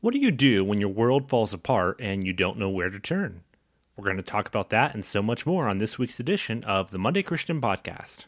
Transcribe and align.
What 0.00 0.14
do 0.14 0.20
you 0.20 0.30
do 0.30 0.64
when 0.64 0.80
your 0.80 0.88
world 0.88 1.28
falls 1.28 1.52
apart 1.52 2.00
and 2.00 2.24
you 2.24 2.32
don't 2.32 2.56
know 2.56 2.70
where 2.70 2.88
to 2.88 2.98
turn? 2.98 3.42
We're 3.94 4.04
going 4.04 4.16
to 4.16 4.22
talk 4.22 4.48
about 4.48 4.70
that 4.70 4.94
and 4.94 5.04
so 5.04 5.20
much 5.20 5.44
more 5.44 5.68
on 5.68 5.76
this 5.76 5.98
week's 5.98 6.18
edition 6.18 6.64
of 6.64 6.90
the 6.90 6.98
Monday 6.98 7.22
Christian 7.22 7.60
Podcast. 7.60 8.24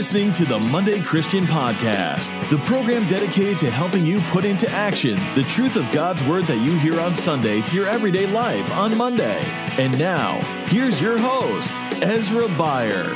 Listening 0.00 0.32
to 0.32 0.46
the 0.46 0.58
Monday 0.58 0.98
Christian 1.02 1.44
Podcast, 1.44 2.48
the 2.48 2.56
program 2.60 3.06
dedicated 3.06 3.58
to 3.58 3.70
helping 3.70 4.06
you 4.06 4.22
put 4.28 4.46
into 4.46 4.66
action 4.70 5.18
the 5.34 5.42
truth 5.42 5.76
of 5.76 5.90
God's 5.90 6.24
Word 6.24 6.44
that 6.46 6.56
you 6.56 6.78
hear 6.78 6.98
on 6.98 7.14
Sunday 7.14 7.60
to 7.60 7.76
your 7.76 7.86
everyday 7.86 8.26
life 8.26 8.72
on 8.72 8.96
Monday. 8.96 9.42
And 9.76 9.98
now, 9.98 10.40
here's 10.68 11.02
your 11.02 11.18
host, 11.18 11.74
Ezra 12.02 12.48
Beyer. 12.48 13.12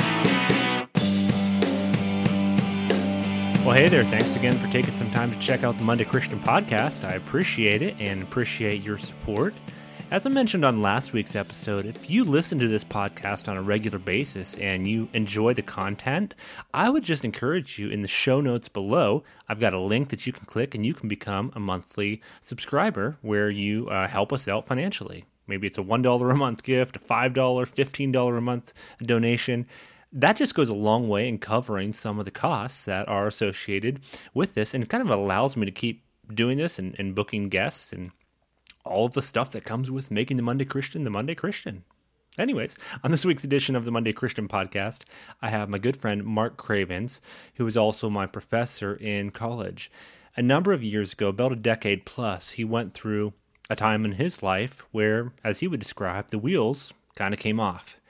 Well, 3.65 3.73
hey 3.73 3.89
there. 3.89 4.05
Thanks 4.05 4.37
again 4.37 4.59
for 4.59 4.71
taking 4.71 4.93
some 4.93 5.11
time 5.11 5.33
to 5.33 5.39
check 5.39 5.65
out 5.65 5.79
the 5.79 5.85
Monday 5.85 6.05
Christian 6.05 6.39
Podcast. 6.39 7.03
I 7.03 7.15
appreciate 7.15 7.81
it 7.81 7.97
and 7.99 8.23
appreciate 8.23 8.83
your 8.83 8.99
support. 8.99 9.55
As 10.15 10.25
I 10.25 10.29
mentioned 10.29 10.65
on 10.65 10.81
last 10.81 11.13
week's 11.13 11.35
episode, 11.35 11.87
if 11.87 12.09
you 12.09 12.23
listen 12.23 12.57
to 12.61 12.69
this 12.69 12.85
podcast 12.85 13.49
on 13.49 13.57
a 13.57 13.63
regular 13.63 13.99
basis 13.99 14.57
and 14.59 14.87
you 14.87 15.09
enjoy 15.13 15.55
the 15.55 15.61
content, 15.63 16.37
I 16.73 16.89
would 16.89 17.03
just 17.03 17.25
encourage 17.25 17.81
you 17.81 17.89
in 17.89 18.01
the 18.01 18.07
show 18.07 18.41
notes 18.41 18.69
below. 18.69 19.25
I've 19.49 19.59
got 19.59 19.73
a 19.73 19.81
link 19.81 20.11
that 20.11 20.25
you 20.25 20.33
can 20.33 20.47
click 20.47 20.73
and 20.73 20.87
you 20.87 20.95
can 20.95 21.09
become 21.09 21.51
a 21.57 21.59
monthly 21.59 22.23
subscriber 22.43 23.17
where 23.23 23.51
you 23.51 23.89
uh, 23.89 24.07
help 24.07 24.33
us 24.33 24.47
out 24.47 24.69
financially. 24.69 25.25
Maybe 25.49 25.67
it's 25.67 25.79
a 25.79 25.83
$1 25.83 26.31
a 26.31 26.35
month 26.37 26.63
gift, 26.63 26.95
a 26.95 27.01
$5, 27.01 27.35
$15 27.35 28.39
a 28.39 28.41
month 28.41 28.73
donation 29.03 29.67
that 30.13 30.37
just 30.37 30.55
goes 30.55 30.69
a 30.69 30.75
long 30.75 31.09
way 31.09 31.27
in 31.27 31.39
covering 31.39 31.93
some 31.93 32.21
of 32.21 32.25
the 32.25 32.31
costs 32.31 32.85
that 32.85 33.09
are 33.09 33.27
associated 33.27 33.99
with 34.33 34.55
this 34.55 34.75
and 34.75 34.89
kind 34.89 35.03
of 35.03 35.11
allows 35.11 35.57
me 35.57 35.67
to 35.67 35.73
keep 35.73 36.05
doing 36.33 36.57
this 36.57 36.79
and, 36.79 36.95
and 37.01 37.17
booking 37.17 37.49
guests 37.49 37.93
and 37.93 38.13
all 38.85 39.07
of 39.07 39.15
the 39.15 39.23
stuff 39.23 39.51
that 39.53 39.65
comes 39.65 39.91
with 39.91 40.11
making 40.11 40.37
the 40.37 40.43
Monday 40.43 40.65
Christian 40.65 41.05
the 41.05 41.11
Monday 41.11 41.35
Christian. 41.35 41.85
Anyways, 42.37 42.77
on 43.05 43.13
this 43.13 43.25
week's 43.25 43.45
edition 43.45 43.77
of 43.77 43.85
the 43.85 43.93
Monday 43.93 44.13
Christian 44.13 44.49
podcast, 44.49 45.05
I 45.41 45.51
have 45.51 45.69
my 45.69 45.79
good 45.79 45.97
friend 45.97 46.25
Mark 46.25 46.57
Cravens, 46.57 47.21
who 47.55 47.67
is 47.67 47.77
also 47.77 48.11
my 48.11 48.27
professor 48.27 48.97
in 48.97 49.31
college. 49.31 49.91
A 50.37 50.43
number 50.43 50.73
of 50.73 50.83
years 50.83 51.13
ago, 51.13 51.29
about 51.29 51.53
a 51.53 51.57
decade 51.57 52.05
plus, 52.05 52.53
he 52.53 52.65
went 52.65 52.93
through 52.93 53.35
a 53.71 53.77
time 53.77 54.05
in 54.05 54.13
his 54.13 54.43
life 54.43 54.85
where, 54.91 55.33
as 55.45 55.61
he 55.61 55.69
would 55.69 55.79
describe, 55.79 56.29
the 56.29 56.39
wheels 56.39 56.93
kind 57.15 57.33
of 57.33 57.39
came 57.39 57.61
off. 57.61 58.01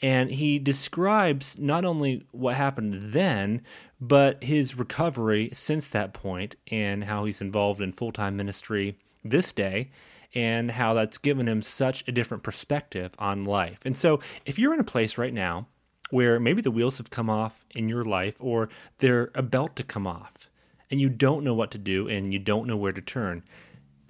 And 0.00 0.30
he 0.30 0.60
describes 0.60 1.58
not 1.58 1.84
only 1.84 2.24
what 2.30 2.54
happened 2.54 3.12
then, 3.12 3.62
but 4.00 4.44
his 4.44 4.76
recovery 4.76 5.50
since 5.52 5.88
that 5.88 6.12
point 6.12 6.54
and 6.70 7.04
how 7.04 7.24
he's 7.24 7.40
involved 7.40 7.80
in 7.80 7.92
full 7.92 8.12
time 8.12 8.36
ministry 8.36 8.96
this 9.24 9.50
day 9.50 9.90
and 10.34 10.72
how 10.72 10.94
that's 10.94 11.18
given 11.18 11.48
him 11.48 11.62
such 11.62 12.04
a 12.06 12.12
different 12.12 12.42
perspective 12.42 13.12
on 13.18 13.44
life. 13.44 13.80
And 13.84 13.96
so, 13.96 14.20
if 14.46 14.58
you're 14.58 14.74
in 14.74 14.80
a 14.80 14.84
place 14.84 15.18
right 15.18 15.34
now 15.34 15.66
where 16.10 16.38
maybe 16.38 16.60
the 16.60 16.70
wheels 16.70 16.98
have 16.98 17.10
come 17.10 17.30
off 17.30 17.64
in 17.70 17.88
your 17.88 18.04
life 18.04 18.36
or 18.40 18.68
they're 18.98 19.30
about 19.34 19.76
to 19.76 19.82
come 19.82 20.06
off 20.06 20.50
and 20.90 21.00
you 21.00 21.08
don't 21.08 21.44
know 21.44 21.54
what 21.54 21.70
to 21.70 21.78
do 21.78 22.08
and 22.08 22.32
you 22.32 22.38
don't 22.38 22.66
know 22.66 22.76
where 22.76 22.92
to 22.92 23.00
turn, 23.00 23.42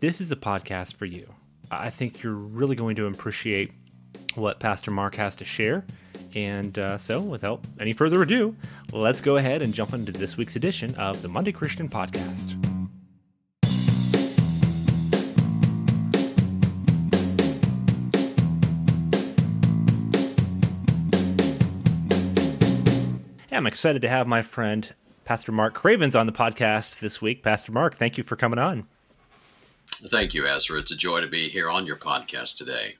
this 0.00 0.20
is 0.20 0.32
a 0.32 0.36
podcast 0.36 0.96
for 0.96 1.06
you. 1.06 1.32
I 1.70 1.90
think 1.90 2.22
you're 2.22 2.34
really 2.34 2.76
going 2.76 2.96
to 2.96 3.06
appreciate 3.06 3.72
what 4.34 4.60
Pastor 4.60 4.90
Mark 4.90 5.14
has 5.14 5.36
to 5.36 5.44
share. 5.44 5.84
And 6.34 6.78
uh, 6.78 6.98
so, 6.98 7.20
without 7.20 7.60
any 7.78 7.92
further 7.92 8.22
ado, 8.22 8.56
let's 8.92 9.20
go 9.20 9.36
ahead 9.36 9.62
and 9.62 9.74
jump 9.74 9.92
into 9.92 10.12
this 10.12 10.36
week's 10.36 10.56
edition 10.56 10.94
of 10.96 11.22
the 11.22 11.28
Monday 11.28 11.52
Christian 11.52 11.88
Podcast. 11.88 12.71
I'm 23.52 23.67
excited 23.67 24.01
to 24.01 24.08
have 24.08 24.27
my 24.27 24.40
friend 24.40 24.95
Pastor 25.27 25.52
Mark 25.52 25.74
Cravens 25.74 26.17
on 26.17 26.24
the 26.24 26.33
podcast 26.33 27.01
this 27.01 27.20
week. 27.20 27.42
Pastor 27.42 27.70
Mark, 27.70 27.96
thank 27.96 28.17
you 28.17 28.24
for 28.24 28.35
coming 28.35 28.58
on. 28.58 28.86
Thank 30.11 30.33
you, 30.33 30.46
Ezra. 30.46 30.79
It's 30.79 30.90
a 30.90 30.96
joy 30.96 31.20
to 31.20 31.27
be 31.27 31.51
here 31.51 31.68
on 31.68 31.85
your 31.85 31.96
podcast 31.96 32.57
today. 32.57 32.96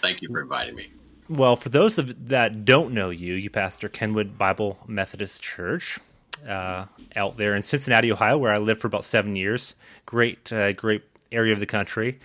Thank 0.00 0.20
you 0.20 0.28
for 0.28 0.40
inviting 0.40 0.74
me. 0.74 0.92
Well, 1.28 1.54
for 1.54 1.68
those 1.68 1.98
of, 1.98 2.28
that 2.28 2.64
don't 2.64 2.92
know 2.92 3.10
you, 3.10 3.34
you 3.34 3.48
pastor 3.48 3.88
Kenwood 3.88 4.36
Bible 4.36 4.76
Methodist 4.88 5.40
Church 5.40 6.00
uh, 6.48 6.86
out 7.14 7.36
there 7.36 7.54
in 7.54 7.62
Cincinnati, 7.62 8.10
Ohio, 8.10 8.38
where 8.38 8.52
I 8.52 8.58
lived 8.58 8.80
for 8.80 8.88
about 8.88 9.04
seven 9.04 9.36
years. 9.36 9.76
Great, 10.04 10.52
uh, 10.52 10.72
great 10.72 11.04
area 11.30 11.52
of 11.52 11.60
the 11.60 11.66
country. 11.66 12.18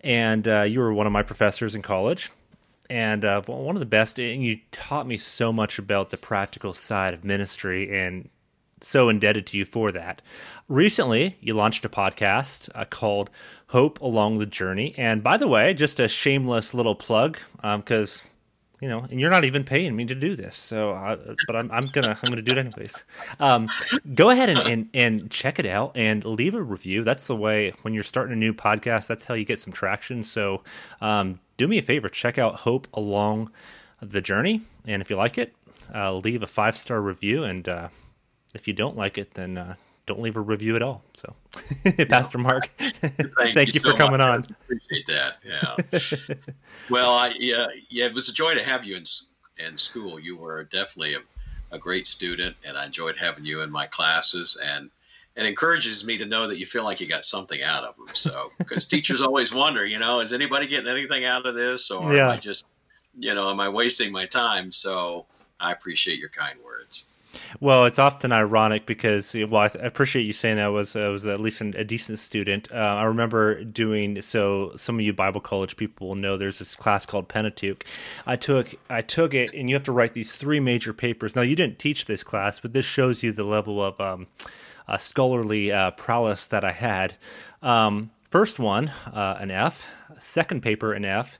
And 0.00 0.48
uh, 0.48 0.62
you 0.62 0.80
were 0.80 0.92
one 0.92 1.06
of 1.06 1.12
my 1.12 1.22
professors 1.22 1.76
in 1.76 1.82
college 1.82 2.32
and 2.90 3.24
uh, 3.24 3.42
one 3.42 3.76
of 3.76 3.80
the 3.80 3.86
best. 3.86 4.18
And 4.18 4.44
you 4.44 4.60
taught 4.72 5.06
me 5.06 5.16
so 5.16 5.52
much 5.52 5.78
about 5.78 6.10
the 6.10 6.16
practical 6.16 6.74
side 6.74 7.14
of 7.14 7.24
ministry, 7.24 7.96
and 7.96 8.28
so 8.80 9.08
indebted 9.08 9.46
to 9.46 9.58
you 9.58 9.64
for 9.64 9.92
that. 9.92 10.20
Recently, 10.68 11.36
you 11.40 11.54
launched 11.54 11.84
a 11.84 11.88
podcast 11.88 12.68
uh, 12.74 12.84
called 12.84 13.30
Hope 13.68 14.00
Along 14.00 14.38
the 14.38 14.46
Journey. 14.46 14.94
And 14.98 15.22
by 15.22 15.36
the 15.36 15.48
way, 15.48 15.72
just 15.72 15.98
a 15.98 16.08
shameless 16.08 16.74
little 16.74 16.94
plug, 16.94 17.38
because 17.56 18.24
um, 18.24 18.30
you 18.80 18.88
know, 18.88 19.00
and 19.10 19.20
you're 19.20 19.30
not 19.30 19.44
even 19.44 19.64
paying 19.64 19.94
me 19.96 20.04
to 20.04 20.14
do 20.14 20.34
this. 20.34 20.56
So, 20.56 20.92
I, 20.92 21.16
but 21.46 21.56
I'm, 21.56 21.70
I'm 21.70 21.86
gonna 21.86 22.18
I'm 22.22 22.30
gonna 22.30 22.42
do 22.42 22.52
it 22.52 22.58
anyways. 22.58 23.04
Um, 23.40 23.68
go 24.14 24.30
ahead 24.30 24.48
and, 24.48 24.58
and 24.60 24.88
and 24.92 25.30
check 25.30 25.58
it 25.58 25.66
out 25.66 25.92
and 25.96 26.24
leave 26.24 26.54
a 26.54 26.62
review. 26.62 27.04
That's 27.04 27.26
the 27.26 27.36
way 27.36 27.72
when 27.82 27.94
you're 27.94 28.02
starting 28.02 28.32
a 28.32 28.36
new 28.36 28.52
podcast. 28.52 29.06
That's 29.06 29.24
how 29.24 29.34
you 29.34 29.44
get 29.44 29.58
some 29.58 29.72
traction. 29.72 30.24
So, 30.24 30.62
um, 31.00 31.40
do 31.56 31.68
me 31.68 31.78
a 31.78 31.82
favor, 31.82 32.08
check 32.08 32.38
out 32.38 32.56
Hope 32.56 32.88
Along 32.92 33.50
the 34.02 34.20
Journey, 34.20 34.62
and 34.86 35.00
if 35.00 35.08
you 35.08 35.16
like 35.16 35.38
it, 35.38 35.54
uh, 35.94 36.12
leave 36.14 36.42
a 36.42 36.46
five 36.46 36.76
star 36.76 37.00
review. 37.00 37.44
And 37.44 37.68
uh, 37.68 37.88
if 38.54 38.66
you 38.66 38.74
don't 38.74 38.96
like 38.96 39.18
it, 39.18 39.34
then 39.34 39.56
uh, 39.56 39.74
don't 40.06 40.20
leave 40.20 40.36
a 40.36 40.40
review 40.40 40.76
at 40.76 40.82
all. 40.82 41.02
So, 41.16 41.34
Pastor 42.08 42.38
Mark, 42.38 42.68
thank, 42.78 43.54
thank, 43.54 43.74
you, 43.74 43.80
you 43.82 43.90
for 43.90 43.96
coming 43.96 44.18
much. 44.18 44.44
on. 44.44 44.56
Appreciate 44.62 45.06
that. 45.06 45.36
Yeah. 45.44 46.34
well, 46.90 47.12
I, 47.12 47.32
yeah, 47.38 47.66
yeah, 47.88 48.06
it 48.06 48.14
was 48.14 48.28
a 48.28 48.32
joy 48.32 48.54
to 48.54 48.62
have 48.62 48.84
you 48.84 48.96
in 48.96 49.04
in 49.64 49.78
school. 49.78 50.18
You 50.18 50.36
were 50.36 50.64
definitely 50.64 51.14
a, 51.14 51.20
a 51.74 51.78
great 51.78 52.06
student, 52.06 52.56
and 52.66 52.76
I 52.76 52.86
enjoyed 52.86 53.16
having 53.16 53.44
you 53.44 53.62
in 53.62 53.70
my 53.70 53.86
classes. 53.86 54.60
And 54.62 54.90
it 55.36 55.46
encourages 55.46 56.06
me 56.06 56.18
to 56.18 56.26
know 56.26 56.48
that 56.48 56.58
you 56.58 56.66
feel 56.66 56.84
like 56.84 57.00
you 57.00 57.08
got 57.08 57.24
something 57.24 57.62
out 57.62 57.84
of 57.84 57.96
them. 57.96 58.08
So, 58.12 58.50
because 58.58 58.86
teachers 58.86 59.20
always 59.20 59.54
wonder, 59.54 59.84
you 59.84 59.98
know, 59.98 60.20
is 60.20 60.32
anybody 60.32 60.66
getting 60.66 60.90
anything 60.90 61.24
out 61.24 61.46
of 61.46 61.54
this, 61.54 61.90
or 61.90 62.14
yeah. 62.14 62.26
am 62.26 62.30
I 62.32 62.36
just, 62.36 62.66
you 63.18 63.34
know, 63.34 63.50
am 63.50 63.60
I 63.60 63.68
wasting 63.68 64.12
my 64.12 64.26
time? 64.26 64.70
So, 64.70 65.26
I 65.58 65.72
appreciate 65.72 66.18
your 66.18 66.28
kind 66.28 66.58
words. 66.64 67.08
Well, 67.60 67.84
it's 67.84 67.98
often 67.98 68.32
ironic 68.32 68.86
because 68.86 69.34
well, 69.34 69.56
I, 69.62 69.66
appreciate 69.80 70.24
you 70.24 70.32
saying 70.32 70.58
I 70.58 70.68
was 70.68 70.96
I 70.96 71.08
was 71.08 71.24
at 71.26 71.40
least 71.40 71.60
an, 71.60 71.74
a 71.76 71.84
decent 71.84 72.18
student. 72.18 72.70
Uh, 72.72 72.76
I 72.76 73.04
remember 73.04 73.64
doing 73.64 74.20
so. 74.22 74.72
Some 74.76 74.96
of 74.96 75.00
you 75.02 75.12
Bible 75.12 75.40
college 75.40 75.76
people 75.76 76.08
will 76.08 76.14
know 76.14 76.36
there's 76.36 76.58
this 76.58 76.74
class 76.74 77.06
called 77.06 77.28
Pentateuch. 77.28 77.84
I 78.26 78.36
took 78.36 78.74
I 78.88 79.02
took 79.02 79.34
it, 79.34 79.54
and 79.54 79.68
you 79.68 79.76
have 79.76 79.84
to 79.84 79.92
write 79.92 80.14
these 80.14 80.36
three 80.36 80.60
major 80.60 80.92
papers. 80.92 81.36
Now, 81.36 81.42
you 81.42 81.56
didn't 81.56 81.78
teach 81.78 82.06
this 82.06 82.24
class, 82.24 82.60
but 82.60 82.72
this 82.72 82.86
shows 82.86 83.22
you 83.22 83.32
the 83.32 83.44
level 83.44 83.82
of 83.82 84.00
um, 84.00 84.26
uh, 84.88 84.96
scholarly 84.96 85.72
uh, 85.72 85.92
prowess 85.92 86.46
that 86.46 86.64
I 86.64 86.72
had. 86.72 87.16
Um, 87.62 88.10
first 88.30 88.58
one, 88.58 88.88
uh, 89.12 89.36
an 89.40 89.50
F. 89.50 89.86
Second 90.18 90.62
paper, 90.62 90.92
an 90.92 91.04
F 91.04 91.38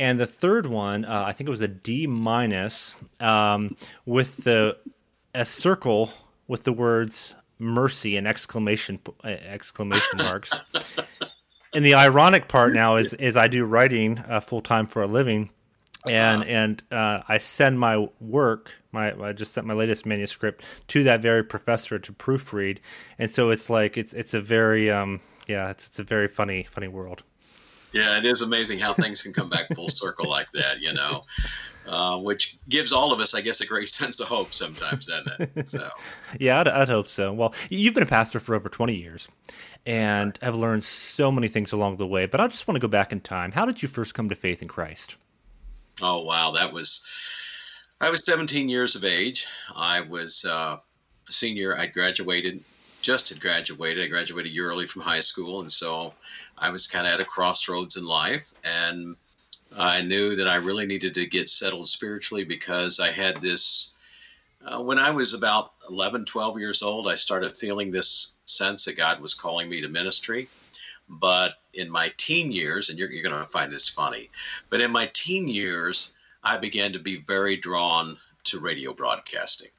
and 0.00 0.18
the 0.18 0.26
third 0.26 0.66
one, 0.66 1.04
uh, 1.04 1.24
I 1.26 1.32
think 1.32 1.46
it 1.46 1.50
was 1.50 1.60
a 1.60 1.68
D 1.68 2.06
minus, 2.06 2.96
um, 3.20 3.76
with 4.06 4.44
the 4.44 4.78
a 5.34 5.44
circle 5.44 6.12
with 6.48 6.64
the 6.64 6.72
words 6.72 7.34
mercy 7.58 8.16
and 8.16 8.26
exclamation 8.26 8.98
uh, 9.22 9.28
exclamation 9.28 10.18
marks. 10.18 10.50
and 11.74 11.84
the 11.84 11.94
ironic 11.94 12.48
part 12.48 12.72
now 12.72 12.96
is 12.96 13.14
is 13.14 13.36
I 13.36 13.46
do 13.46 13.64
writing 13.64 14.18
uh, 14.18 14.40
full 14.40 14.60
time 14.60 14.86
for 14.86 15.02
a 15.02 15.06
living, 15.06 15.50
and 16.06 16.42
uh-huh. 16.42 16.50
and 16.50 16.82
uh, 16.90 17.22
I 17.28 17.38
send 17.38 17.78
my 17.78 18.08
work 18.20 18.72
my 18.92 19.12
I 19.12 19.32
just 19.32 19.54
sent 19.54 19.66
my 19.66 19.74
latest 19.74 20.06
manuscript 20.06 20.64
to 20.88 21.04
that 21.04 21.20
very 21.20 21.44
professor 21.44 21.98
to 21.98 22.12
proofread, 22.12 22.78
and 23.18 23.30
so 23.30 23.50
it's 23.50 23.70
like 23.70 23.96
it's 23.96 24.12
it's 24.12 24.34
a 24.34 24.40
very 24.40 24.90
um 24.90 25.20
yeah 25.46 25.70
it's 25.70 25.86
it's 25.86 25.98
a 25.98 26.04
very 26.04 26.28
funny 26.28 26.64
funny 26.64 26.88
world. 26.88 27.22
Yeah, 27.92 28.18
it 28.18 28.24
is 28.24 28.42
amazing 28.42 28.78
how 28.78 28.92
things 28.92 29.22
can 29.22 29.32
come 29.32 29.48
back 29.48 29.66
full 29.74 29.88
circle 29.88 30.28
like 30.28 30.50
that, 30.52 30.80
you 30.80 30.92
know. 30.92 31.22
Uh, 31.88 32.18
which 32.18 32.58
gives 32.68 32.92
all 32.92 33.12
of 33.12 33.20
us, 33.20 33.34
I 33.34 33.40
guess, 33.40 33.62
a 33.62 33.66
great 33.66 33.88
sense 34.00 34.20
of 34.20 34.28
hope 34.28 34.52
sometimes, 34.52 35.06
doesn't 35.06 35.50
it? 35.56 35.68
So, 35.68 35.88
yeah, 36.38 36.60
I'd, 36.60 36.68
I'd, 36.68 36.88
hope 36.88 37.08
so. 37.08 37.32
Well, 37.32 37.54
you've 37.68 37.94
been 37.94 38.02
a 38.02 38.06
pastor 38.06 38.38
for 38.38 38.54
over 38.54 38.68
20 38.68 38.94
years 38.94 39.28
and 39.86 40.28
right. 40.28 40.42
have 40.42 40.54
learned 40.54 40.84
so 40.84 41.32
many 41.32 41.48
things 41.48 41.72
along 41.72 41.96
the 41.96 42.06
way, 42.06 42.26
but 42.26 42.40
I 42.40 42.46
just 42.48 42.68
want 42.68 42.76
to 42.76 42.80
go 42.80 42.88
back 42.88 43.12
in 43.12 43.20
time. 43.20 43.52
How 43.52 43.64
did 43.64 43.82
you 43.82 43.88
first 43.88 44.14
come 44.14 44.28
to 44.28 44.34
faith 44.34 44.62
in 44.62 44.68
Christ? 44.68 45.16
Oh 46.02 46.22
wow, 46.22 46.52
that 46.52 46.72
was. 46.72 47.04
I 48.00 48.10
was 48.10 48.24
17 48.24 48.68
years 48.68 48.96
of 48.96 49.04
age. 49.04 49.46
I 49.76 50.00
was 50.00 50.44
uh, 50.46 50.78
a 51.28 51.32
senior. 51.32 51.76
I 51.76 51.86
graduated, 51.86 52.62
just 53.02 53.28
had 53.28 53.40
graduated. 53.40 54.04
I 54.04 54.06
graduated 54.06 54.50
a 54.50 54.54
year 54.54 54.70
early 54.70 54.86
from 54.86 55.02
high 55.02 55.20
school, 55.20 55.60
and 55.60 55.70
so 55.70 56.14
I 56.56 56.70
was 56.70 56.86
kind 56.86 57.06
of 57.06 57.12
at 57.12 57.20
a 57.20 57.24
crossroads 57.24 57.96
in 57.96 58.06
life, 58.06 58.54
and 58.64 59.16
I 59.76 60.02
knew 60.02 60.36
that 60.36 60.48
I 60.48 60.56
really 60.56 60.86
needed 60.86 61.14
to 61.14 61.26
get 61.26 61.48
settled 61.48 61.88
spiritually 61.88 62.44
because 62.44 63.00
I 63.00 63.10
had 63.10 63.40
this. 63.40 63.96
Uh, 64.64 64.82
when 64.82 64.98
I 64.98 65.10
was 65.10 65.32
about 65.32 65.72
11, 65.88 66.26
12 66.26 66.58
years 66.58 66.82
old, 66.82 67.08
I 67.08 67.14
started 67.14 67.56
feeling 67.56 67.90
this 67.90 68.36
sense 68.44 68.84
that 68.84 68.96
God 68.96 69.20
was 69.20 69.34
calling 69.34 69.68
me 69.68 69.80
to 69.80 69.88
ministry. 69.88 70.48
But 71.08 71.54
in 71.72 71.90
my 71.90 72.12
teen 72.16 72.52
years, 72.52 72.90
and 72.90 72.98
you're, 72.98 73.10
you're 73.10 73.22
going 73.22 73.42
to 73.42 73.50
find 73.50 73.72
this 73.72 73.88
funny, 73.88 74.30
but 74.68 74.80
in 74.80 74.90
my 74.90 75.10
teen 75.12 75.48
years, 75.48 76.14
I 76.42 76.56
began 76.56 76.92
to 76.92 76.98
be 76.98 77.16
very 77.16 77.56
drawn 77.56 78.16
to 78.44 78.60
radio 78.60 78.92
broadcasting. 78.92 79.70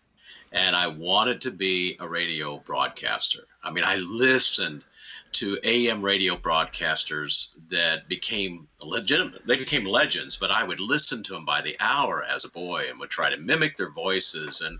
And 0.51 0.75
I 0.75 0.87
wanted 0.87 1.41
to 1.41 1.51
be 1.51 1.95
a 1.99 2.07
radio 2.07 2.57
broadcaster. 2.57 3.47
I 3.63 3.71
mean, 3.71 3.85
I 3.85 3.95
listened 3.95 4.83
to 5.33 5.57
AM 5.63 6.01
radio 6.01 6.35
broadcasters 6.35 7.55
that 7.69 8.07
became 8.09 8.67
legitimate. 8.83 9.45
They 9.45 9.57
became 9.57 9.85
legends, 9.85 10.35
but 10.35 10.51
I 10.51 10.63
would 10.63 10.79
listen 10.79 11.23
to 11.23 11.33
them 11.33 11.45
by 11.45 11.61
the 11.61 11.77
hour 11.79 12.23
as 12.23 12.43
a 12.43 12.51
boy 12.51 12.85
and 12.89 12.99
would 12.99 13.09
try 13.09 13.29
to 13.29 13.37
mimic 13.37 13.77
their 13.77 13.91
voices. 13.91 14.61
And 14.61 14.79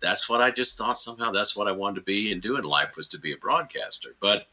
that's 0.00 0.28
what 0.28 0.40
I 0.40 0.50
just 0.50 0.78
thought 0.78 0.98
somehow 0.98 1.32
that's 1.32 1.56
what 1.56 1.68
I 1.68 1.72
wanted 1.72 1.96
to 1.96 2.00
be 2.02 2.32
and 2.32 2.40
do 2.40 2.56
in 2.56 2.64
life 2.64 2.96
was 2.96 3.08
to 3.08 3.18
be 3.18 3.32
a 3.32 3.36
broadcaster. 3.36 4.14
But 4.20 4.46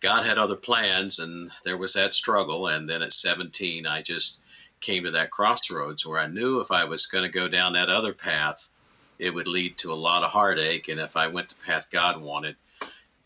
God 0.00 0.24
had 0.24 0.38
other 0.38 0.56
plans, 0.56 1.18
and 1.18 1.50
there 1.64 1.76
was 1.76 1.94
that 1.94 2.14
struggle. 2.14 2.68
And 2.68 2.88
then 2.88 3.02
at 3.02 3.12
17, 3.12 3.86
I 3.86 4.02
just 4.02 4.42
came 4.80 5.04
to 5.04 5.10
that 5.12 5.30
crossroads 5.30 6.06
where 6.06 6.20
I 6.20 6.26
knew 6.26 6.60
if 6.60 6.70
I 6.70 6.84
was 6.84 7.06
going 7.06 7.24
to 7.24 7.28
go 7.28 7.48
down 7.48 7.72
that 7.72 7.88
other 7.88 8.12
path, 8.12 8.70
it 9.18 9.34
would 9.34 9.48
lead 9.48 9.76
to 9.78 9.92
a 9.92 9.94
lot 9.94 10.22
of 10.22 10.30
heartache. 10.30 10.88
And 10.88 11.00
if 11.00 11.16
I 11.16 11.26
went 11.26 11.48
the 11.48 11.56
path 11.56 11.90
God 11.90 12.20
wanted, 12.20 12.56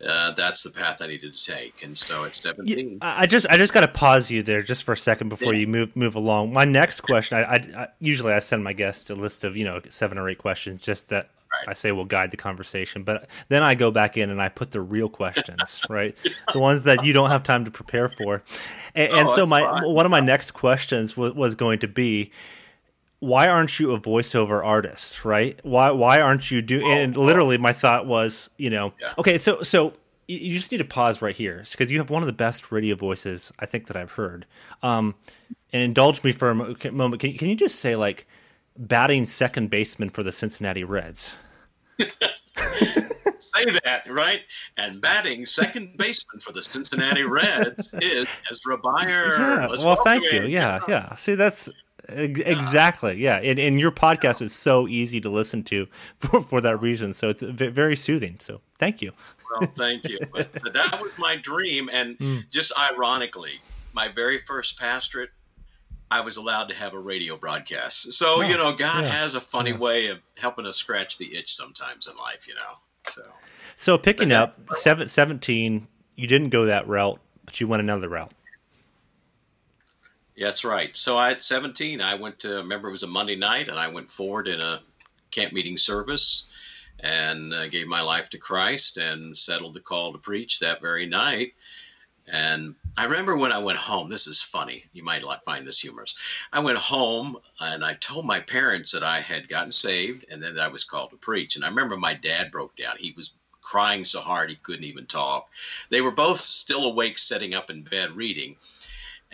uh, 0.07 0.33
that's 0.33 0.63
the 0.63 0.71
path 0.71 1.01
I 1.01 1.07
needed 1.07 1.35
to 1.35 1.45
take. 1.45 1.85
And 1.85 1.97
so 1.97 2.25
at 2.25 2.35
17, 2.35 2.99
I 3.01 3.27
just 3.27 3.47
I 3.49 3.57
just 3.57 3.73
got 3.73 3.81
to 3.81 3.89
pause 3.89 4.31
you 4.31 4.43
there 4.43 4.63
just 4.63 4.85
for 4.85 4.93
a 4.93 4.97
second 4.97 5.29
before 5.29 5.55
yeah. 5.55 5.61
you 5.61 5.67
move 5.67 5.95
move 5.95 6.15
along. 6.15 6.53
My 6.53 6.65
next 6.65 7.03
question, 7.03 7.39
I, 7.39 7.43
I, 7.43 7.55
I, 7.55 7.89
usually 8.01 8.33
I 8.33 8.41
send 8.41 8.65
my 8.65 8.73
guests 8.73 9.11
a 9.11 9.15
list 9.15 9.45
of 9.45 9.57
you 9.57 9.65
know 9.65 9.81
seven 9.91 10.19
or 10.19 10.29
eight 10.29 10.39
questions 10.39 10.83
just 10.83 11.09
that 11.11 11.29
right. 11.53 11.69
I 11.69 11.75
say 11.75 11.93
will 11.93 12.05
guide 12.05 12.31
the 12.33 12.37
conversation, 12.37 13.05
but 13.05 13.29
then 13.49 13.63
I 13.63 13.75
go 13.75 13.91
back 13.91 14.17
in 14.17 14.31
and 14.31 14.43
I 14.43 14.49
put 14.49 14.73
the 14.73 14.81
real 14.81 15.09
questions, 15.09 15.83
right, 15.89 16.17
the 16.53 16.59
ones 16.59 16.83
that 16.83 17.05
you 17.05 17.13
don't 17.13 17.31
have 17.31 17.43
time 17.45 17.65
to 17.65 17.71
prepare 17.71 18.09
for. 18.09 18.43
And, 18.95 19.13
oh, 19.13 19.19
and 19.19 19.29
so 19.31 19.47
my 19.47 19.61
fine. 19.61 19.89
one 19.89 20.05
of 20.05 20.11
my 20.11 20.21
next 20.21 20.53
questions 20.53 21.17
was, 21.17 21.33
was 21.35 21.55
going 21.55 21.79
to 21.81 21.89
be 21.89 22.33
why 23.23 23.47
aren't 23.47 23.79
you 23.79 23.93
a 23.93 24.01
voiceover 24.01 24.65
artist 24.65 25.25
right? 25.25 25.61
Why 25.63 25.93
why 25.93 26.21
aren't 26.21 26.51
you 26.51 26.61
doing 26.61 26.87
oh, 26.87 26.91
and 26.91 27.17
literally 27.17 27.57
my 27.57 27.73
thought 27.73 28.05
was 28.05 28.51
you 28.57 28.69
know 28.69 28.95
yeah. 29.01 29.15
okay 29.17 29.39
so 29.39 29.63
so 29.63 29.93
you 30.27 30.57
just 30.57 30.73
need 30.73 30.79
to 30.79 30.85
pause 30.85 31.23
right 31.23 31.37
here 31.37 31.63
because 31.71 31.93
you 31.93 31.99
have 31.99 32.11
one 32.11 32.23
of 32.23 32.27
the 32.27 32.33
best 32.33 32.73
radio 32.73 32.97
voices 32.97 33.53
i 33.59 33.67
think 33.67 33.87
that 33.87 33.97
i've 33.97 34.13
heard. 34.13 34.47
Um, 34.83 35.15
and 35.73 35.83
indulge 35.83 36.23
me 36.23 36.33
for 36.33 36.51
a 36.51 36.93
moment. 36.93 37.21
Can, 37.21 37.33
can 37.35 37.49
you 37.49 37.55
just 37.55 37.77
say 37.77 37.97
like 37.97 38.27
batting 38.77 39.27
second 39.27 39.71
baseman 39.71 40.11
for 40.11 40.23
the 40.23 40.33
cincinnati 40.33 40.85
reds? 40.85 41.35
Say 41.99 43.65
that 43.85 44.07
right? 44.09 44.41
And 44.77 45.01
batting 45.01 45.47
second 45.47 45.97
baseman 45.97 46.41
for 46.41 46.53
the 46.53 46.63
cincinnati 46.63 47.23
reds 47.23 47.95
is 48.01 48.27
ezra 48.51 48.79
Beyer. 48.79 49.37
yeah 49.39 49.69
well 49.83 49.97
thank 49.97 50.25
you. 50.33 50.47
yeah. 50.47 50.81
yeah. 50.89 51.15
See 51.15 51.35
that's 51.35 51.69
Exactly. 52.09 53.17
Yeah. 53.17 53.37
And, 53.37 53.59
and 53.59 53.79
your 53.79 53.93
podcast 53.93 54.43
is 54.43 54.53
so 54.53 54.89
easy 54.89 55.21
to 55.21 55.31
listen 55.31 55.63
to 55.65 55.87
for, 56.19 56.43
for 56.43 56.61
that 56.61 56.81
reason. 56.81 57.13
So 57.13 57.29
it's 57.29 57.43
very 57.43 57.97
soothing. 57.97 58.39
So 58.41 58.61
thank 58.79 59.03
you. 59.03 59.13
Well, 59.51 59.69
thank 59.75 60.09
you. 60.09 60.19
But 60.33 60.53
that 60.73 60.99
was 61.01 61.13
my 61.19 61.37
dream. 61.37 61.89
And 61.93 62.19
mm. 62.19 62.51
just 62.51 62.73
ironically, 62.79 63.61
my 63.93 64.09
very 64.09 64.39
first 64.39 64.79
pastorate, 64.79 65.31
I 66.11 66.21
was 66.21 66.37
allowed 66.37 66.69
to 66.69 66.75
have 66.75 66.95
a 66.95 66.99
radio 66.99 67.37
broadcast. 67.37 68.13
So, 68.13 68.37
oh, 68.37 68.41
you 68.43 68.57
know, 68.57 68.73
God 68.73 69.05
yeah. 69.05 69.11
has 69.11 69.35
a 69.35 69.41
funny 69.41 69.71
yeah. 69.71 69.79
way 69.79 70.07
of 70.09 70.19
helping 70.39 70.67
us 70.67 70.77
scratch 70.77 71.19
the 71.19 71.35
itch 71.35 71.55
sometimes 71.55 72.07
in 72.07 72.17
life, 72.17 72.47
you 72.47 72.55
know. 72.55 72.61
So, 73.07 73.23
so 73.77 73.99
picking 73.99 74.31
up 74.31 74.59
seven, 74.73 75.09
17, 75.09 75.87
you 76.17 76.27
didn't 76.27 76.51
go 76.51 76.67
that 76.67 76.87
route, 76.87 77.19
but 77.47 77.61
you 77.61 77.67
went 77.67 77.81
another 77.81 78.09
route. 78.09 78.33
That's 80.39 80.65
right. 80.65 80.97
So 80.97 81.17
I, 81.17 81.33
at 81.33 81.43
17, 81.43 82.01
I 82.01 82.15
went 82.15 82.41
to, 82.41 82.57
remember 82.57 82.89
it 82.89 82.93
was 82.93 83.03
a 83.03 83.09
Monday 83.09 83.37
night, 83.37 83.69
and 83.69 83.79
I 83.79 83.89
went 83.89 84.11
forward 84.11 84.49
in 84.49 84.61
a 84.61 84.81
camp 85.31 85.53
meeting 85.53 85.77
service 85.77 86.49
and 87.01 87.53
uh, 87.53 87.69
gave 87.69 87.87
my 87.87 88.03
life 88.03 88.31
to 88.31 88.39
Christ 88.39 88.97
and 88.97 89.37
settled 89.37 89.75
the 89.75 89.81
call 89.81 90.13
to 90.13 90.19
preach 90.19 90.61
that 90.61 90.81
very 90.81 91.07
night. 91.07 91.55
And 92.27 92.77
I 92.97 93.07
remember 93.07 93.37
when 93.37 93.53
I 93.53 93.59
went 93.59 93.79
home, 93.79 94.09
this 94.09 94.29
is 94.29 94.41
funny. 94.41 94.85
You 94.93 95.03
might 95.03 95.25
find 95.45 95.67
this 95.67 95.81
humorous. 95.81 96.15
I 96.53 96.61
went 96.61 96.79
home 96.79 97.37
and 97.59 97.85
I 97.85 97.95
told 97.95 98.25
my 98.25 98.41
parents 98.41 98.93
that 98.93 99.03
I 99.03 99.21
had 99.21 99.49
gotten 99.49 99.73
saved 99.73 100.27
and 100.31 100.41
then 100.41 100.59
I 100.59 100.69
was 100.69 100.85
called 100.85 101.11
to 101.11 101.17
preach. 101.17 101.57
And 101.57 101.65
I 101.65 101.69
remember 101.69 101.97
my 101.97 102.15
dad 102.15 102.53
broke 102.53 102.77
down. 102.77 102.95
He 102.99 103.13
was 103.17 103.33
crying 103.61 104.05
so 104.05 104.21
hard 104.21 104.51
he 104.51 104.57
couldn't 104.57 104.85
even 104.85 105.07
talk. 105.07 105.49
They 105.89 106.01
were 106.01 106.11
both 106.11 106.39
still 106.39 106.85
awake, 106.85 107.19
sitting 107.19 107.55
up 107.55 107.71
in 107.71 107.83
bed 107.83 108.13
reading. 108.13 108.57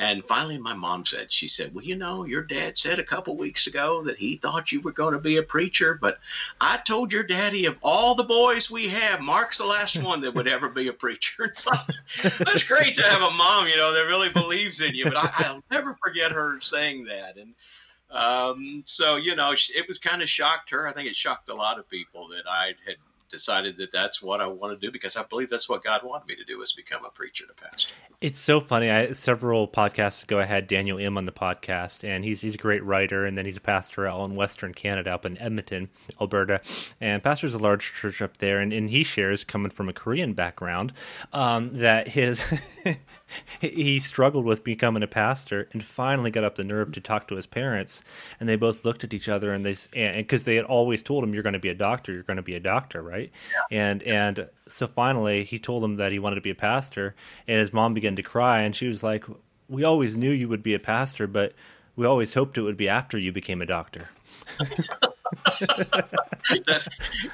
And 0.00 0.24
finally, 0.24 0.58
my 0.58 0.74
mom 0.74 1.04
said, 1.04 1.32
she 1.32 1.48
said, 1.48 1.74
Well, 1.74 1.84
you 1.84 1.96
know, 1.96 2.24
your 2.24 2.42
dad 2.42 2.78
said 2.78 3.00
a 3.00 3.04
couple 3.04 3.36
weeks 3.36 3.66
ago 3.66 4.04
that 4.04 4.16
he 4.16 4.36
thought 4.36 4.70
you 4.70 4.80
were 4.80 4.92
going 4.92 5.14
to 5.14 5.18
be 5.18 5.38
a 5.38 5.42
preacher, 5.42 5.98
but 6.00 6.20
I 6.60 6.76
told 6.76 7.12
your 7.12 7.24
daddy 7.24 7.66
of 7.66 7.76
all 7.82 8.14
the 8.14 8.22
boys 8.22 8.70
we 8.70 8.88
have, 8.90 9.20
Mark's 9.20 9.58
the 9.58 9.64
last 9.64 10.00
one 10.04 10.20
that 10.20 10.34
would 10.34 10.46
ever 10.46 10.68
be 10.68 10.86
a 10.86 10.92
preacher. 10.92 11.42
it's 12.22 12.62
great 12.62 12.94
to 12.94 13.02
have 13.02 13.22
a 13.22 13.36
mom, 13.36 13.66
you 13.66 13.76
know, 13.76 13.92
that 13.92 14.06
really 14.06 14.28
believes 14.28 14.80
in 14.80 14.94
you. 14.94 15.02
But 15.04 15.16
I, 15.16 15.52
will 15.52 15.64
never 15.68 15.98
forget 16.00 16.30
her 16.30 16.60
saying 16.60 17.06
that. 17.06 17.36
And 17.36 17.54
um, 18.12 18.82
so, 18.86 19.16
you 19.16 19.34
know, 19.34 19.50
it 19.50 19.88
was 19.88 19.98
kind 19.98 20.22
of 20.22 20.28
shocked 20.28 20.70
her. 20.70 20.86
I 20.86 20.92
think 20.92 21.08
it 21.08 21.16
shocked 21.16 21.48
a 21.48 21.54
lot 21.54 21.80
of 21.80 21.88
people 21.90 22.28
that 22.28 22.44
I 22.48 22.74
had 22.86 22.96
decided 23.28 23.76
that 23.78 23.90
that's 23.92 24.22
what 24.22 24.40
I 24.40 24.46
want 24.46 24.78
to 24.78 24.86
do 24.86 24.90
because 24.90 25.16
I 25.16 25.22
believe 25.24 25.50
that's 25.50 25.68
what 25.68 25.84
God 25.84 26.02
wanted 26.02 26.28
me 26.28 26.34
to 26.36 26.44
do 26.44 26.60
is 26.60 26.72
become 26.72 27.04
a 27.04 27.10
preacher 27.10 27.44
and 27.44 27.50
a 27.50 27.68
pastor. 27.70 27.94
It's 28.20 28.38
so 28.38 28.60
funny. 28.60 28.90
I 28.90 29.12
several 29.12 29.68
podcasts 29.68 30.24
ago 30.24 30.40
I 30.40 30.44
had 30.44 30.66
Daniel 30.66 30.98
Im 30.98 31.16
on 31.16 31.24
the 31.24 31.32
podcast 31.32 32.02
and 32.02 32.24
he's 32.24 32.40
he's 32.40 32.54
a 32.54 32.58
great 32.58 32.84
writer 32.84 33.24
and 33.24 33.38
then 33.38 33.44
he's 33.44 33.56
a 33.56 33.60
pastor 33.60 34.06
out 34.06 34.24
in 34.24 34.34
Western 34.34 34.74
Canada 34.74 35.12
up 35.12 35.24
in 35.24 35.38
Edmonton, 35.38 35.88
Alberta. 36.20 36.60
And 37.00 37.22
pastors 37.22 37.54
a 37.54 37.58
large 37.58 37.92
church 37.92 38.20
up 38.20 38.38
there 38.38 38.58
and, 38.58 38.72
and 38.72 38.90
he 38.90 39.04
shares 39.04 39.44
coming 39.44 39.70
from 39.70 39.88
a 39.88 39.92
Korean 39.92 40.32
background 40.32 40.92
um, 41.32 41.70
that 41.78 42.08
his 42.08 42.42
he 43.60 44.00
struggled 44.00 44.44
with 44.44 44.64
becoming 44.64 45.02
a 45.02 45.06
pastor 45.06 45.68
and 45.72 45.84
finally 45.84 46.30
got 46.30 46.44
up 46.44 46.56
the 46.56 46.64
nerve 46.64 46.92
to 46.92 47.00
talk 47.00 47.28
to 47.28 47.36
his 47.36 47.46
parents. 47.46 48.02
And 48.40 48.48
they 48.48 48.56
both 48.56 48.84
looked 48.84 49.04
at 49.04 49.14
each 49.14 49.28
other 49.28 49.52
and 49.52 49.64
they 49.64 49.76
and 49.94 50.16
because 50.16 50.44
they 50.44 50.56
had 50.56 50.64
always 50.64 51.02
told 51.02 51.24
him 51.24 51.34
you're 51.34 51.42
going 51.42 51.52
to 51.52 51.58
be 51.58 51.68
a 51.68 51.74
doctor 51.74 52.12
you're 52.12 52.22
going 52.22 52.36
to 52.36 52.42
be 52.42 52.54
a 52.54 52.60
doctor 52.60 53.02
right? 53.02 53.30
Yeah. 53.70 53.78
and 53.78 54.02
and 54.04 54.48
so 54.68 54.86
finally 54.86 55.44
he 55.44 55.58
told 55.58 55.84
him 55.84 55.96
that 55.96 56.12
he 56.12 56.18
wanted 56.18 56.36
to 56.36 56.40
be 56.40 56.50
a 56.50 56.54
pastor. 56.54 57.14
And 57.46 57.60
his 57.60 57.72
mom 57.72 57.94
began 57.94 58.16
to 58.16 58.22
cry 58.22 58.62
and 58.62 58.74
she 58.74 58.88
was 58.88 59.02
like 59.02 59.24
we 59.68 59.84
always 59.84 60.16
knew 60.16 60.30
you 60.30 60.48
would 60.48 60.62
be 60.62 60.74
a 60.74 60.78
pastor 60.78 61.26
but 61.26 61.52
we 61.96 62.06
always 62.06 62.32
hoped 62.34 62.56
it 62.58 62.62
would 62.62 62.76
be 62.76 62.88
after 62.88 63.18
you 63.18 63.32
became 63.32 63.60
a 63.60 63.66
doctor. 63.66 64.08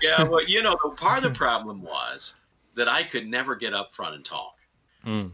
Yeah 0.03 0.25
well 0.25 0.45
you 0.45 0.63
know 0.63 0.75
part 0.97 1.19
of 1.19 1.23
the 1.23 1.31
problem 1.31 1.83
was 1.83 2.41
that 2.75 2.89
i 2.89 3.05
could 3.05 3.29
never 3.29 3.55
get 3.55 3.73
up 3.73 3.93
front 3.93 4.17
and 4.17 4.25
talk. 4.25 4.57
Mm 5.07 5.31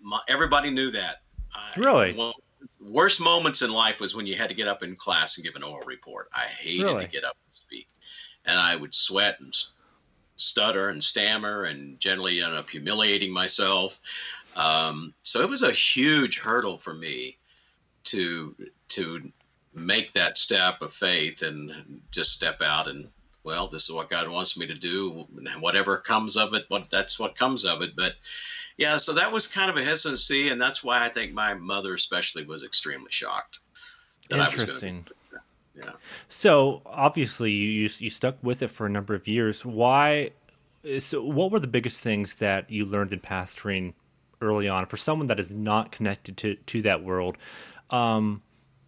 my, 0.00 0.20
everybody 0.28 0.70
knew 0.70 0.90
that. 0.90 1.16
Really? 1.76 2.14
One, 2.14 2.32
worst 2.80 3.20
moments 3.20 3.62
in 3.62 3.72
life 3.72 4.00
was 4.00 4.14
when 4.14 4.26
you 4.26 4.36
had 4.36 4.50
to 4.50 4.54
get 4.54 4.68
up 4.68 4.82
in 4.82 4.96
class 4.96 5.36
and 5.36 5.44
give 5.44 5.56
an 5.56 5.62
oral 5.62 5.86
report. 5.86 6.28
I 6.32 6.42
hated 6.42 6.84
really? 6.84 7.04
to 7.04 7.10
get 7.10 7.24
up 7.24 7.36
and 7.46 7.54
speak, 7.54 7.88
and 8.44 8.58
I 8.58 8.76
would 8.76 8.94
sweat 8.94 9.40
and 9.40 9.54
stutter 10.36 10.88
and 10.88 11.02
stammer, 11.02 11.64
and 11.64 11.98
generally 12.00 12.42
end 12.42 12.54
up 12.54 12.70
humiliating 12.70 13.32
myself. 13.32 14.00
Um, 14.56 15.14
so 15.22 15.42
it 15.42 15.48
was 15.48 15.62
a 15.62 15.72
huge 15.72 16.38
hurdle 16.38 16.78
for 16.78 16.94
me 16.94 17.38
to 18.04 18.56
to 18.88 19.30
make 19.72 20.12
that 20.12 20.36
step 20.36 20.82
of 20.82 20.92
faith 20.92 21.42
and 21.42 22.02
just 22.10 22.32
step 22.32 22.60
out 22.60 22.88
and 22.88 23.08
well, 23.42 23.68
this 23.68 23.84
is 23.84 23.92
what 23.92 24.10
God 24.10 24.28
wants 24.28 24.58
me 24.58 24.66
to 24.66 24.74
do. 24.74 25.26
Whatever 25.60 25.96
comes 25.96 26.36
of 26.36 26.52
it, 26.54 26.66
what 26.68 26.90
that's 26.90 27.18
what 27.18 27.36
comes 27.36 27.64
of 27.64 27.82
it. 27.82 27.96
But 27.96 28.14
yeah, 28.80 28.96
so 28.96 29.12
that 29.12 29.30
was 29.30 29.46
kind 29.46 29.70
of 29.70 29.76
a 29.76 29.84
hesitancy, 29.84 30.48
and 30.48 30.58
that's 30.58 30.82
why 30.82 31.04
I 31.04 31.10
think 31.10 31.34
my 31.34 31.52
mother 31.52 31.92
especially 31.92 32.46
was 32.46 32.64
extremely 32.64 33.10
shocked. 33.10 33.60
Interesting. 34.30 35.06
Yeah. 35.74 35.90
So 36.28 36.80
obviously 36.86 37.50
you 37.50 37.90
you 37.98 38.08
stuck 38.08 38.36
with 38.42 38.62
it 38.62 38.68
for 38.68 38.86
a 38.86 38.88
number 38.88 39.14
of 39.14 39.28
years. 39.28 39.66
Why? 39.66 40.30
So 40.98 41.22
what 41.22 41.50
were 41.50 41.60
the 41.60 41.66
biggest 41.66 42.00
things 42.00 42.36
that 42.36 42.70
you 42.70 42.86
learned 42.86 43.12
in 43.12 43.20
pastoring 43.20 43.92
early 44.40 44.66
on 44.66 44.86
for 44.86 44.96
someone 44.96 45.26
that 45.26 45.38
is 45.38 45.50
not 45.50 45.92
connected 45.92 46.38
to 46.38 46.54
to 46.54 46.80
that 46.80 47.04
world? 47.04 47.36
Um, 47.90 48.40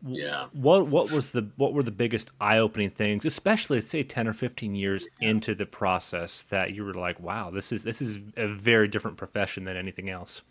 yeah. 0.05 0.47
What 0.53 0.89
what 0.89 1.13
was 1.13 1.31
the 1.33 1.49
what 1.57 1.73
were 1.73 1.83
the 1.83 1.93
biggest 1.93 2.33
eye 2.41 2.59
opening 2.59 2.91
things, 2.91 3.25
especially 3.25 3.81
say 3.81 4.03
ten 4.03 4.27
or 4.27 4.33
fifteen 4.33 4.75
years 4.75 5.07
into 5.21 5.55
the 5.55 5.67
process 5.67 6.43
that 6.45 6.75
you 6.75 6.85
were 6.85 6.95
like, 6.95 7.21
wow, 7.21 7.51
this 7.51 7.71
is 7.71 7.85
this 7.85 8.03
is 8.03 8.19
a 8.37 8.49
very 8.49 8.89
different 8.89 9.17
profession 9.17 9.65
than 9.65 9.77
anything 9.77 10.11
else. 10.11 10.43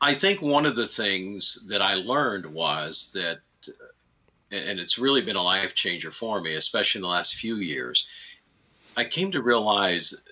I 0.00 0.14
think 0.14 0.40
one 0.40 0.66
of 0.66 0.76
the 0.76 0.86
things 0.86 1.66
that 1.68 1.80
I 1.80 1.94
learned 1.94 2.46
was 2.46 3.12
that, 3.14 3.38
uh, 3.66 3.72
and 4.50 4.78
it's 4.78 4.98
really 4.98 5.22
been 5.22 5.36
a 5.36 5.42
life 5.42 5.74
changer 5.74 6.10
for 6.10 6.40
me, 6.40 6.54
especially 6.54 6.98
in 6.98 7.02
the 7.02 7.08
last 7.08 7.34
few 7.34 7.56
years. 7.56 8.08
I 8.96 9.04
came 9.04 9.32
to 9.32 9.42
realize 9.42 10.22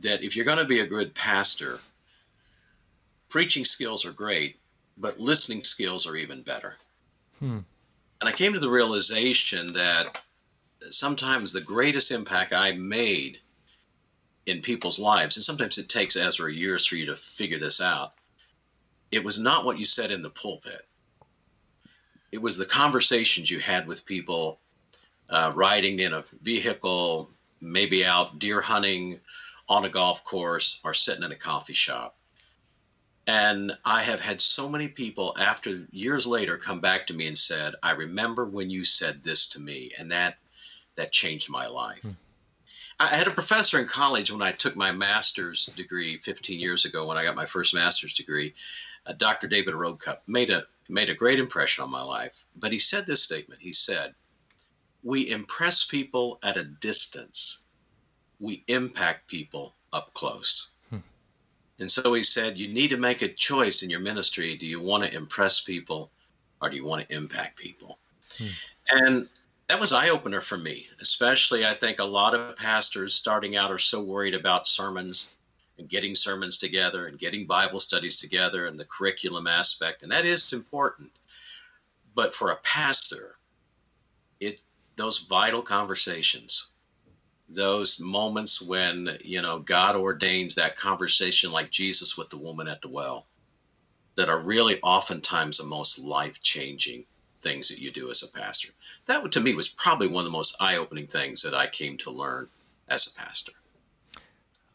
that 0.00 0.22
if 0.22 0.36
you're 0.36 0.44
going 0.44 0.58
to 0.58 0.64
be 0.64 0.80
a 0.80 0.86
good 0.86 1.14
pastor, 1.14 1.78
preaching 3.28 3.64
skills 3.64 4.06
are 4.06 4.12
great, 4.12 4.56
but 4.96 5.20
listening 5.20 5.62
skills 5.62 6.06
are 6.06 6.16
even 6.16 6.42
better. 6.42 6.74
Hmm. 7.38 7.60
And 8.20 8.28
I 8.28 8.32
came 8.32 8.52
to 8.52 8.60
the 8.60 8.70
realization 8.70 9.72
that 9.74 10.22
sometimes 10.90 11.52
the 11.52 11.60
greatest 11.60 12.10
impact 12.10 12.52
I 12.52 12.72
made 12.72 13.38
in 14.46 14.60
people's 14.60 14.98
lives, 14.98 15.36
and 15.36 15.44
sometimes 15.44 15.78
it 15.78 15.88
takes 15.88 16.16
Ezra 16.16 16.52
years 16.52 16.86
for 16.86 16.96
you 16.96 17.06
to 17.06 17.16
figure 17.16 17.58
this 17.58 17.80
out, 17.80 18.14
it 19.10 19.24
was 19.24 19.38
not 19.38 19.64
what 19.64 19.78
you 19.78 19.84
said 19.84 20.10
in 20.10 20.22
the 20.22 20.30
pulpit. 20.30 20.86
It 22.32 22.42
was 22.42 22.58
the 22.58 22.66
conversations 22.66 23.50
you 23.50 23.60
had 23.60 23.86
with 23.86 24.06
people 24.06 24.58
uh, 25.30 25.52
riding 25.54 26.00
in 26.00 26.12
a 26.12 26.24
vehicle, 26.42 27.30
maybe 27.60 28.04
out 28.04 28.38
deer 28.38 28.60
hunting 28.60 29.20
on 29.68 29.84
a 29.84 29.88
golf 29.88 30.24
course, 30.24 30.80
or 30.84 30.92
sitting 30.92 31.22
in 31.22 31.32
a 31.32 31.36
coffee 31.36 31.74
shop. 31.74 32.16
And 33.26 33.76
I 33.84 34.02
have 34.02 34.20
had 34.20 34.40
so 34.40 34.68
many 34.68 34.88
people 34.88 35.34
after 35.38 35.86
years 35.90 36.26
later 36.26 36.58
come 36.58 36.80
back 36.80 37.06
to 37.06 37.14
me 37.14 37.26
and 37.26 37.38
said, 37.38 37.74
I 37.82 37.92
remember 37.92 38.44
when 38.44 38.68
you 38.68 38.84
said 38.84 39.22
this 39.22 39.48
to 39.50 39.60
me, 39.60 39.92
and 39.98 40.10
that 40.10 40.36
that 40.96 41.10
changed 41.10 41.50
my 41.50 41.66
life. 41.66 42.02
Hmm. 42.02 42.10
I 43.00 43.08
had 43.08 43.26
a 43.26 43.32
professor 43.32 43.80
in 43.80 43.88
college 43.88 44.30
when 44.30 44.42
I 44.42 44.52
took 44.52 44.76
my 44.76 44.92
master's 44.92 45.66
degree 45.66 46.18
15 46.18 46.60
years 46.60 46.84
ago 46.84 47.06
when 47.06 47.16
I 47.16 47.24
got 47.24 47.34
my 47.34 47.46
first 47.46 47.74
master's 47.74 48.12
degree. 48.12 48.54
Uh, 49.04 49.12
Dr. 49.12 49.48
David 49.48 49.74
Roadcup 49.74 50.22
made 50.26 50.50
a 50.50 50.66
made 50.88 51.10
a 51.10 51.14
great 51.14 51.38
impression 51.38 51.82
on 51.82 51.90
my 51.90 52.02
life. 52.02 52.44
But 52.54 52.72
he 52.72 52.78
said 52.78 53.06
this 53.06 53.22
statement. 53.22 53.62
He 53.62 53.72
said, 53.72 54.14
"We 55.02 55.28
impress 55.30 55.82
people 55.82 56.38
at 56.42 56.56
a 56.56 56.64
distance. 56.64 57.64
We 58.38 58.62
impact 58.68 59.28
people 59.28 59.74
up 59.92 60.12
close." 60.14 60.73
And 61.78 61.90
so 61.90 62.14
he 62.14 62.22
said, 62.22 62.58
You 62.58 62.72
need 62.72 62.90
to 62.90 62.96
make 62.96 63.22
a 63.22 63.28
choice 63.28 63.82
in 63.82 63.90
your 63.90 64.00
ministry. 64.00 64.56
Do 64.56 64.66
you 64.66 64.80
want 64.80 65.04
to 65.04 65.14
impress 65.14 65.60
people 65.60 66.10
or 66.60 66.70
do 66.70 66.76
you 66.76 66.84
want 66.84 67.08
to 67.08 67.14
impact 67.14 67.58
people? 67.58 67.98
Hmm. 68.38 68.46
And 68.90 69.28
that 69.68 69.80
was 69.80 69.92
eye 69.92 70.10
opener 70.10 70.40
for 70.40 70.58
me, 70.58 70.88
especially 71.00 71.64
I 71.64 71.74
think 71.74 71.98
a 71.98 72.04
lot 72.04 72.34
of 72.34 72.56
pastors 72.56 73.14
starting 73.14 73.56
out 73.56 73.70
are 73.72 73.78
so 73.78 74.02
worried 74.02 74.34
about 74.34 74.68
sermons 74.68 75.34
and 75.78 75.88
getting 75.88 76.14
sermons 76.14 76.58
together 76.58 77.06
and 77.06 77.18
getting 77.18 77.46
Bible 77.46 77.80
studies 77.80 78.18
together 78.18 78.66
and 78.66 78.78
the 78.78 78.84
curriculum 78.84 79.46
aspect. 79.46 80.02
And 80.02 80.12
that 80.12 80.24
is 80.24 80.52
important. 80.52 81.10
But 82.14 82.34
for 82.34 82.50
a 82.50 82.56
pastor, 82.56 83.34
it 84.38 84.62
those 84.96 85.18
vital 85.18 85.62
conversations 85.62 86.73
those 87.48 88.00
moments 88.00 88.60
when 88.60 89.10
you 89.22 89.42
know 89.42 89.58
God 89.58 89.96
ordains 89.96 90.54
that 90.54 90.76
conversation 90.76 91.52
like 91.52 91.70
Jesus 91.70 92.16
with 92.16 92.30
the 92.30 92.38
woman 92.38 92.68
at 92.68 92.82
the 92.82 92.88
well 92.88 93.26
that 94.16 94.28
are 94.28 94.38
really 94.38 94.80
oftentimes 94.82 95.58
the 95.58 95.64
most 95.64 95.98
life-changing 95.98 97.04
things 97.40 97.68
that 97.68 97.80
you 97.80 97.90
do 97.90 98.10
as 98.10 98.22
a 98.22 98.28
pastor. 98.28 98.70
That 99.06 99.32
to 99.32 99.40
me 99.40 99.54
was 99.54 99.68
probably 99.68 100.06
one 100.06 100.24
of 100.24 100.30
the 100.30 100.36
most 100.36 100.56
eye-opening 100.60 101.08
things 101.08 101.42
that 101.42 101.54
I 101.54 101.66
came 101.66 101.96
to 101.98 102.10
learn 102.10 102.48
as 102.88 103.06
a 103.06 103.20
pastor. 103.20 103.52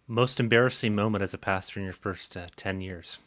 Most 0.08 0.40
embarrassing 0.40 0.96
moment 0.96 1.24
as 1.24 1.34
a 1.34 1.38
pastor 1.38 1.80
in 1.80 1.86
your 1.86 1.94
first 1.94 2.36
uh, 2.36 2.48
10 2.56 2.82
years. 2.82 3.20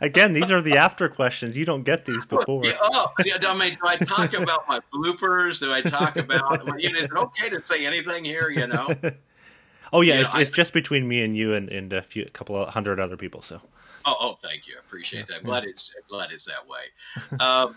Again, 0.00 0.32
these 0.32 0.50
are 0.50 0.62
the 0.62 0.76
after 0.76 1.08
questions. 1.08 1.56
You 1.56 1.64
don't 1.64 1.82
get 1.82 2.04
these 2.04 2.24
before. 2.26 2.64
Yeah, 2.64 2.72
oh, 2.82 3.12
yeah, 3.24 3.36
I 3.46 3.56
mean, 3.56 3.74
do 3.74 3.80
I 3.84 3.96
talk 3.96 4.34
about 4.34 4.68
my 4.68 4.80
bloopers? 4.92 5.60
Do 5.60 5.72
I 5.72 5.80
talk 5.80 6.16
about? 6.16 6.66
You 6.80 6.92
know, 6.92 6.98
is 6.98 7.06
it 7.06 7.12
okay 7.12 7.48
to 7.50 7.60
say 7.60 7.86
anything 7.86 8.24
here? 8.24 8.50
You 8.50 8.66
know. 8.66 8.88
Oh 9.92 10.02
yeah, 10.02 10.16
you 10.16 10.20
it's, 10.20 10.34
know, 10.34 10.40
it's 10.40 10.50
I, 10.50 10.54
just 10.54 10.72
between 10.72 11.08
me 11.08 11.22
and 11.22 11.34
you 11.34 11.54
and, 11.54 11.70
and 11.70 11.92
a 11.92 12.02
few, 12.02 12.22
a 12.22 12.28
couple 12.30 12.56
of 12.56 12.68
hundred 12.68 13.00
other 13.00 13.16
people. 13.16 13.40
So. 13.40 13.60
Oh, 14.04 14.16
oh, 14.20 14.38
thank 14.42 14.66
you. 14.66 14.74
I 14.76 14.80
appreciate 14.80 15.26
that. 15.28 15.44
Glad 15.44 15.64
it's 15.64 15.94
glad 16.08 16.32
it's 16.32 16.44
that 16.44 16.66
way. 16.68 17.40
Um, 17.40 17.76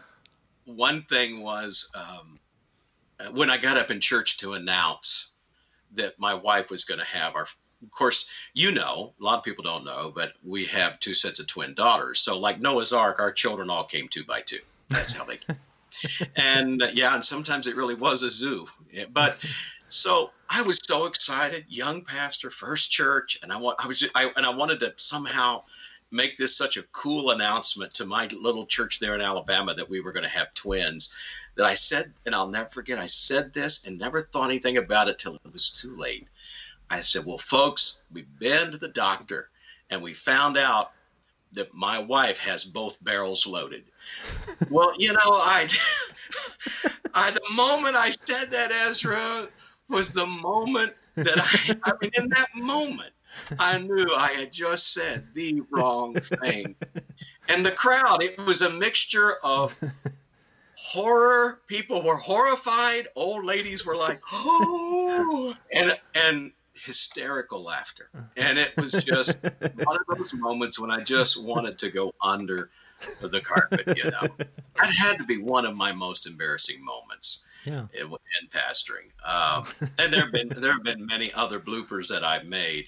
one 0.65 1.03
thing 1.03 1.41
was 1.41 1.91
um, 1.95 2.39
when 3.33 3.49
I 3.49 3.57
got 3.57 3.77
up 3.77 3.91
in 3.91 3.99
church 3.99 4.37
to 4.37 4.53
announce 4.53 5.35
that 5.93 6.19
my 6.19 6.33
wife 6.33 6.69
was 6.69 6.83
going 6.83 6.99
to 6.99 7.05
have 7.05 7.35
our 7.35 7.45
of 7.81 7.91
course, 7.91 8.29
you 8.53 8.71
know, 8.71 9.13
a 9.19 9.23
lot 9.23 9.37
of 9.37 9.43
people 9.43 9.63
don't 9.63 9.83
know, 9.83 10.11
but 10.13 10.33
we 10.43 10.65
have 10.65 10.99
two 10.99 11.13
sets 11.13 11.39
of 11.39 11.47
twin 11.47 11.73
daughters. 11.73 12.19
So, 12.19 12.39
like 12.39 12.59
Noah's 12.59 12.93
Ark, 12.93 13.19
our 13.19 13.31
children 13.31 13.69
all 13.69 13.83
came 13.83 14.07
two 14.07 14.23
by 14.23 14.41
two. 14.41 14.59
That's 14.89 15.13
how 15.13 15.23
they 15.23 15.37
came. 15.37 15.57
and 16.35 16.81
uh, 16.81 16.87
yeah, 16.93 17.13
and 17.13 17.23
sometimes 17.23 17.67
it 17.67 17.75
really 17.75 17.95
was 17.95 18.23
a 18.23 18.29
zoo. 18.29 18.67
But 19.11 19.43
so 19.89 20.31
I 20.49 20.61
was 20.61 20.79
so 20.83 21.05
excited, 21.05 21.65
young 21.67 22.03
pastor, 22.03 22.49
first 22.49 22.91
church, 22.91 23.39
and 23.43 23.51
I 23.51 23.57
want 23.57 23.83
I 23.83 23.87
was 23.87 24.09
I 24.15 24.31
and 24.35 24.45
I 24.45 24.53
wanted 24.53 24.79
to 24.81 24.93
somehow 24.97 25.63
make 26.11 26.37
this 26.37 26.55
such 26.55 26.77
a 26.77 26.83
cool 26.91 27.31
announcement 27.31 27.93
to 27.95 28.05
my 28.05 28.27
little 28.27 28.65
church 28.65 28.99
there 28.99 29.15
in 29.15 29.21
Alabama 29.21 29.73
that 29.73 29.89
we 29.89 30.01
were 30.01 30.11
going 30.11 30.23
to 30.23 30.29
have 30.29 30.53
twins. 30.53 31.15
That 31.55 31.65
I 31.65 31.73
said, 31.73 32.13
and 32.25 32.33
I'll 32.33 32.47
never 32.47 32.69
forget, 32.69 32.97
I 32.97 33.07
said 33.07 33.53
this 33.53 33.85
and 33.85 33.99
never 33.99 34.21
thought 34.21 34.49
anything 34.49 34.77
about 34.77 35.09
it 35.09 35.19
till 35.19 35.35
it 35.35 35.53
was 35.53 35.69
too 35.69 35.97
late. 35.97 36.27
I 36.91 36.99
said, 36.99 37.25
Well, 37.25 37.37
folks, 37.37 38.03
we've 38.11 38.27
been 38.39 38.71
to 38.71 38.77
the 38.77 38.89
doctor 38.89 39.49
and 39.89 40.03
we 40.03 40.13
found 40.13 40.57
out 40.57 40.91
that 41.53 41.73
my 41.73 41.99
wife 41.99 42.37
has 42.39 42.65
both 42.65 43.03
barrels 43.03 43.47
loaded. 43.47 43.83
well, 44.69 44.93
you 44.99 45.13
know, 45.13 45.19
I, 45.23 45.69
I, 47.13 47.31
the 47.31 47.41
moment 47.55 47.95
I 47.95 48.09
said 48.09 48.51
that, 48.51 48.71
Ezra, 48.71 49.47
was 49.89 50.11
the 50.11 50.25
moment 50.25 50.93
that 51.15 51.37
I, 51.37 51.91
I 51.91 51.93
mean, 52.01 52.11
in 52.17 52.29
that 52.29 52.47
moment, 52.55 53.11
I 53.57 53.77
knew 53.77 54.07
I 54.15 54.29
had 54.29 54.51
just 54.51 54.93
said 54.93 55.23
the 55.33 55.61
wrong 55.71 56.15
thing. 56.15 56.75
And 57.47 57.65
the 57.65 57.71
crowd, 57.71 58.23
it 58.23 58.37
was 58.45 58.61
a 58.61 58.69
mixture 58.69 59.35
of 59.43 59.77
horror. 60.75 61.59
People 61.67 62.01
were 62.01 62.17
horrified. 62.17 63.07
Old 63.15 63.45
ladies 63.45 63.85
were 63.85 63.95
like, 63.95 64.19
oh, 64.31 65.55
and, 65.71 65.97
and, 66.15 66.51
hysterical 66.83 67.63
laughter. 67.63 68.09
And 68.37 68.57
it 68.57 68.73
was 68.77 68.93
just 68.93 69.39
one 69.43 69.97
of 69.97 70.17
those 70.17 70.33
moments 70.33 70.79
when 70.79 70.89
I 70.89 71.03
just 71.03 71.43
wanted 71.43 71.79
to 71.79 71.89
go 71.89 72.13
under 72.21 72.69
the 73.21 73.41
carpet, 73.41 73.97
you 73.97 74.09
know. 74.09 74.27
That 74.77 74.93
had 74.93 75.17
to 75.17 75.23
be 75.25 75.37
one 75.37 75.65
of 75.65 75.75
my 75.75 75.91
most 75.91 76.27
embarrassing 76.27 76.83
moments 76.83 77.45
yeah. 77.65 77.85
in, 77.93 78.07
in 78.07 78.47
pastoring. 78.49 79.11
Um, 79.23 79.65
and 79.99 80.11
there 80.11 80.21
have 80.21 80.31
been 80.31 80.49
there 80.49 80.73
have 80.73 80.83
been 80.83 81.05
many 81.05 81.31
other 81.33 81.59
bloopers 81.59 82.07
that 82.09 82.23
I've 82.23 82.45
made, 82.45 82.85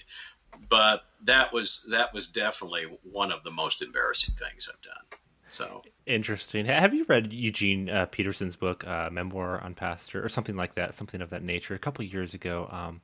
but 0.68 1.04
that 1.24 1.52
was 1.52 1.86
that 1.90 2.12
was 2.12 2.28
definitely 2.28 2.84
one 3.02 3.32
of 3.32 3.42
the 3.44 3.50
most 3.50 3.82
embarrassing 3.82 4.34
things 4.36 4.68
I've 4.72 4.82
done. 4.82 5.20
So 5.48 5.82
interesting. 6.06 6.66
Have 6.66 6.94
you 6.94 7.04
read 7.08 7.32
Eugene 7.32 7.88
uh, 7.88 8.06
Peterson's 8.06 8.56
book, 8.56 8.86
uh, 8.86 9.08
Memoir 9.12 9.60
on 9.60 9.74
Pastor, 9.74 10.24
or 10.24 10.28
something 10.28 10.56
like 10.56 10.74
that? 10.74 10.94
Something 10.94 11.20
of 11.20 11.30
that 11.30 11.42
nature. 11.42 11.74
A 11.74 11.78
couple 11.78 12.04
years 12.04 12.34
ago, 12.34 12.68
um, 12.72 13.00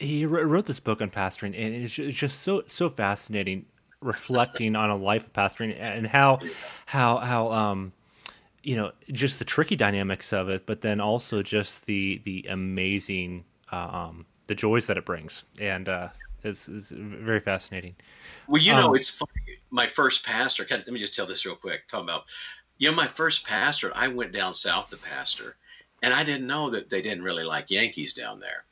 he 0.00 0.24
wrote 0.24 0.66
this 0.66 0.80
book 0.80 1.02
on 1.02 1.10
pastoring, 1.10 1.54
and 1.56 1.74
it's 1.74 1.94
just 1.94 2.40
so 2.40 2.64
so 2.66 2.88
fascinating, 2.88 3.66
reflecting 4.00 4.74
on 4.74 4.90
a 4.90 4.96
life 4.96 5.26
of 5.26 5.32
pastoring 5.32 5.78
and 5.78 6.06
how 6.06 6.40
how 6.86 7.18
how 7.18 7.52
um 7.52 7.92
you 8.62 8.76
know 8.76 8.92
just 9.12 9.38
the 9.38 9.44
tricky 9.44 9.76
dynamics 9.76 10.32
of 10.32 10.48
it, 10.48 10.64
but 10.66 10.80
then 10.80 11.00
also 11.00 11.42
just 11.42 11.86
the 11.86 12.20
the 12.24 12.46
amazing 12.48 13.44
uh, 13.70 13.76
um 13.76 14.26
the 14.46 14.54
joys 14.54 14.86
that 14.86 14.96
it 14.96 15.04
brings, 15.04 15.44
and 15.60 15.88
uh, 15.88 16.08
it's, 16.42 16.68
it's 16.68 16.88
very 16.88 17.40
fascinating. 17.40 17.94
Well, 18.48 18.60
you 18.60 18.72
know, 18.72 18.88
um, 18.88 18.96
it's 18.96 19.08
funny. 19.08 19.30
My 19.70 19.86
first 19.86 20.24
pastor. 20.24 20.66
Let 20.68 20.88
me 20.88 20.98
just 20.98 21.14
tell 21.14 21.26
this 21.26 21.46
real 21.46 21.54
quick. 21.54 21.86
Talking 21.86 22.08
about, 22.08 22.24
you 22.78 22.90
know, 22.90 22.96
my 22.96 23.06
first 23.06 23.46
pastor. 23.46 23.92
I 23.94 24.08
went 24.08 24.32
down 24.32 24.54
south 24.54 24.88
to 24.88 24.96
pastor, 24.96 25.56
and 26.02 26.12
I 26.14 26.24
didn't 26.24 26.46
know 26.46 26.70
that 26.70 26.90
they 26.90 27.02
didn't 27.02 27.22
really 27.22 27.44
like 27.44 27.70
Yankees 27.70 28.14
down 28.14 28.40
there. 28.40 28.64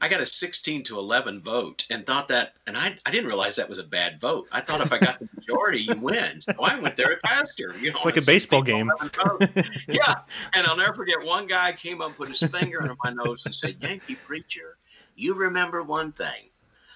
I 0.00 0.08
got 0.08 0.20
a 0.20 0.26
16 0.26 0.84
to 0.84 0.98
11 0.98 1.40
vote 1.40 1.86
and 1.90 2.06
thought 2.06 2.28
that, 2.28 2.54
and 2.66 2.76
I, 2.76 2.96
I 3.04 3.10
didn't 3.10 3.26
realize 3.26 3.56
that 3.56 3.68
was 3.68 3.78
a 3.78 3.84
bad 3.84 4.20
vote. 4.20 4.46
I 4.52 4.60
thought 4.60 4.80
if 4.80 4.92
I 4.92 4.98
got 4.98 5.18
the 5.18 5.28
majority, 5.36 5.80
you 5.80 5.96
win. 5.96 6.40
So 6.40 6.54
I 6.62 6.78
went 6.78 6.96
there 6.96 7.12
at 7.12 7.22
pastor. 7.22 7.74
You 7.80 7.90
know, 7.90 7.96
it's 7.96 8.04
like 8.04 8.16
a 8.16 8.26
baseball 8.26 8.62
game. 8.62 8.90
yeah. 9.88 10.14
And 10.54 10.66
I'll 10.66 10.76
never 10.76 10.94
forget 10.94 11.24
one 11.24 11.46
guy 11.46 11.72
came 11.72 12.00
up, 12.00 12.16
put 12.16 12.28
his 12.28 12.40
finger 12.40 12.80
under 12.80 12.96
my 13.02 13.12
nose 13.12 13.44
and 13.44 13.54
said, 13.54 13.76
Yankee 13.80 14.14
preacher, 14.14 14.76
you 15.16 15.34
remember 15.34 15.82
one 15.82 16.12
thing. 16.12 16.50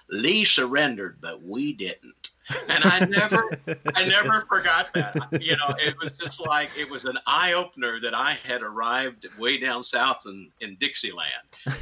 Lee 0.08 0.44
surrendered, 0.44 1.18
but 1.20 1.42
we 1.42 1.72
didn't. 1.72 2.21
And 2.68 2.84
I 2.84 3.06
never, 3.06 3.50
I 3.94 4.06
never 4.06 4.40
forgot 4.42 4.92
that. 4.94 5.40
You 5.40 5.56
know, 5.56 5.74
it 5.78 5.96
was 6.00 6.16
just 6.18 6.44
like 6.46 6.70
it 6.78 6.90
was 6.90 7.04
an 7.04 7.18
eye 7.26 7.52
opener 7.52 8.00
that 8.00 8.14
I 8.14 8.34
had 8.44 8.62
arrived 8.62 9.28
way 9.38 9.58
down 9.58 9.82
south 9.82 10.24
in, 10.26 10.50
in 10.60 10.74
Dixieland. 10.76 11.30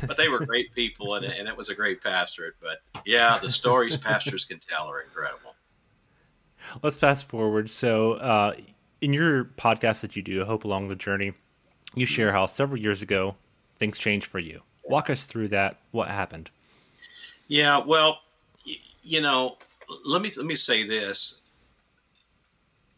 But 0.07 0.17
they 0.17 0.29
were 0.29 0.45
great 0.45 0.73
people, 0.75 1.15
and, 1.15 1.25
and 1.25 1.49
it 1.49 1.57
was 1.57 1.69
a 1.69 1.75
great 1.75 2.03
pastorate. 2.03 2.55
But 2.61 2.79
yeah, 3.05 3.39
the 3.39 3.49
stories 3.49 3.97
pastors 3.97 4.45
can 4.45 4.59
tell 4.59 4.89
are 4.89 5.01
incredible. 5.01 5.55
Let's 6.83 6.97
fast 6.97 7.29
forward. 7.29 7.71
So, 7.71 8.15
uh, 8.15 8.55
in 9.01 9.13
your 9.13 9.45
podcast 9.45 10.03
that 10.03 10.15
you 10.15 10.23
do, 10.23 10.43
I 10.43 10.47
Hope 10.47 10.65
Along 10.65 10.89
the 10.89 10.95
Journey, 10.95 11.33
you 11.95 12.07
share 12.07 12.33
how 12.33 12.47
several 12.47 12.81
years 12.81 13.03
ago 13.03 13.35
things 13.79 13.99
changed 13.99 14.27
for 14.27 14.39
you. 14.39 14.61
Walk 14.85 15.09
us 15.09 15.25
through 15.25 15.49
that. 15.49 15.79
What 15.91 16.09
happened? 16.09 16.51
Yeah, 17.49 17.79
well, 17.79 18.21
you 19.03 19.21
know, 19.21 19.57
let 20.05 20.23
me 20.23 20.31
let 20.37 20.47
me 20.47 20.55
say 20.55 20.85
this. 20.85 21.43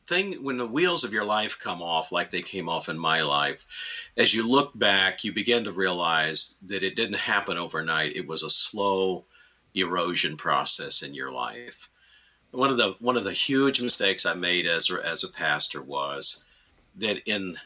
Thing 0.07 0.43
when 0.43 0.59
the 0.59 0.67
wheels 0.67 1.05
of 1.05 1.13
your 1.13 1.25
life 1.25 1.59
come 1.61 1.81
off 1.81 2.13
like 2.13 2.31
they 2.31 2.43
came 2.43 2.69
off 2.69 2.89
in 2.89 2.99
my 2.99 3.23
life 3.23 3.67
as 4.17 4.35
you 4.35 4.47
look 4.47 4.77
back 4.77 5.23
you 5.23 5.33
begin 5.33 5.65
to 5.65 5.73
realize 5.73 6.59
that 6.67 6.83
it 6.83 6.97
didn't 6.97 7.17
happen 7.17 7.57
overnight. 7.57 8.17
It 8.17 8.27
was 8.27 8.43
a 8.43 8.51
slow 8.51 9.25
erosion 9.75 10.37
process 10.37 11.03
in 11.03 11.15
your 11.15 11.31
life. 11.31 11.89
One 12.51 12.71
of 12.71 12.77
the 12.77 12.97
one 12.99 13.17
of 13.17 13.25
the 13.25 13.33
huge 13.33 13.81
mistakes 13.81 14.27
i 14.27 14.35
made 14.35 14.67
as 14.67 14.91
as 14.91 15.25
a 15.25 15.33
pastor 15.33 15.81
was 15.81 16.45
that 16.97 17.23
in 17.27 17.57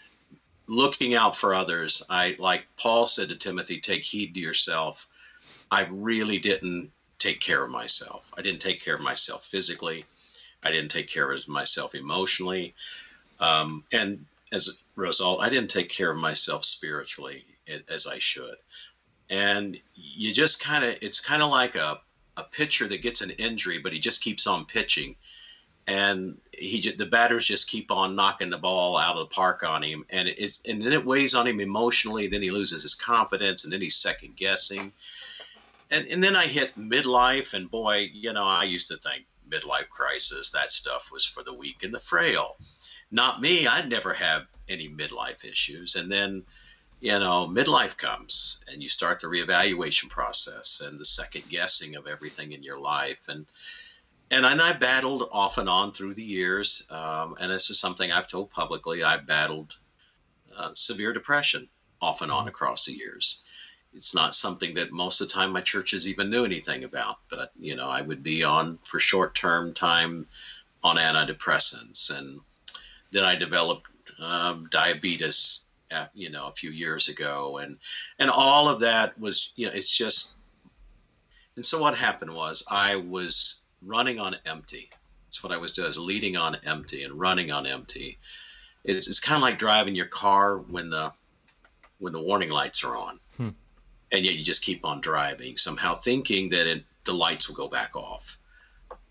looking 0.69 1.15
out 1.15 1.37
for 1.37 1.55
others 1.55 2.03
i 2.11 2.37
like 2.39 2.67
paul 2.77 3.07
said 3.07 3.29
to 3.31 3.37
timothy 3.37 3.81
take 3.81 4.03
heed 4.03 4.35
to 4.35 4.41
yourself. 4.41 5.09
I 5.71 5.87
really 5.91 6.39
didn't 6.39 6.93
take 7.19 7.41
care 7.41 7.63
of 7.63 7.71
myself. 7.71 8.33
I 8.37 8.43
didn't 8.43 8.61
take 8.61 8.83
care 8.83 8.95
of 8.95 9.01
myself 9.01 9.45
physically. 9.47 10.05
I 10.63 10.71
didn't 10.71 10.91
take 10.91 11.09
care 11.09 11.31
of 11.31 11.49
myself 11.49 11.95
emotionally. 11.95 12.75
Um, 13.41 13.85
and 13.93 14.25
as 14.53 14.69
a 14.69 15.01
result, 15.01 15.43
I 15.43 15.49
didn't 15.49 15.71
take 15.71 15.89
care 15.89 16.11
of 16.11 16.19
myself 16.19 16.65
spiritually 16.65 17.45
as 17.89 18.07
I 18.07 18.19
should. 18.19 18.57
And 19.29 19.79
you 19.95 20.33
just 20.33 20.63
kind 20.63 20.85
of, 20.85 20.97
it's 21.01 21.21
kind 21.21 21.43
of 21.43 21.51
like 21.51 21.75
a, 21.75 22.01
a 22.37 22.43
pitcher 22.45 22.87
that 22.89 23.03
gets 23.03 23.23
an 23.23 23.31
injury, 23.31 23.79
but 23.79 23.93
he 23.93 23.99
just 23.99 24.23
keeps 24.23 24.47
on 24.47 24.65
pitching. 24.65 25.17
And 25.89 26.39
he, 26.53 26.93
the 26.93 27.07
batters 27.07 27.45
just 27.45 27.71
keep 27.71 27.91
on 27.91 28.17
knocking 28.17 28.51
the 28.51 28.59
ball 28.59 28.97
out 28.97 29.17
of 29.17 29.29
the 29.29 29.35
park 29.35 29.63
on 29.63 29.83
him, 29.85 30.05
and 30.11 30.27
it's, 30.27 30.61
and 30.67 30.83
then 30.83 30.93
it 30.93 31.07
weighs 31.07 31.35
on 31.35 31.47
him 31.47 31.61
emotionally. 31.61 32.27
Then 32.27 32.43
he 32.43 32.51
loses 32.51 32.83
his 32.83 32.97
confidence, 32.97 33.63
and 33.63 33.73
then 33.73 33.81
he's 33.81 33.95
second 33.95 34.35
guessing 34.35 34.93
and 35.91 36.07
and 36.09 36.23
then 36.23 36.37
I 36.37 36.47
hit 36.47 36.77
midlife, 36.77 37.55
and 37.55 37.71
boy, 37.71 38.11
you 38.13 38.33
know, 38.33 38.45
I 38.45 38.65
used 38.65 38.89
to 38.89 38.97
think 38.97 39.27
midlife 39.49 39.89
crisis 39.89 40.51
that 40.51 40.71
stuff 40.71 41.13
was 41.13 41.25
for 41.25 41.43
the 41.43 41.55
weak 41.55 41.83
and 41.83 41.95
the 41.95 42.01
frail. 42.01 42.57
Not 43.11 43.41
me. 43.41 43.67
I'd 43.67 43.89
never 43.89 44.13
have 44.13 44.47
any 44.69 44.89
midlife 44.89 45.45
issues, 45.45 45.95
and 45.95 46.11
then 46.11 46.45
you 46.99 47.19
know, 47.19 47.47
midlife 47.47 47.97
comes, 47.97 48.65
and 48.73 48.83
you 48.83 48.89
start 48.89 49.21
the 49.21 49.27
reevaluation 49.27 50.09
process 50.09 50.81
and 50.85 50.99
the 50.99 51.05
second 51.05 51.49
guessing 51.49 51.95
of 51.95 52.07
everything 52.07 52.53
in 52.53 52.63
your 52.63 52.79
life, 52.79 53.29
and 53.29 53.47
and 54.31 54.45
and 54.45 54.61
I 54.61 54.73
battled 54.73 55.29
off 55.31 55.59
and 55.59 55.69
on 55.69 55.93
through 55.93 56.15
the 56.15 56.25
years, 56.25 56.89
um, 56.91 57.37
and 57.39 57.53
this 57.53 57.71
is 57.71 57.79
something 57.79 58.11
I've 58.11 58.29
told 58.29 58.51
publicly. 58.51 59.05
I 59.05 59.19
battled 59.19 59.77
uh, 60.57 60.71
severe 60.75 61.13
depression 61.13 61.69
off 62.01 62.23
and 62.23 62.33
on 62.33 62.41
mm-hmm. 62.41 62.49
across 62.49 62.87
the 62.87 62.93
years 62.93 63.45
it's 63.97 64.15
not 64.15 64.35
something 64.35 64.75
that 64.75 64.93
most 64.93 65.21
of 65.21 65.29
the 65.29 65.35
time 65.35 65.53
my 65.53 65.63
churches 65.63 66.07
even 66.07 66.31
knew 66.31 66.45
anything 66.45 66.85
about. 66.85 67.17
But 67.29 67.51
you 67.59 67.75
know, 67.75 67.89
I 67.89 68.03
would 68.03 68.23
be 68.23 68.45
on 68.45 68.79
for 68.83 69.01
short 69.01 69.35
term 69.35 69.73
time 69.73 70.27
on 70.85 70.97
antidepressants, 70.97 72.17
and 72.17 72.41
then 73.11 73.25
I 73.25 73.35
developed 73.35 73.91
um, 74.21 74.69
diabetes. 74.71 75.63
At, 75.89 76.11
you 76.15 76.31
know, 76.31 76.49
a 76.49 76.53
few 76.53 76.71
years 76.71 77.09
ago, 77.09 77.59
and 77.59 77.79
and 78.19 78.29
all 78.29 78.69
of 78.69 78.81
that 78.81 79.17
was, 79.21 79.53
you 79.55 79.67
know, 79.67 79.73
it's 79.73 79.97
just. 79.97 80.37
And 81.55 81.65
so 81.65 81.81
what 81.81 81.95
happened 81.95 82.35
was 82.35 82.65
I 82.69 82.97
was 82.97 83.65
running 83.81 84.19
on 84.19 84.37
empty. 84.45 84.91
That's 85.27 85.45
what 85.45 85.53
I 85.53 85.59
was 85.59 85.75
doing. 85.75 85.87
I 85.87 85.89
was 85.89 85.99
leading 85.99 86.37
on 86.37 86.57
empty 86.65 87.05
and 87.05 87.15
running 87.15 87.53
on 87.53 87.67
empty. 87.67 88.19
It's, 88.83 89.07
it's 89.07 89.21
kind 89.21 89.37
of 89.37 89.43
like 89.43 89.59
driving 89.59 89.95
your 89.95 90.07
car 90.07 90.59
when 90.59 90.91
the 90.91 91.13
when 91.99 92.13
the 92.13 92.21
warning 92.21 92.51
lights 92.51 92.83
are 92.83 92.97
on. 92.97 93.21
And 94.13 94.25
yet 94.25 94.35
you 94.35 94.43
just 94.43 94.63
keep 94.63 94.85
on 94.85 95.01
driving, 95.01 95.57
somehow 95.57 95.95
thinking 95.95 96.51
that 96.51 96.67
it, 96.67 96.85
the 97.05 97.15
lights 97.15 97.49
will 97.49 97.57
go 97.57 97.69
back 97.69 97.97
off. 97.97 98.39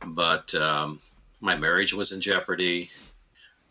But 0.05 0.53
um, 0.55 0.99
my 1.41 1.55
marriage 1.55 1.93
was 1.93 2.11
in 2.11 2.21
jeopardy. 2.21 2.89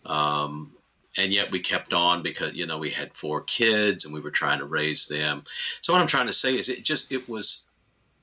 Um, 0.04 0.74
and 1.16 1.32
yet 1.32 1.50
we 1.50 1.60
kept 1.60 1.92
on 1.92 2.22
because 2.22 2.54
you 2.54 2.66
know 2.66 2.78
we 2.78 2.90
had 2.90 3.14
four 3.14 3.42
kids 3.42 4.04
and 4.04 4.12
we 4.12 4.20
were 4.20 4.30
trying 4.30 4.58
to 4.58 4.64
raise 4.64 5.06
them. 5.06 5.44
So 5.80 5.92
what 5.92 6.02
i'm 6.02 6.08
trying 6.08 6.26
to 6.26 6.32
say 6.32 6.56
is 6.56 6.68
it 6.68 6.82
just 6.82 7.12
it 7.12 7.28
was 7.28 7.66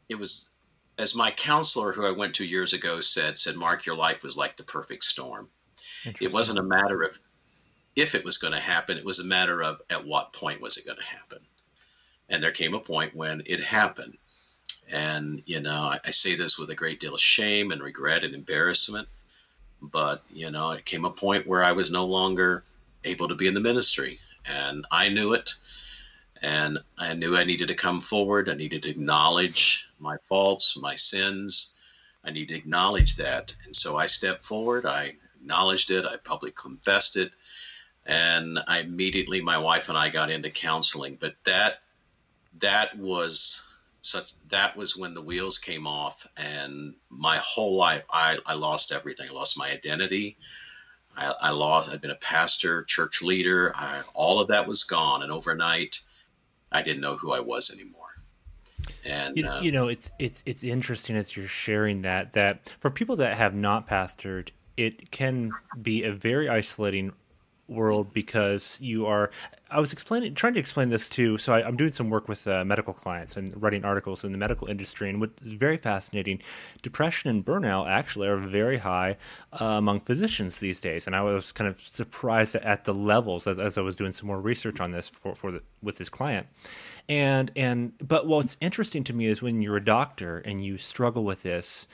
it 0.09 0.15
was 0.15 0.49
as 0.97 1.15
my 1.15 1.31
counselor 1.31 1.91
who 1.91 2.05
i 2.05 2.11
went 2.11 2.35
to 2.35 2.45
years 2.45 2.73
ago 2.73 2.99
said 2.99 3.37
said 3.37 3.55
mark 3.55 3.85
your 3.85 3.95
life 3.95 4.23
was 4.23 4.37
like 4.37 4.57
the 4.57 4.63
perfect 4.63 5.03
storm. 5.03 5.49
It 6.19 6.33
wasn't 6.33 6.59
a 6.59 6.63
matter 6.63 7.03
of 7.03 7.17
if 7.95 8.15
it 8.15 8.25
was 8.25 8.37
going 8.37 8.53
to 8.53 8.59
happen. 8.59 8.97
It 8.97 9.05
was 9.05 9.19
a 9.19 9.25
matter 9.25 9.61
of 9.61 9.81
at 9.89 10.05
what 10.05 10.33
point 10.33 10.61
was 10.61 10.77
it 10.77 10.85
going 10.85 10.97
to 10.97 11.03
happen 11.03 11.39
and 12.31 12.41
there 12.41 12.51
came 12.51 12.73
a 12.73 12.79
point 12.79 13.13
when 13.13 13.43
it 13.45 13.59
happened. 13.59 14.17
And, 14.89 15.43
you 15.45 15.59
know, 15.59 15.83
I, 15.83 15.99
I 16.05 16.09
say 16.11 16.35
this 16.35 16.57
with 16.57 16.69
a 16.69 16.75
great 16.75 16.99
deal 16.99 17.13
of 17.13 17.21
shame 17.21 17.71
and 17.71 17.83
regret 17.83 18.23
and 18.23 18.33
embarrassment. 18.33 19.07
But, 19.81 20.23
you 20.33 20.49
know, 20.49 20.71
it 20.71 20.85
came 20.85 21.05
a 21.05 21.11
point 21.11 21.45
where 21.45 21.63
I 21.63 21.73
was 21.73 21.91
no 21.91 22.05
longer 22.05 22.63
able 23.03 23.27
to 23.27 23.35
be 23.35 23.47
in 23.47 23.53
the 23.53 23.59
ministry. 23.59 24.19
And 24.45 24.85
I 24.91 25.09
knew 25.09 25.33
it. 25.33 25.53
And 26.41 26.79
I 26.97 27.13
knew 27.13 27.35
I 27.35 27.43
needed 27.43 27.67
to 27.67 27.75
come 27.75 27.99
forward. 28.01 28.49
I 28.49 28.53
needed 28.53 28.83
to 28.83 28.89
acknowledge 28.89 29.89
my 29.99 30.17
faults, 30.23 30.77
my 30.77 30.95
sins. 30.95 31.77
I 32.23 32.31
need 32.31 32.47
to 32.47 32.55
acknowledge 32.55 33.17
that. 33.17 33.53
And 33.65 33.75
so 33.75 33.97
I 33.97 34.05
stepped 34.05 34.43
forward. 34.45 34.85
I 34.85 35.15
acknowledged 35.35 35.91
it. 35.91 36.05
I 36.05 36.15
publicly 36.15 36.51
confessed 36.51 37.17
it. 37.17 37.31
And 38.05 38.57
I 38.67 38.79
immediately, 38.79 39.41
my 39.41 39.57
wife 39.57 39.89
and 39.89 39.97
I 39.97 40.09
got 40.09 40.31
into 40.31 40.49
counseling. 40.49 41.17
But 41.19 41.35
that 41.43 41.81
that 42.59 42.97
was 42.97 43.67
such 44.01 44.33
that 44.49 44.75
was 44.75 44.97
when 44.97 45.13
the 45.13 45.21
wheels 45.21 45.57
came 45.57 45.85
off 45.85 46.27
and 46.35 46.95
my 47.09 47.37
whole 47.37 47.75
life 47.75 48.03
i, 48.11 48.37
I 48.45 48.55
lost 48.55 48.91
everything. 48.91 49.27
I 49.29 49.33
lost 49.33 49.57
my 49.57 49.69
identity. 49.69 50.37
I, 51.15 51.33
I 51.41 51.51
lost 51.51 51.91
i'd 51.91 52.01
been 52.01 52.11
a 52.11 52.15
pastor 52.15 52.83
church 52.83 53.21
leader. 53.21 53.71
I, 53.75 54.01
all 54.13 54.39
of 54.39 54.47
that 54.47 54.67
was 54.67 54.83
gone. 54.83 55.23
And 55.23 55.31
overnight 55.31 55.99
i 56.71 56.81
didn't 56.81 57.01
know 57.01 57.15
who 57.15 57.31
i 57.31 57.39
was 57.39 57.71
anymore. 57.71 57.99
And 59.05 59.37
you, 59.37 59.47
uh, 59.47 59.61
you 59.61 59.71
know 59.71 59.87
it's 59.87 60.09
it's 60.17 60.43
it's 60.45 60.63
interesting 60.63 61.15
as 61.15 61.35
you're 61.37 61.47
sharing 61.47 62.01
that 62.01 62.33
that 62.33 62.75
for 62.79 62.89
people 62.89 63.17
that 63.17 63.37
have 63.37 63.53
not 63.53 63.87
pastored 63.87 64.49
it 64.77 65.11
can 65.11 65.51
be 65.79 66.03
a 66.03 66.11
very 66.11 66.49
isolating 66.49 67.13
world 67.71 68.13
because 68.13 68.77
you 68.81 69.05
are 69.05 69.31
i 69.69 69.79
was 69.79 69.93
explaining 69.93 70.33
trying 70.35 70.53
to 70.53 70.59
explain 70.59 70.89
this 70.89 71.09
too 71.09 71.37
so 71.37 71.53
I, 71.53 71.67
am 71.67 71.77
doing 71.77 71.91
some 71.91 72.09
work 72.09 72.27
with 72.27 72.45
uh, 72.47 72.63
medical 72.65 72.93
clients 72.93 73.37
and 73.37 73.53
writing 73.61 73.85
articles 73.85 74.23
in 74.23 74.31
the 74.31 74.37
medical 74.37 74.67
industry 74.67 75.09
and 75.09 75.19
what 75.19 75.31
is 75.41 75.53
very 75.53 75.77
fascinating 75.77 76.41
depression 76.81 77.29
and 77.29 77.45
burnout 77.45 77.87
actually 77.87 78.27
are 78.27 78.37
very 78.37 78.79
high 78.79 79.17
uh, 79.59 79.65
among 79.65 80.01
physicians 80.01 80.59
these 80.59 80.81
days 80.81 81.07
and 81.07 81.15
i 81.15 81.21
was 81.21 81.51
kind 81.51 81.69
of 81.69 81.79
surprised 81.79 82.55
at 82.55 82.83
the 82.83 82.93
levels 82.93 83.47
as, 83.47 83.57
as 83.57 83.77
i 83.77 83.81
was 83.81 83.95
doing 83.95 84.13
some 84.13 84.27
more 84.27 84.41
research 84.41 84.79
on 84.79 84.91
this 84.91 85.09
for, 85.09 85.33
for 85.33 85.51
the, 85.51 85.61
with 85.81 85.97
this 85.97 86.09
client. 86.09 86.47
And 87.09 87.51
and 87.55 87.93
but 87.99 88.27
what's 88.27 88.57
interesting 88.61 89.03
to 89.05 89.13
me 89.13 89.25
is 89.25 89.41
when 89.41 89.61
you're 89.61 89.77
a 89.77 89.83
doctor 89.83 90.39
and 90.39 90.63
you 90.63 90.77
struggle 90.77 91.23
with 91.23 91.43
this 91.43 91.87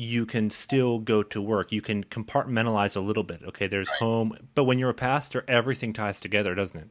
you 0.00 0.24
can 0.24 0.48
still 0.48 0.98
go 0.98 1.22
to 1.22 1.42
work. 1.42 1.70
You 1.70 1.82
can 1.82 2.04
compartmentalize 2.04 2.96
a 2.96 3.00
little 3.00 3.22
bit. 3.22 3.42
Okay, 3.48 3.66
there's 3.66 3.90
right. 3.90 3.98
home, 3.98 4.48
but 4.54 4.64
when 4.64 4.78
you're 4.78 4.88
a 4.88 4.94
pastor, 4.94 5.44
everything 5.46 5.92
ties 5.92 6.20
together, 6.20 6.54
doesn't 6.54 6.78
it? 6.78 6.88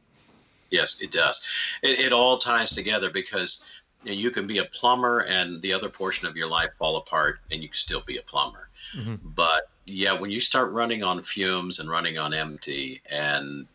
Yes, 0.70 1.00
it 1.00 1.10
does. 1.10 1.76
It, 1.82 1.98
it 1.98 2.12
all 2.12 2.38
ties 2.38 2.70
together 2.70 3.10
because 3.10 3.68
you, 4.04 4.12
know, 4.12 4.16
you, 4.16 4.30
can 4.30 4.46
be 4.46 4.58
a 4.58 4.64
plumber 4.64 5.24
and 5.28 5.60
the 5.60 5.72
other 5.72 5.88
portion 5.88 6.28
of 6.28 6.36
your 6.36 6.48
life 6.48 6.70
fall 6.78 6.98
apart, 6.98 7.40
and 7.50 7.60
you 7.60 7.68
can 7.68 7.74
still 7.74 8.02
be 8.06 8.18
a 8.18 8.22
plumber. 8.22 8.68
Mm-hmm. 8.96 9.16
But 9.34 9.68
yeah, 9.86 10.12
when 10.12 10.30
you 10.30 10.40
start 10.40 10.70
running 10.70 11.02
on 11.02 11.20
fumes 11.24 11.80
and 11.80 11.90
running 11.90 12.16
on 12.16 12.32
empty, 12.32 13.02
and 13.10 13.66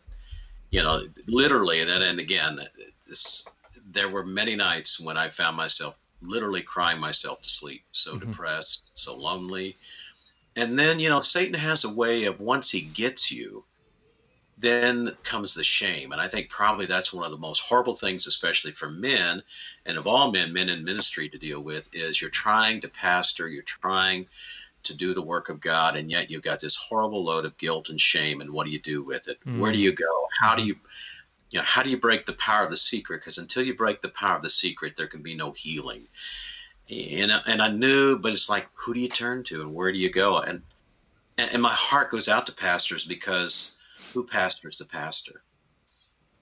you 0.70 0.82
know, 0.82 1.02
literally, 1.26 1.82
and 1.82 1.90
then 1.90 2.00
and 2.00 2.18
again, 2.18 2.58
this, 3.06 3.46
there 3.92 4.08
were 4.08 4.24
many 4.24 4.56
nights 4.56 4.98
when 4.98 5.18
I 5.18 5.28
found 5.28 5.58
myself 5.58 5.94
literally 6.22 6.62
crying 6.62 7.00
myself 7.00 7.42
to 7.42 7.48
sleep, 7.48 7.84
so 7.92 8.14
mm-hmm. 8.14 8.30
depressed, 8.30 8.90
so 8.94 9.16
lonely. 9.16 9.76
And 10.56 10.78
then, 10.78 10.98
you 10.98 11.08
know, 11.08 11.20
Satan 11.20 11.54
has 11.54 11.84
a 11.84 11.94
way 11.94 12.24
of 12.24 12.40
once 12.40 12.70
he 12.70 12.80
gets 12.80 13.30
you, 13.30 13.64
then 14.58 15.12
comes 15.22 15.54
the 15.54 15.62
shame. 15.62 16.12
And 16.12 16.20
I 16.20 16.28
think 16.28 16.48
probably 16.48 16.86
that's 16.86 17.12
one 17.12 17.26
of 17.26 17.30
the 17.30 17.36
most 17.36 17.60
horrible 17.60 17.94
things, 17.94 18.26
especially 18.26 18.72
for 18.72 18.88
men, 18.88 19.42
and 19.84 19.98
of 19.98 20.06
all 20.06 20.32
men, 20.32 20.52
men 20.52 20.70
in 20.70 20.82
ministry 20.82 21.28
to 21.28 21.38
deal 21.38 21.60
with, 21.60 21.94
is 21.94 22.20
you're 22.20 22.30
trying 22.30 22.80
to 22.80 22.88
pastor, 22.88 23.48
you're 23.48 23.62
trying 23.62 24.26
to 24.84 24.96
do 24.96 25.12
the 25.12 25.22
work 25.22 25.50
of 25.50 25.60
God, 25.60 25.96
and 25.96 26.10
yet 26.10 26.30
you've 26.30 26.42
got 26.42 26.60
this 26.60 26.76
horrible 26.76 27.22
load 27.22 27.44
of 27.44 27.58
guilt 27.58 27.90
and 27.90 28.00
shame. 28.00 28.40
And 28.40 28.50
what 28.50 28.64
do 28.64 28.72
you 28.72 28.78
do 28.78 29.02
with 29.02 29.28
it? 29.28 29.38
Mm. 29.44 29.58
Where 29.58 29.72
do 29.72 29.78
you 29.78 29.92
go? 29.92 30.26
How 30.40 30.54
do 30.54 30.64
you, 30.64 30.76
you 31.50 31.58
know, 31.58 31.64
how 31.64 31.82
do 31.82 31.90
you 31.90 31.98
break 31.98 32.26
the 32.26 32.32
power 32.32 32.64
of 32.64 32.70
the 32.70 32.76
secret? 32.76 33.20
Because 33.20 33.38
until 33.38 33.62
you 33.62 33.74
break 33.74 34.00
the 34.00 34.08
power 34.08 34.36
of 34.36 34.42
the 34.42 34.50
secret, 34.50 34.96
there 34.96 35.06
can 35.06 35.22
be 35.22 35.34
no 35.34 35.52
healing. 35.52 36.08
And 36.90 37.32
and 37.46 37.62
I 37.62 37.68
knew, 37.68 38.18
but 38.18 38.32
it's 38.32 38.48
like, 38.48 38.68
who 38.74 38.94
do 38.94 39.00
you 39.00 39.08
turn 39.08 39.42
to, 39.44 39.60
and 39.60 39.74
where 39.74 39.92
do 39.92 39.98
you 39.98 40.10
go? 40.10 40.38
And 40.38 40.62
and 41.38 41.62
my 41.62 41.72
heart 41.72 42.10
goes 42.10 42.28
out 42.28 42.46
to 42.46 42.52
pastors 42.52 43.04
because 43.04 43.78
who 44.12 44.24
pastors 44.24 44.78
the 44.78 44.84
pastor? 44.86 45.42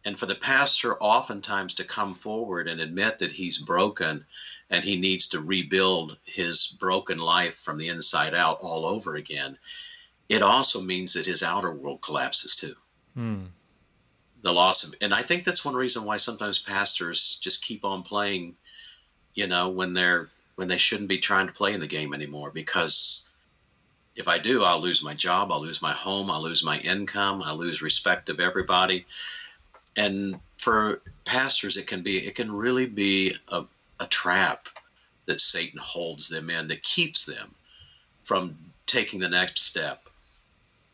And 0.07 0.19
for 0.19 0.27
the 0.27 0.35
pastor, 0.35 1.03
oftentimes, 1.03 1.75
to 1.75 1.85
come 1.85 2.15
forward 2.15 2.69
and 2.69 2.81
admit 2.81 3.21
that 3.21 3.33
he's 3.33 3.57
broken 3.57 4.27
and 4.69 4.85
he 4.85 4.99
needs 4.99 5.29
to 5.29 5.41
rebuild 5.41 6.19
his 6.25 6.77
broken 6.79 7.19
life 7.19 7.57
from 7.57 7.79
the 7.79 7.89
inside 7.89 8.35
out 8.35 8.59
all 8.61 8.85
over 8.85 9.17
again, 9.17 9.57
it 10.29 10.43
also 10.43 10.83
means 10.83 11.15
that 11.15 11.25
his 11.25 11.43
outer 11.43 11.73
world 11.73 12.03
collapses 12.03 12.55
too. 12.55 12.75
Hmm. 13.15 13.45
The 14.45 14.53
loss 14.53 14.85
of, 14.85 14.95
and 15.01 15.13
I 15.13 15.23
think 15.23 15.45
that's 15.45 15.65
one 15.65 15.75
reason 15.75 16.05
why 16.05 16.19
sometimes 16.19 16.59
pastors 16.59 17.41
just 17.43 17.65
keep 17.65 17.85
on 17.85 18.03
playing, 18.03 18.55
you 19.35 19.49
know, 19.49 19.71
when 19.71 19.95
they're 19.95 20.29
when 20.55 20.69
they 20.69 20.77
shouldn't 20.77 21.09
be 21.09 21.19
trying 21.19 21.49
to 21.49 21.53
play 21.53 21.75
in 21.75 21.81
the 21.81 21.89
game 21.89 22.15
anymore 22.15 22.53
because 22.53 23.31
if 24.15 24.29
I 24.29 24.39
do, 24.39 24.63
I'll 24.63 24.81
lose 24.81 25.03
my 25.03 25.15
job, 25.15 25.51
I'll 25.51 25.63
lose 25.63 25.83
my 25.83 25.93
home, 25.93 26.31
I'll 26.31 26.43
lose 26.43 26.63
my 26.63 26.79
income, 26.79 27.43
I'll 27.45 27.57
lose 27.57 27.83
respect 27.83 28.29
of 28.29 28.39
everybody. 28.39 29.07
And 29.97 30.39
for 30.65 31.01
pastors 31.25 31.77
it 31.77 31.87
can 31.87 32.03
be 32.03 32.19
it 32.19 32.35
can 32.35 32.51
really 32.51 32.87
be 32.87 33.35
a, 33.49 33.65
a 34.01 34.07
trap 34.07 34.69
that 35.27 35.41
satan 35.41 35.79
holds 35.79 36.29
them 36.29 36.51
in 36.51 36.69
that 36.69 36.83
keeps 36.83 37.27
them 37.27 37.55
from 38.23 38.57
taking 38.87 39.21
the 39.21 39.29
next 39.29 39.61
step 39.61 40.09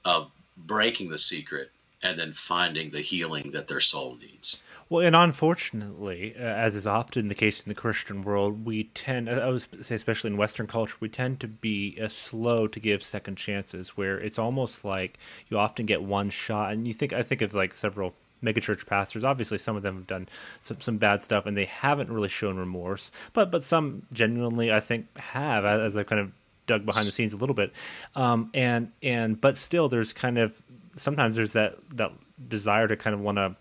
of 0.05 0.31
breaking 0.57 1.09
the 1.09 1.19
secret 1.19 1.71
and 2.03 2.19
then 2.19 2.33
finding 2.33 2.91
the 2.91 3.01
healing 3.01 3.51
that 3.53 3.69
their 3.69 3.81
soul 3.81 4.17
needs 4.17 4.65
well, 4.91 5.07
and 5.07 5.15
unfortunately, 5.15 6.35
uh, 6.37 6.43
as 6.43 6.75
is 6.75 6.85
often 6.85 7.29
the 7.29 7.35
case 7.37 7.61
in 7.61 7.69
the 7.69 7.77
Christian 7.77 8.23
world, 8.23 8.65
we 8.65 8.85
tend, 8.85 9.31
I 9.31 9.49
would 9.49 9.85
say, 9.85 9.95
especially 9.95 10.33
in 10.33 10.37
Western 10.37 10.67
culture, 10.67 10.97
we 10.99 11.09
tend 11.09 11.39
to 11.41 11.47
be 11.47 11.97
uh, 12.03 12.09
slow 12.09 12.67
to 12.67 12.81
give 12.81 13.01
second 13.01 13.37
chances. 13.37 13.97
Where 13.97 14.19
it's 14.19 14.37
almost 14.37 14.85
like 14.85 15.17
you 15.49 15.59
often 15.59 15.87
get 15.87 16.03
one 16.03 16.29
shot, 16.29 16.73
and 16.73 16.89
you 16.89 16.93
think 16.93 17.13
I 17.13 17.23
think 17.23 17.41
of 17.41 17.55
like 17.55 17.73
several 17.73 18.15
megachurch 18.43 18.85
pastors. 18.85 19.23
Obviously, 19.23 19.59
some 19.59 19.77
of 19.77 19.85
them 19.85 19.95
have 19.95 20.09
done 20.09 20.29
some, 20.61 20.81
some 20.81 20.99
bad 20.99 21.23
stuff, 21.23 21.47
and 21.47 21.57
they 21.57 21.67
haven't 21.67 22.11
really 22.11 22.29
shown 22.29 22.57
remorse. 22.57 23.13
But 23.33 23.53
but 23.53 23.63
some 23.63 24.03
genuinely, 24.13 24.73
I 24.73 24.81
think, 24.81 25.17
have 25.19 25.65
as 25.65 25.97
I've 25.97 26.09
kind 26.09 26.21
of 26.21 26.33
dug 26.67 26.85
behind 26.85 27.07
the 27.07 27.13
scenes 27.13 27.33
a 27.33 27.37
little 27.37 27.55
bit. 27.55 27.73
Um, 28.17 28.51
and 28.55 28.91
and 29.05 29.41
but 29.41 29.57
still, 29.57 29.89
there's 29.89 30.13
kind 30.13 30.37
of 30.37 30.61
sometimes 30.97 31.37
there's 31.37 31.53
that 31.53 31.77
that 31.97 32.13
desire 32.49 32.89
to 32.89 32.97
kind 32.97 33.15
of 33.15 33.21
want 33.21 33.37
to 33.37 33.57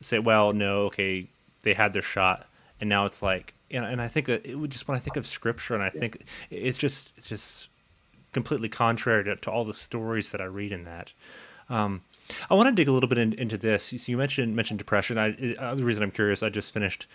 say, 0.00 0.18
well, 0.18 0.52
no, 0.52 0.82
okay, 0.82 1.28
they 1.62 1.74
had 1.74 1.92
their 1.92 2.02
shot, 2.02 2.46
and 2.80 2.88
now 2.88 3.06
it's 3.06 3.22
like, 3.22 3.54
and, 3.70 3.84
and 3.84 4.00
I 4.00 4.08
think 4.08 4.26
that 4.26 4.46
it 4.46 4.56
would 4.56 4.70
just 4.70 4.88
when 4.88 4.96
I 4.96 5.00
think 5.00 5.16
of 5.16 5.26
scripture, 5.26 5.74
and 5.74 5.82
I 5.82 5.90
think 5.90 6.22
it's 6.50 6.78
just 6.78 7.12
it's 7.16 7.26
just 7.26 7.68
completely 8.32 8.68
contrary 8.68 9.24
to, 9.24 9.36
to 9.36 9.50
all 9.50 9.64
the 9.64 9.74
stories 9.74 10.30
that 10.30 10.40
I 10.40 10.44
read 10.44 10.72
in 10.72 10.84
that. 10.84 11.12
Um, 11.68 12.02
I 12.50 12.54
want 12.54 12.68
to 12.68 12.72
dig 12.72 12.88
a 12.88 12.92
little 12.92 13.08
bit 13.08 13.18
in, 13.18 13.32
into 13.32 13.58
this. 13.58 13.84
So 13.84 13.96
you 14.06 14.16
mentioned 14.16 14.54
mentioned 14.54 14.78
depression. 14.78 15.18
I, 15.18 15.54
uh, 15.58 15.74
the 15.74 15.84
reason 15.84 16.02
I'm 16.02 16.10
curious, 16.10 16.42
I 16.42 16.48
just 16.48 16.72
finished 16.72 17.06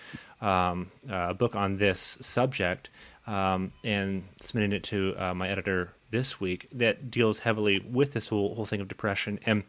um, 0.42 0.92
a 1.10 1.34
book 1.34 1.56
on 1.56 1.78
this 1.78 2.18
subject 2.22 2.90
um, 3.28 3.72
and 3.84 4.24
submitting 4.42 4.74
it 4.74 4.84
to 4.86 5.16
uh, 5.18 5.34
my 5.34 5.50
editor 5.50 5.92
this 6.16 6.40
week 6.40 6.68
that 6.72 7.12
deals 7.12 7.40
heavily 7.40 7.80
with 7.80 8.14
this 8.14 8.30
whole 8.30 8.56
whole 8.56 8.66
thing 8.66 8.82
of 8.82 8.88
depression. 8.88 9.40
And 9.46 9.64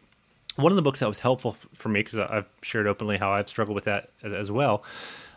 one 0.55 0.71
of 0.71 0.75
the 0.75 0.81
books 0.81 1.01
that 1.01 1.07
was 1.07 1.19
helpful 1.19 1.51
for 1.73 1.89
me 1.89 2.01
because 2.01 2.19
I've 2.19 2.47
shared 2.61 2.87
openly 2.87 3.17
how 3.17 3.31
I've 3.31 3.49
struggled 3.49 3.75
with 3.75 3.83
that 3.85 4.09
as, 4.23 4.33
as 4.33 4.51
well 4.51 4.83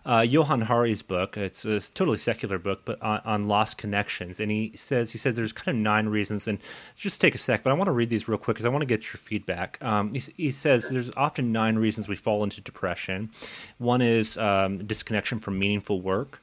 uh, 0.04 0.24
Johann 0.26 0.62
Hari's 0.62 1.02
book. 1.02 1.36
It's 1.36 1.64
a 1.64 1.80
totally 1.80 2.18
secular 2.18 2.58
book, 2.58 2.82
but 2.84 3.00
on, 3.02 3.20
on, 3.24 3.48
lost 3.48 3.78
connections. 3.78 4.40
And 4.40 4.50
he 4.50 4.72
says 4.76 5.12
he 5.12 5.18
says 5.18 5.36
there's 5.36 5.52
kind 5.52 5.76
of 5.76 5.82
nine 5.82 6.08
reasons. 6.08 6.48
And 6.48 6.58
just 6.96 7.20
take 7.20 7.34
a 7.34 7.38
sec, 7.38 7.62
but 7.62 7.70
I 7.70 7.74
want 7.74 7.86
to 7.86 7.92
read 7.92 8.10
these 8.10 8.28
real 8.28 8.38
quick 8.38 8.56
because 8.56 8.66
I 8.66 8.70
want 8.70 8.82
to 8.82 8.86
get 8.86 9.04
your 9.04 9.18
feedback. 9.18 9.78
Um, 9.82 10.12
he, 10.12 10.22
he, 10.36 10.50
says 10.50 10.88
there's 10.88 11.10
often 11.16 11.52
nine 11.52 11.76
reasons 11.76 12.08
we 12.08 12.16
fall 12.16 12.42
into 12.42 12.60
depression. 12.60 13.30
One 13.78 14.00
is 14.00 14.36
um, 14.38 14.84
disconnection 14.86 15.38
from 15.40 15.58
meaningful 15.58 16.00
work. 16.00 16.42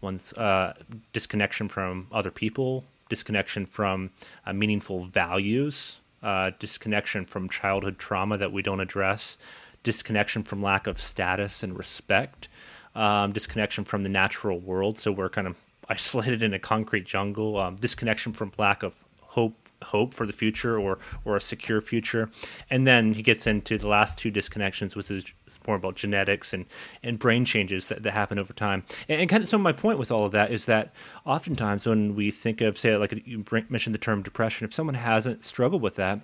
One's 0.00 0.32
uh, 0.34 0.74
disconnection 1.12 1.68
from 1.68 2.08
other 2.12 2.30
people. 2.30 2.84
Disconnection 3.12 3.66
from 3.66 4.08
uh, 4.46 4.54
meaningful 4.54 5.04
values. 5.04 5.98
Uh, 6.22 6.52
disconnection 6.58 7.26
from 7.26 7.50
childhood 7.50 7.98
trauma 7.98 8.38
that 8.38 8.52
we 8.52 8.62
don't 8.62 8.80
address. 8.80 9.36
Disconnection 9.82 10.42
from 10.42 10.62
lack 10.62 10.86
of 10.86 10.98
status 10.98 11.62
and 11.62 11.76
respect 11.76 12.48
um, 12.94 13.32
disconnection 13.32 13.84
from 13.84 14.02
the 14.02 14.08
natural 14.08 14.58
world. 14.58 14.98
So 14.98 15.12
we're 15.12 15.28
kind 15.28 15.46
of 15.46 15.56
isolated 15.88 16.42
in 16.42 16.54
a 16.54 16.58
concrete 16.58 17.04
jungle. 17.04 17.58
Um, 17.58 17.76
disconnection 17.76 18.32
from 18.32 18.52
lack 18.58 18.82
of 18.82 18.94
hope 19.20 19.61
hope 19.82 20.14
for 20.14 20.26
the 20.26 20.32
future 20.32 20.78
or 20.78 20.98
or 21.24 21.36
a 21.36 21.40
secure 21.40 21.80
future 21.80 22.30
and 22.70 22.86
then 22.86 23.14
he 23.14 23.22
gets 23.22 23.46
into 23.46 23.78
the 23.78 23.88
last 23.88 24.18
two 24.18 24.30
disconnections 24.30 24.94
which 24.96 25.10
is 25.10 25.24
more 25.66 25.76
about 25.76 25.96
genetics 25.96 26.52
and 26.52 26.66
and 27.02 27.18
brain 27.18 27.44
changes 27.44 27.88
that, 27.88 28.02
that 28.02 28.12
happen 28.12 28.38
over 28.38 28.52
time 28.52 28.82
and, 29.08 29.20
and, 29.20 29.30
kind 29.30 29.42
of 29.42 29.48
so 29.48 29.58
my 29.58 29.72
point 29.72 29.98
with 29.98 30.10
all 30.10 30.24
of 30.24 30.32
that 30.32 30.50
is 30.50 30.66
that 30.66 30.92
oftentimes 31.24 31.86
when 31.86 32.14
we 32.14 32.30
think 32.30 32.60
of 32.60 32.76
say 32.78 32.96
like 32.96 33.12
you 33.26 33.44
mentioned 33.68 33.94
the 33.94 33.98
term 33.98 34.22
depression 34.22 34.64
if 34.64 34.72
someone 34.72 34.94
hasn't 34.94 35.44
struggled 35.44 35.82
with 35.82 35.96
that 35.96 36.20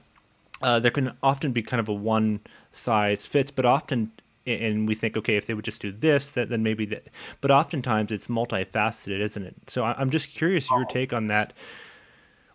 uh, 0.60 0.80
there 0.80 0.90
can 0.90 1.12
often 1.22 1.52
be 1.52 1.62
kind 1.62 1.80
of 1.80 1.88
a 1.88 1.92
one 1.92 2.40
size 2.72 3.26
fits 3.26 3.50
but 3.50 3.64
often 3.64 4.10
and 4.48 4.88
we 4.88 4.94
think, 4.94 5.16
okay, 5.16 5.36
if 5.36 5.46
they 5.46 5.54
would 5.54 5.64
just 5.64 5.82
do 5.82 5.92
this, 5.92 6.30
that, 6.30 6.48
then 6.48 6.62
maybe 6.62 6.86
that. 6.86 7.08
But 7.40 7.50
oftentimes 7.50 8.10
it's 8.10 8.28
multifaceted, 8.28 9.20
isn't 9.20 9.42
it? 9.42 9.54
So 9.66 9.84
I'm 9.84 10.10
just 10.10 10.32
curious 10.32 10.70
your 10.70 10.84
take 10.84 11.12
on 11.12 11.26
that. 11.28 11.52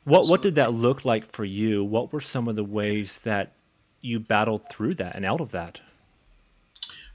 What 0.06 0.28
what 0.28 0.42
did 0.42 0.56
that 0.56 0.74
look 0.74 1.06
like 1.06 1.26
for 1.26 1.46
you? 1.46 1.84
What 1.84 2.12
were 2.12 2.22
some 2.22 2.48
of 2.48 2.56
the 2.56 2.64
ways 2.64 3.20
that 3.20 3.54
you 4.02 4.20
battled 4.20 4.70
through 4.70 4.96
that 4.96 5.16
and 5.16 5.26
out 5.26 5.42
of 5.42 5.52
that? 5.52 5.80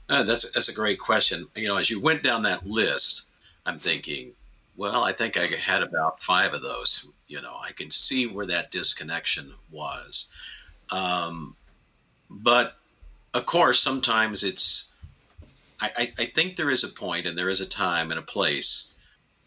Uh, 0.09 0.23
that's 0.23 0.51
that's 0.51 0.69
a 0.69 0.73
great 0.73 0.99
question. 0.99 1.47
You 1.55 1.67
know, 1.67 1.77
as 1.77 1.89
you 1.89 2.01
went 2.01 2.23
down 2.23 2.43
that 2.43 2.65
list, 2.65 3.27
I'm 3.65 3.79
thinking, 3.79 4.31
well, 4.75 5.03
I 5.03 5.11
think 5.11 5.37
I 5.37 5.45
had 5.45 5.83
about 5.83 6.21
five 6.21 6.53
of 6.53 6.63
those. 6.63 7.07
You 7.27 7.41
know, 7.41 7.55
I 7.61 7.73
can 7.73 7.91
see 7.91 8.25
where 8.25 8.47
that 8.47 8.71
disconnection 8.71 9.53
was. 9.71 10.31
Um, 10.91 11.55
but 12.29 12.75
of 13.33 13.45
course, 13.45 13.79
sometimes 13.79 14.43
it's. 14.43 14.91
I, 15.81 16.11
I, 16.17 16.25
think 16.25 16.57
there 16.57 16.69
is 16.69 16.83
a 16.83 16.89
point 16.89 17.25
and 17.25 17.37
there 17.37 17.47
is 17.47 17.61
a 17.61 17.65
time 17.65 18.11
and 18.11 18.19
a 18.19 18.23
place 18.23 18.93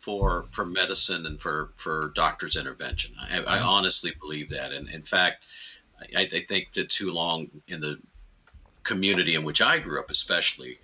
for 0.02 0.46
for 0.50 0.66
medicine 0.66 1.26
and 1.26 1.40
for 1.40 1.70
for 1.76 2.12
doctor's 2.14 2.56
intervention. 2.56 3.14
I, 3.18 3.38
I 3.38 3.40
mm-hmm. 3.40 3.68
honestly 3.68 4.12
believe 4.20 4.50
that, 4.50 4.72
and 4.72 4.88
in 4.88 5.02
fact, 5.02 5.44
I, 6.14 6.22
I 6.22 6.40
think 6.40 6.72
that 6.72 6.90
too 6.90 7.12
long 7.12 7.48
in 7.68 7.80
the 7.80 7.98
community 8.82 9.36
in 9.36 9.44
which 9.44 9.62
I 9.62 9.78
grew 9.78 10.00
up, 10.00 10.10
especially, 10.10 10.78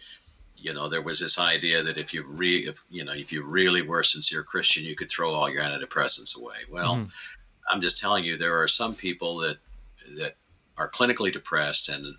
you 0.57 0.72
know, 0.72 0.88
there 0.88 1.02
was 1.02 1.18
this 1.18 1.38
idea 1.38 1.83
that 1.83 1.98
if 1.98 2.14
you 2.14 2.22
re, 2.22 2.59
if 2.59 2.85
you 2.90 3.04
know, 3.04 3.12
if 3.12 3.33
you 3.33 3.44
really 3.44 3.83
were 3.83 4.00
a 4.00 4.04
sincere 4.04 4.44
Christian, 4.44 4.85
you 4.85 4.94
could 4.94 5.11
throw 5.11 5.35
all 5.35 5.50
your 5.50 5.62
antidepressants 5.62 6.40
away. 6.40 6.59
Well, 6.70 6.96
mm. 6.96 7.12
I'm 7.68 7.81
just 7.81 8.00
telling 8.00 8.24
you, 8.24 8.37
there 8.37 8.62
are 8.62 8.68
some 8.68 8.94
people 8.94 9.38
that 9.38 9.59
that 10.16 10.35
are 10.76 10.88
clinically 10.88 11.33
depressed, 11.33 11.88
and 11.88 12.14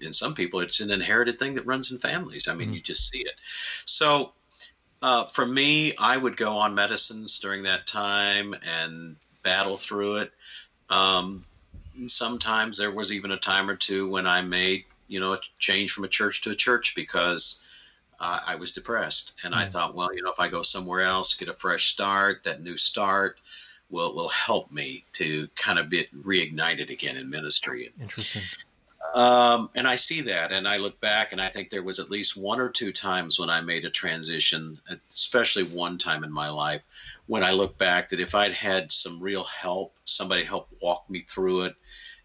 in 0.00 0.12
some 0.12 0.34
people, 0.34 0.60
it's 0.60 0.80
an 0.80 0.92
inherited 0.92 1.36
thing 1.40 1.54
that 1.54 1.66
runs 1.66 1.90
in 1.90 1.98
families. 1.98 2.46
I 2.46 2.54
mean, 2.54 2.68
mm-hmm. 2.68 2.74
you 2.74 2.80
just 2.80 3.08
see 3.10 3.22
it. 3.22 3.34
So, 3.84 4.34
uh, 5.04 5.26
for 5.26 5.44
me, 5.44 5.94
I 5.98 6.16
would 6.16 6.34
go 6.34 6.56
on 6.56 6.74
medicines 6.74 7.38
during 7.38 7.64
that 7.64 7.86
time 7.86 8.56
and 8.80 9.16
battle 9.42 9.76
through 9.76 10.16
it. 10.16 10.32
Um, 10.88 11.44
sometimes 12.06 12.78
there 12.78 12.90
was 12.90 13.12
even 13.12 13.30
a 13.30 13.36
time 13.36 13.68
or 13.68 13.76
two 13.76 14.08
when 14.08 14.26
I 14.26 14.40
made, 14.40 14.84
you 15.06 15.20
know, 15.20 15.34
a 15.34 15.38
change 15.58 15.92
from 15.92 16.04
a 16.04 16.08
church 16.08 16.40
to 16.42 16.52
a 16.52 16.56
church 16.56 16.94
because 16.94 17.62
uh, 18.18 18.40
I 18.46 18.54
was 18.54 18.72
depressed, 18.72 19.34
and 19.44 19.52
mm-hmm. 19.52 19.64
I 19.64 19.66
thought, 19.66 19.94
well, 19.94 20.14
you 20.14 20.22
know, 20.22 20.30
if 20.30 20.40
I 20.40 20.48
go 20.48 20.62
somewhere 20.62 21.02
else, 21.02 21.34
get 21.34 21.50
a 21.50 21.52
fresh 21.52 21.92
start, 21.92 22.44
that 22.44 22.62
new 22.62 22.78
start 22.78 23.36
will 23.90 24.14
will 24.14 24.30
help 24.30 24.72
me 24.72 25.04
to 25.12 25.48
kind 25.54 25.78
of 25.78 25.90
be 25.90 26.06
reignited 26.16 26.88
again 26.88 27.18
in 27.18 27.28
ministry. 27.28 27.90
Interesting. 28.00 28.40
Um, 29.12 29.70
and 29.74 29.86
I 29.86 29.96
see 29.96 30.22
that, 30.22 30.50
and 30.50 30.66
I 30.66 30.78
look 30.78 31.00
back, 31.00 31.32
and 31.32 31.40
I 31.40 31.48
think 31.48 31.70
there 31.70 31.82
was 31.82 31.98
at 31.98 32.10
least 32.10 32.36
one 32.36 32.58
or 32.58 32.68
two 32.68 32.90
times 32.90 33.38
when 33.38 33.50
I 33.50 33.60
made 33.60 33.84
a 33.84 33.90
transition, 33.90 34.80
especially 35.10 35.64
one 35.64 35.98
time 35.98 36.24
in 36.24 36.32
my 36.32 36.48
life, 36.48 36.82
when 37.26 37.44
I 37.44 37.52
look 37.52 37.76
back 37.76 38.08
that 38.08 38.20
if 38.20 38.34
I'd 38.34 38.52
had 38.52 38.90
some 38.90 39.20
real 39.20 39.44
help, 39.44 39.94
somebody 40.04 40.42
help 40.42 40.68
walk 40.80 41.08
me 41.08 41.20
through 41.20 41.62
it 41.62 41.76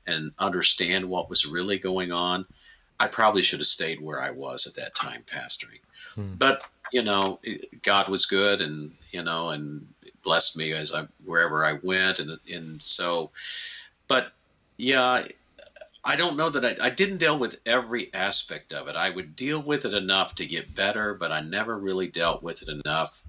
and 0.07 0.31
understand 0.39 1.05
what 1.05 1.29
was 1.29 1.45
really 1.45 1.77
going 1.77 2.11
on, 2.11 2.45
I 2.99 3.07
probably 3.07 3.43
should 3.43 3.59
have 3.59 3.67
stayed 3.67 4.01
where 4.01 4.21
I 4.21 4.31
was 4.31 4.65
at 4.65 4.75
that 4.75 4.95
time 4.95 5.23
pastoring. 5.27 5.79
Hmm. 6.15 6.33
But 6.35 6.63
you 6.91 7.03
know, 7.03 7.39
God 7.83 8.09
was 8.09 8.25
good, 8.25 8.61
and 8.61 8.95
you 9.11 9.23
know, 9.23 9.49
and 9.49 9.87
blessed 10.23 10.57
me 10.57 10.73
as 10.73 10.93
I 10.93 11.07
wherever 11.23 11.63
I 11.63 11.73
went, 11.83 12.19
and 12.19 12.31
and 12.51 12.81
so, 12.81 13.31
but 14.07 14.31
yeah, 14.77 15.23
I 16.09 16.15
don't 16.15 16.37
know 16.37 16.49
that 16.49 16.81
I, 16.81 16.87
I 16.87 16.89
didn't 16.89 17.17
deal 17.17 17.37
with 17.37 17.59
every 17.67 18.11
aspect 18.15 18.73
of 18.73 18.87
it. 18.87 18.95
I 18.95 19.11
would 19.11 19.35
deal 19.35 19.61
with 19.61 19.85
it 19.85 19.93
enough 19.93 20.33
to 20.35 20.45
get 20.47 20.73
better, 20.73 21.13
but 21.13 21.31
I 21.31 21.41
never 21.41 21.77
really 21.77 22.07
dealt 22.07 22.41
with 22.41 22.63
it 22.63 22.67
enough 22.67 23.21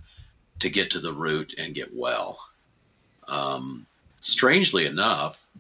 to 0.60 0.70
get 0.70 0.92
to 0.92 0.98
the 0.98 1.12
root 1.12 1.54
and 1.58 1.74
get 1.74 1.94
well. 1.94 2.42
Um, 3.28 3.86
strangely 4.22 4.86
enough, 4.86 5.50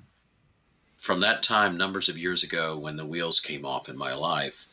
from 0.96 1.20
that 1.20 1.42
time, 1.42 1.76
numbers 1.76 2.08
of 2.08 2.16
years 2.16 2.42
ago, 2.42 2.78
when 2.78 2.96
the 2.96 3.04
wheels 3.04 3.38
came 3.38 3.66
off 3.66 3.90
in 3.90 3.98
my 3.98 4.14
life, 4.14 4.66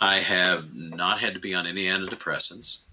I 0.00 0.18
have 0.18 0.74
not 0.74 1.20
had 1.20 1.34
to 1.34 1.40
be 1.40 1.54
on 1.54 1.68
any 1.68 1.84
antidepressants, 1.84 2.86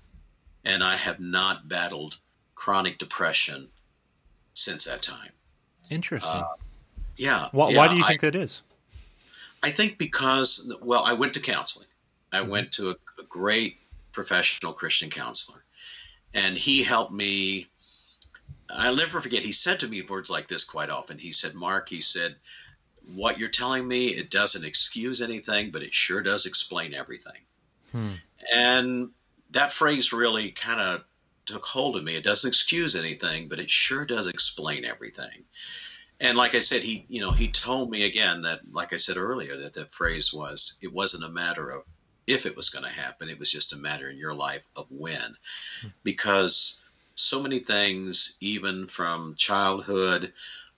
and 0.63 0.84
I 0.84 0.95
have 0.95 1.19
not 1.19 1.67
battled 1.67 2.17
chronic 2.54 3.00
depression 3.00 3.67
since 4.54 4.86
that 4.86 5.02
time. 5.02 5.32
Interesting. 5.89 6.30
Uh, 6.30 6.50
yeah. 7.17 7.48
Why, 7.52 7.69
yeah, 7.69 7.78
why, 7.78 7.88
do 7.88 7.95
you 7.95 8.04
think 8.04 8.24
I, 8.24 8.28
that 8.30 8.36
is? 8.36 8.62
I 9.65 9.71
think 9.71 9.97
because, 9.97 10.71
well, 10.80 11.04
I 11.04 11.13
went 11.13 11.34
to 11.34 11.39
counseling. 11.39 11.88
I 12.32 12.41
mm-hmm. 12.41 12.51
went 12.51 12.71
to 12.73 12.91
a, 12.91 12.95
a 13.17 13.23
great 13.28 13.80
professional 14.12 14.73
Christian 14.73 15.10
counselor, 15.10 15.63
and 16.36 16.56
he 16.56 16.84
helped 16.84 17.12
me. 17.12 17.65
I'll 18.69 18.95
never 18.95 19.19
forget. 19.19 19.41
He 19.41 19.54
said 19.54 19.80
to 19.80 19.88
me 19.88 20.04
words 20.04 20.30
like 20.30 20.47
this 20.47 20.63
quite 20.63 20.91
often. 20.91 21.17
He 21.17 21.32
said, 21.32 21.56
"Mark," 21.56 21.89
he 21.89 21.99
said, 21.99 22.36
"what 23.15 23.39
you're 23.39 23.49
telling 23.49 23.88
me, 23.88 24.10
it 24.10 24.30
doesn't 24.30 24.63
excuse 24.63 25.19
anything, 25.23 25.71
but 25.71 25.82
it 25.82 25.95
sure 25.95 26.21
does 26.21 26.45
explain 26.45 26.93
everything." 26.93 27.41
Hmm. 27.91 28.13
And 28.54 29.10
that 29.49 29.73
phrase 29.73 30.13
really 30.13 30.51
kind 30.51 30.80
of 30.80 31.04
took 31.47 31.65
hold 31.65 31.95
of 31.95 32.04
me. 32.04 32.15
It 32.15 32.23
doesn't 32.23 32.47
excuse 32.47 32.95
anything, 32.95 33.47
but 33.47 33.60
it 33.60 33.71
sure 33.71 34.06
does 34.06 34.28
explain 34.28 34.86
everything 34.86 35.43
and 36.19 36.38
like 36.38 36.56
I 36.56 36.60
said, 36.60 36.84
he 36.84 37.06
you 37.10 37.21
know 37.21 37.32
he 37.32 37.47
told 37.47 37.89
me 37.89 38.04
again 38.04 38.41
that 38.43 38.62
like 38.71 38.93
I 38.93 38.97
said 38.97 39.17
earlier 39.17 39.56
that 39.58 39.73
that 39.73 39.91
phrase 39.91 40.34
was 40.34 40.78
it 40.82 40.93
wasn't 40.93 41.25
a 41.25 41.30
matter 41.30 41.69
of 41.69 41.84
if 42.28 42.45
it 42.45 42.56
was 42.56 42.69
going 42.69 42.86
to 42.86 42.91
happen, 42.91 43.30
it 43.30 43.39
was 43.39 43.51
just 43.51 43.73
a 43.73 43.78
matter 43.78 44.10
in 44.10 44.17
your 44.17 44.34
life 44.34 44.67
of 44.75 44.88
when, 44.89 45.36
because 46.04 46.84
so 47.13 47.41
many 47.41 47.60
things, 47.60 48.38
even 48.41 48.88
from 48.88 49.36
childhood, 49.36 50.34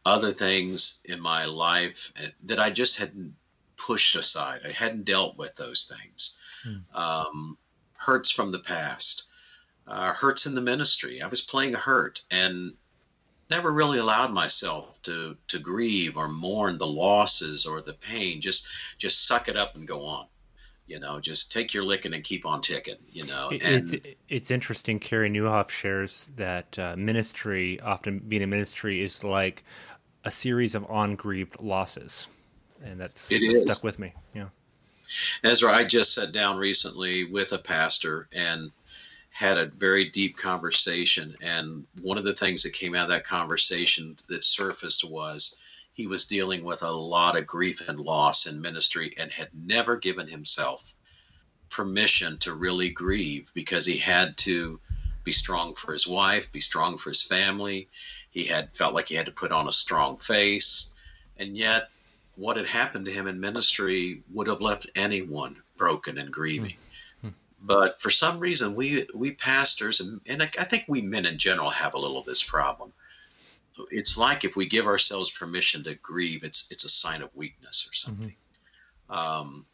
other 0.05 0.31
things 0.31 1.03
in 1.05 1.19
my 1.19 1.45
life 1.45 2.13
eh, 2.21 2.29
that 2.43 2.59
I 2.59 2.69
just 2.69 2.97
hadn't 2.97 3.35
pushed 3.75 4.15
aside. 4.15 4.61
I 4.65 4.71
hadn't 4.71 5.05
dealt 5.05 5.37
with 5.37 5.55
those 5.55 5.91
things. 5.93 6.39
Hmm. 6.63 6.97
Um, 6.97 7.57
hurts 7.93 8.29
from 8.29 8.51
the 8.51 8.59
past, 8.59 9.23
uh, 9.87 10.13
hurts 10.13 10.45
in 10.45 10.55
the 10.55 10.61
ministry. 10.61 11.21
I 11.21 11.27
was 11.27 11.41
playing 11.41 11.75
a 11.75 11.79
hurt, 11.79 12.23
and 12.29 12.73
never 13.49 13.71
really 13.71 13.99
allowed 13.99 14.31
myself 14.31 15.01
to 15.03 15.37
to 15.47 15.59
grieve 15.59 16.17
or 16.17 16.27
mourn 16.27 16.77
the 16.77 16.87
losses 16.87 17.65
or 17.65 17.81
the 17.81 17.93
pain. 17.93 18.41
Just 18.41 18.67
just 18.97 19.27
suck 19.27 19.47
it 19.47 19.57
up 19.57 19.75
and 19.75 19.87
go 19.87 20.05
on. 20.05 20.27
You 20.85 21.01
know, 21.01 21.19
just 21.19 21.51
take 21.51 21.73
your 21.73 21.83
licking 21.83 22.13
and 22.13 22.23
keep 22.23 22.45
on 22.45 22.61
ticking. 22.61 22.97
You 23.11 23.25
know, 23.25 23.49
and, 23.49 23.93
it's 23.93 24.07
it's 24.29 24.51
interesting. 24.51 24.99
Carey 24.99 25.29
Nieuwhof 25.29 25.69
shares 25.69 26.29
that 26.37 26.77
uh, 26.79 26.95
ministry, 26.97 27.79
often 27.81 28.19
being 28.19 28.43
a 28.43 28.47
ministry, 28.47 29.01
is 29.01 29.23
like 29.23 29.63
a 30.23 30.31
series 30.31 30.75
of 30.75 30.85
ungrieved 30.89 31.59
losses, 31.59 32.27
and 32.83 32.99
that's, 32.99 33.29
that's 33.29 33.61
stuck 33.61 33.83
with 33.83 33.99
me. 33.99 34.13
Yeah. 34.33 34.47
Ezra, 35.43 35.71
I 35.71 35.85
just 35.85 36.13
sat 36.13 36.33
down 36.33 36.57
recently 36.57 37.23
with 37.23 37.53
a 37.53 37.57
pastor, 37.57 38.27
and 38.33 38.71
had 39.37 39.59
a 39.59 39.67
very 39.67 40.05
deep 40.05 40.35
conversation. 40.35 41.35
And 41.43 41.85
one 42.01 42.17
of 42.17 42.23
the 42.23 42.33
things 42.33 42.63
that 42.63 42.73
came 42.73 42.95
out 42.95 43.03
of 43.03 43.09
that 43.09 43.23
conversation 43.23 44.15
that 44.29 44.43
surfaced 44.43 45.03
was 45.03 45.59
he 45.93 46.07
was 46.07 46.25
dealing 46.25 46.63
with 46.63 46.81
a 46.81 46.89
lot 46.89 47.37
of 47.37 47.45
grief 47.45 47.87
and 47.87 47.99
loss 47.99 48.47
in 48.47 48.59
ministry 48.61 49.13
and 49.15 49.31
had 49.31 49.49
never 49.53 49.95
given 49.95 50.27
himself 50.27 50.95
permission 51.69 52.39
to 52.39 52.51
really 52.51 52.89
grieve 52.89 53.51
because 53.53 53.85
he 53.85 53.97
had 53.97 54.35
to 54.37 54.79
be 55.23 55.31
strong 55.31 55.75
for 55.75 55.93
his 55.93 56.07
wife, 56.07 56.51
be 56.51 56.59
strong 56.59 56.97
for 56.97 57.11
his 57.11 57.21
family. 57.21 57.89
He 58.31 58.45
had 58.45 58.75
felt 58.75 58.95
like 58.95 59.07
he 59.07 59.13
had 59.13 59.27
to 59.27 59.31
put 59.31 59.51
on 59.51 59.67
a 59.67 59.71
strong 59.71 60.17
face. 60.17 60.95
And 61.37 61.55
yet, 61.55 61.89
what 62.37 62.57
had 62.57 62.65
happened 62.65 63.05
to 63.05 63.13
him 63.13 63.27
in 63.27 63.39
ministry 63.39 64.23
would 64.33 64.47
have 64.47 64.61
left 64.63 64.89
anyone 64.95 65.61
broken 65.75 66.17
and 66.17 66.33
grieving. 66.33 66.71
Mm. 66.71 66.86
But 67.61 67.99
for 67.99 68.09
some 68.09 68.39
reason, 68.39 68.75
we 68.75 69.07
we 69.13 69.31
pastors 69.31 69.99
and, 69.99 70.21
and 70.27 70.43
I 70.43 70.63
think 70.63 70.85
we 70.87 71.01
men 71.01 71.25
in 71.25 71.37
general 71.37 71.69
have 71.69 71.95
a 71.95 71.99
little 71.99 72.19
of 72.19 72.25
this 72.25 72.43
problem. 72.43 72.93
It's 73.91 74.17
like 74.17 74.43
if 74.43 74.55
we 74.55 74.67
give 74.67 74.87
ourselves 74.87 75.29
permission 75.31 75.83
to 75.83 75.95
grieve, 75.95 76.43
it's 76.43 76.69
it's 76.71 76.83
a 76.83 76.89
sign 76.89 77.21
of 77.21 77.35
weakness 77.35 77.89
or 77.89 77.93
something. 77.93 78.35
Mm-hmm. 79.09 79.13
Um, 79.13 79.65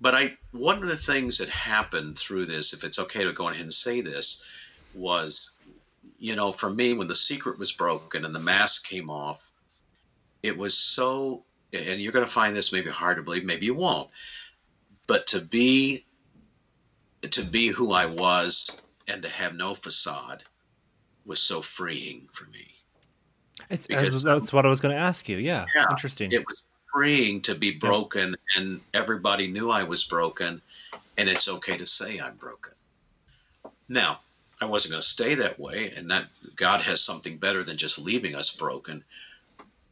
but 0.00 0.14
I 0.14 0.34
one 0.52 0.82
of 0.82 0.88
the 0.88 0.96
things 0.96 1.38
that 1.38 1.48
happened 1.48 2.16
through 2.18 2.46
this, 2.46 2.72
if 2.72 2.84
it's 2.84 2.98
okay 2.98 3.24
to 3.24 3.32
go 3.32 3.48
ahead 3.48 3.60
and 3.60 3.72
say 3.72 4.00
this, 4.00 4.44
was 4.94 5.58
you 6.18 6.36
know 6.36 6.52
for 6.52 6.70
me 6.70 6.94
when 6.94 7.08
the 7.08 7.14
secret 7.14 7.58
was 7.58 7.72
broken 7.72 8.24
and 8.24 8.34
the 8.34 8.40
mask 8.40 8.86
came 8.86 9.10
off, 9.10 9.50
it 10.42 10.56
was 10.56 10.76
so. 10.76 11.44
And 11.70 12.00
you're 12.00 12.12
going 12.12 12.24
to 12.24 12.30
find 12.30 12.56
this 12.56 12.72
maybe 12.72 12.88
hard 12.88 13.18
to 13.18 13.22
believe, 13.22 13.44
maybe 13.44 13.66
you 13.66 13.74
won't. 13.74 14.08
But 15.06 15.26
to 15.28 15.40
be 15.40 16.06
to 17.22 17.42
be 17.42 17.68
who 17.68 17.92
I 17.92 18.06
was 18.06 18.82
and 19.06 19.22
to 19.22 19.28
have 19.28 19.54
no 19.54 19.74
facade 19.74 20.42
was 21.24 21.40
so 21.40 21.60
freeing 21.60 22.28
for 22.32 22.46
me. 22.46 22.66
Uh, 23.70 23.76
because, 23.88 24.22
that's 24.22 24.52
what 24.52 24.64
I 24.64 24.68
was 24.68 24.80
going 24.80 24.94
to 24.94 25.00
ask 25.00 25.28
you. 25.28 25.36
Yeah, 25.36 25.66
yeah, 25.74 25.86
interesting. 25.90 26.32
It 26.32 26.46
was 26.46 26.62
freeing 26.92 27.42
to 27.42 27.54
be 27.54 27.72
broken, 27.72 28.36
yeah. 28.54 28.62
and 28.62 28.80
everybody 28.94 29.48
knew 29.48 29.70
I 29.70 29.82
was 29.82 30.04
broken, 30.04 30.62
and 31.16 31.28
it's 31.28 31.48
okay 31.48 31.76
to 31.76 31.86
say 31.86 32.20
I'm 32.20 32.36
broken. 32.36 32.72
Now, 33.88 34.20
I 34.60 34.66
wasn't 34.66 34.92
going 34.92 35.02
to 35.02 35.06
stay 35.08 35.34
that 35.34 35.58
way, 35.58 35.92
and 35.96 36.10
that 36.10 36.26
God 36.56 36.80
has 36.82 37.02
something 37.02 37.36
better 37.36 37.64
than 37.64 37.76
just 37.76 37.98
leaving 37.98 38.34
us 38.34 38.54
broken. 38.54 39.04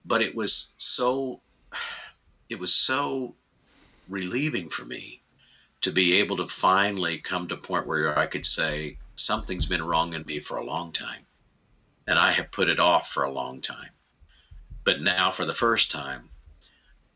But 0.05 0.23
it 0.23 0.35
was 0.35 0.75
so, 0.79 1.41
it 2.49 2.59
was 2.59 2.73
so 2.73 3.35
relieving 4.09 4.69
for 4.69 4.85
me 4.85 5.21
to 5.87 5.92
be 5.92 6.14
able 6.14 6.37
to 6.38 6.46
finally 6.49 7.18
come 7.18 7.46
to 7.46 7.55
a 7.55 7.59
point 7.59 7.87
where 7.87 8.18
I 8.18 8.27
could 8.27 8.44
say, 8.44 8.99
something's 9.14 9.66
been 9.66 9.85
wrong 9.85 10.14
in 10.14 10.27
me 10.27 10.40
for 10.40 10.57
a 10.57 10.64
long 10.64 10.90
time. 10.90 11.25
And 12.09 12.18
I 12.18 12.33
have 12.33 12.51
put 12.51 12.68
it 12.68 12.81
off 12.81 13.09
for 13.09 13.22
a 13.22 13.31
long 13.31 13.61
time. 13.61 13.90
But 14.83 15.01
now, 15.01 15.31
for 15.31 15.44
the 15.44 15.53
first 15.53 15.92
time, 15.92 16.29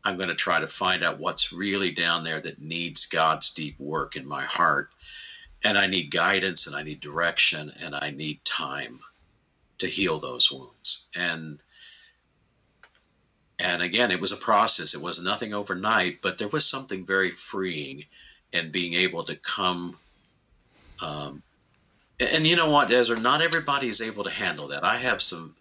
I'm 0.05 0.15
going 0.15 0.29
to 0.29 0.35
try 0.35 0.61
to 0.61 0.67
find 0.67 1.03
out 1.03 1.19
what's 1.19 1.51
really 1.51 1.91
down 1.91 2.23
there 2.23 2.39
that 2.39 2.61
needs 2.61 3.07
God's 3.07 3.53
deep 3.53 3.77
work 3.77 4.15
in 4.15 4.25
my 4.25 4.43
heart. 4.43 4.89
And 5.65 5.77
I 5.77 5.87
need 5.87 6.09
guidance 6.09 6.65
and 6.65 6.73
I 6.73 6.83
need 6.83 7.01
direction 7.01 7.73
and 7.83 7.93
I 7.93 8.11
need 8.11 8.45
time 8.45 9.01
to 9.79 9.87
heal 9.87 10.17
those 10.17 10.49
wounds. 10.49 11.09
And 11.13 11.59
and 13.59 13.81
again, 13.81 14.11
it 14.11 14.21
was 14.21 14.31
a 14.31 14.37
process. 14.37 14.93
It 14.93 15.01
was 15.01 15.21
nothing 15.21 15.53
overnight, 15.53 16.21
but 16.21 16.37
there 16.37 16.47
was 16.47 16.65
something 16.65 17.05
very 17.05 17.31
freeing 17.31 18.05
and 18.53 18.71
being 18.71 18.93
able 18.93 19.23
to 19.25 19.35
come. 19.35 19.97
Um, 21.01 21.41
and 22.19 22.45
you 22.45 22.55
know 22.55 22.69
what, 22.69 22.91
Ezra? 22.91 23.19
Not 23.19 23.41
everybody 23.41 23.87
is 23.87 24.01
able 24.01 24.23
to 24.23 24.29
handle 24.29 24.69
that. 24.69 24.83
I 24.83 24.97
have 24.97 25.21
some 25.21 25.55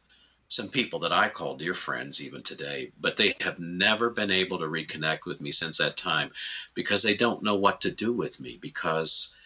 some 0.49 0.69
people 0.69 0.99
that 1.01 1.13
I 1.13 1.29
call 1.29 1.57
dear 1.57 1.75
friends 1.75 2.25
even 2.25 2.43
today, 2.43 2.91
but 3.01 3.17
they 3.17 3.37
have 3.41 3.61
never 3.61 4.11
been 4.11 4.33
able 4.33 4.59
to 4.59 4.65
reconnect 4.65 5.25
with 5.25 5.41
me 5.41 5.53
since 5.53 5.79
that 5.79 5.97
time 5.97 6.33
because 6.75 7.05
they 7.05 7.15
don't 7.15 7.45
know 7.45 7.55
what 7.55 7.83
to 7.83 7.91
do 7.93 8.13
with 8.13 8.41
me 8.41 8.59
because 8.61 9.39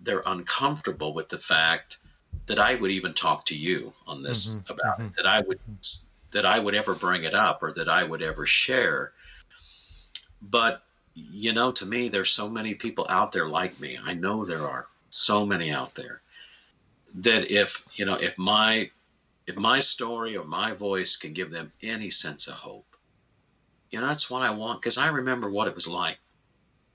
they're 0.00 0.22
uncomfortable 0.24 1.14
with 1.14 1.28
the 1.28 1.38
fact 1.38 1.98
that 2.46 2.60
I 2.60 2.76
would 2.76 2.92
even 2.92 3.12
talk 3.12 3.46
to 3.46 3.56
you 3.56 3.92
on 4.06 4.22
this 4.22 4.50
mm-hmm, 4.50 4.72
about 4.72 5.00
mm-hmm. 5.00 5.08
that 5.16 5.26
I 5.26 5.40
would 5.40 5.58
that 6.30 6.46
I 6.46 6.58
would 6.58 6.76
ever 6.76 6.94
bring 6.94 7.24
it 7.24 7.34
up 7.34 7.62
or 7.62 7.72
that 7.72 7.88
I 7.88 8.04
would 8.04 8.22
ever 8.22 8.46
share. 8.46 9.12
But 10.40 10.82
you 11.14 11.52
know, 11.52 11.72
to 11.72 11.86
me, 11.86 12.08
there's 12.08 12.30
so 12.30 12.48
many 12.48 12.74
people 12.74 13.06
out 13.08 13.32
there 13.32 13.48
like 13.48 13.78
me. 13.80 13.98
I 14.02 14.14
know 14.14 14.44
there 14.44 14.66
are 14.66 14.86
so 15.10 15.44
many 15.44 15.70
out 15.70 15.94
there 15.94 16.22
that 17.16 17.50
if 17.50 17.86
you 17.94 18.04
know, 18.04 18.14
if 18.14 18.38
my 18.38 18.90
if 19.46 19.56
my 19.56 19.80
story 19.80 20.36
or 20.36 20.44
my 20.44 20.72
voice 20.72 21.16
can 21.16 21.32
give 21.32 21.50
them 21.50 21.72
any 21.82 22.10
sense 22.10 22.48
of 22.48 22.54
hope, 22.54 22.96
you 23.90 24.00
know, 24.00 24.06
that's 24.06 24.30
what 24.30 24.42
I 24.42 24.50
want 24.50 24.80
because 24.80 24.98
I 24.98 25.08
remember 25.08 25.50
what 25.50 25.68
it 25.68 25.74
was 25.74 25.88
like 25.88 26.18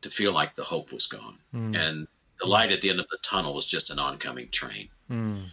to 0.02 0.10
feel 0.10 0.32
like 0.32 0.56
the 0.56 0.64
hope 0.64 0.92
was 0.92 1.08
gone 1.08 1.38
mm. 1.54 1.76
and 1.76 2.08
the 2.40 2.48
light 2.48 2.72
at 2.72 2.82
the 2.82 2.90
end 2.90 3.00
of 3.00 3.08
the 3.10 3.18
tunnel 3.22 3.54
was 3.54 3.66
just 3.66 3.90
an 3.90 4.00
oncoming 4.00 4.50
train. 4.50 4.90
Mm. 5.10 5.46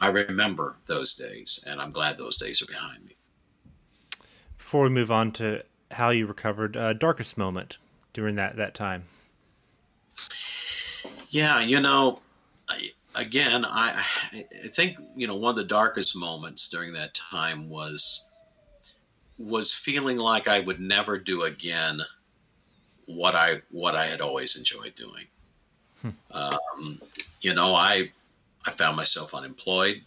I 0.00 0.08
remember 0.08 0.76
those 0.86 1.14
days, 1.14 1.64
and 1.68 1.80
I'm 1.80 1.90
glad 1.90 2.16
those 2.16 2.36
days 2.36 2.62
are 2.62 2.66
behind 2.66 3.04
me. 3.04 3.16
Before 4.56 4.82
we 4.82 4.88
move 4.88 5.12
on 5.12 5.32
to 5.32 5.62
how 5.90 6.10
you 6.10 6.26
recovered 6.26 6.76
uh, 6.76 6.92
darkest 6.92 7.36
moment 7.36 7.78
during 8.12 8.36
that 8.36 8.56
that 8.56 8.74
time. 8.74 9.04
Yeah, 11.30 11.60
you 11.60 11.80
know, 11.80 12.20
I, 12.68 12.90
again, 13.14 13.64
I, 13.64 14.04
I 14.32 14.68
think 14.68 14.98
you 15.14 15.26
know 15.26 15.36
one 15.36 15.50
of 15.50 15.56
the 15.56 15.64
darkest 15.64 16.16
moments 16.16 16.68
during 16.68 16.92
that 16.94 17.14
time 17.14 17.68
was 17.68 18.28
was 19.38 19.74
feeling 19.74 20.18
like 20.18 20.48
I 20.48 20.60
would 20.60 20.80
never 20.80 21.18
do 21.18 21.44
again 21.44 22.00
what 23.06 23.34
I 23.34 23.62
what 23.70 23.94
I 23.94 24.06
had 24.06 24.20
always 24.20 24.56
enjoyed 24.56 24.94
doing. 24.94 25.26
Hmm. 26.02 26.10
Um, 26.30 27.00
you 27.40 27.54
know, 27.54 27.74
I 27.74 28.10
I 28.66 28.70
found 28.70 28.96
myself 28.96 29.34
unemployed, 29.34 30.02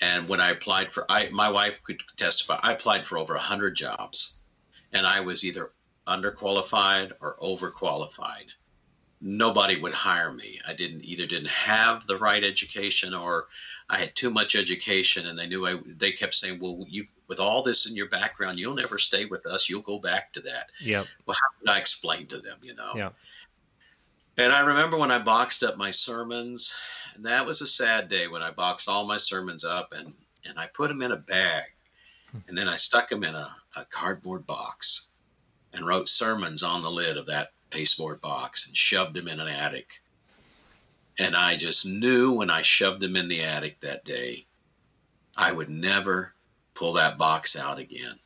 and 0.00 0.28
when 0.28 0.40
I 0.40 0.50
applied 0.50 0.92
for, 0.92 1.04
I 1.08 1.28
my 1.30 1.50
wife 1.50 1.82
could 1.82 2.00
testify. 2.16 2.58
I 2.62 2.72
applied 2.72 3.04
for 3.04 3.18
over 3.18 3.34
a 3.34 3.40
hundred 3.40 3.76
jobs, 3.76 4.37
and 4.92 5.06
I 5.06 5.20
was 5.20 5.44
either 5.44 5.70
underqualified 6.06 7.12
or 7.20 7.36
overqualified 7.36 8.46
nobody 9.20 9.80
would 9.80 9.94
hire 9.94 10.32
me. 10.32 10.60
I 10.66 10.74
didn't 10.74 11.04
either 11.04 11.26
didn't 11.26 11.48
have 11.48 12.06
the 12.06 12.16
right 12.16 12.42
education 12.44 13.14
or 13.14 13.46
I 13.88 13.98
had 13.98 14.14
too 14.14 14.30
much 14.30 14.54
education 14.54 15.26
and 15.26 15.38
they 15.38 15.46
knew 15.46 15.66
I 15.66 15.78
they 15.86 16.12
kept 16.12 16.34
saying, 16.34 16.60
"Well, 16.60 16.84
you 16.88 17.04
with 17.26 17.40
all 17.40 17.62
this 17.62 17.88
in 17.88 17.96
your 17.96 18.08
background, 18.08 18.58
you'll 18.58 18.74
never 18.74 18.98
stay 18.98 19.24
with 19.24 19.46
us. 19.46 19.68
You'll 19.68 19.82
go 19.82 19.98
back 19.98 20.32
to 20.34 20.40
that." 20.42 20.70
Yeah. 20.80 21.04
Well, 21.26 21.36
how 21.40 21.58
could 21.58 21.70
I 21.70 21.78
explain 21.78 22.26
to 22.28 22.38
them, 22.38 22.58
you 22.62 22.74
know? 22.74 22.92
Yeah. 22.94 23.10
And 24.36 24.52
I 24.52 24.60
remember 24.60 24.96
when 24.96 25.10
I 25.10 25.18
boxed 25.18 25.64
up 25.64 25.76
my 25.76 25.90
sermons, 25.90 26.78
and 27.14 27.26
that 27.26 27.44
was 27.44 27.60
a 27.60 27.66
sad 27.66 28.08
day 28.08 28.28
when 28.28 28.42
I 28.42 28.52
boxed 28.52 28.88
all 28.88 29.04
my 29.04 29.16
sermons 29.16 29.64
up 29.64 29.92
and 29.92 30.14
and 30.44 30.58
I 30.58 30.66
put 30.66 30.88
them 30.88 31.02
in 31.02 31.12
a 31.12 31.16
bag. 31.16 31.64
Hmm. 32.30 32.38
And 32.46 32.58
then 32.58 32.68
I 32.68 32.76
stuck 32.76 33.08
them 33.08 33.24
in 33.24 33.34
a, 33.34 33.56
a 33.78 33.86
cardboard 33.86 34.46
box 34.46 35.08
and 35.72 35.86
wrote 35.86 36.08
sermons 36.08 36.62
on 36.62 36.82
the 36.82 36.90
lid 36.90 37.16
of 37.16 37.26
that 37.26 37.52
pasteboard 37.70 38.20
box 38.20 38.66
and 38.66 38.76
shoved 38.76 39.16
him 39.16 39.28
in 39.28 39.40
an 39.40 39.48
attic. 39.48 40.00
And 41.18 41.36
I 41.36 41.56
just 41.56 41.86
knew 41.86 42.32
when 42.32 42.50
I 42.50 42.62
shoved 42.62 43.02
him 43.02 43.16
in 43.16 43.28
the 43.28 43.42
attic 43.42 43.80
that 43.80 44.04
day, 44.04 44.46
I 45.36 45.52
would 45.52 45.68
never 45.68 46.32
pull 46.74 46.94
that 46.94 47.18
box 47.18 47.56
out 47.56 47.78
again. 47.78 48.18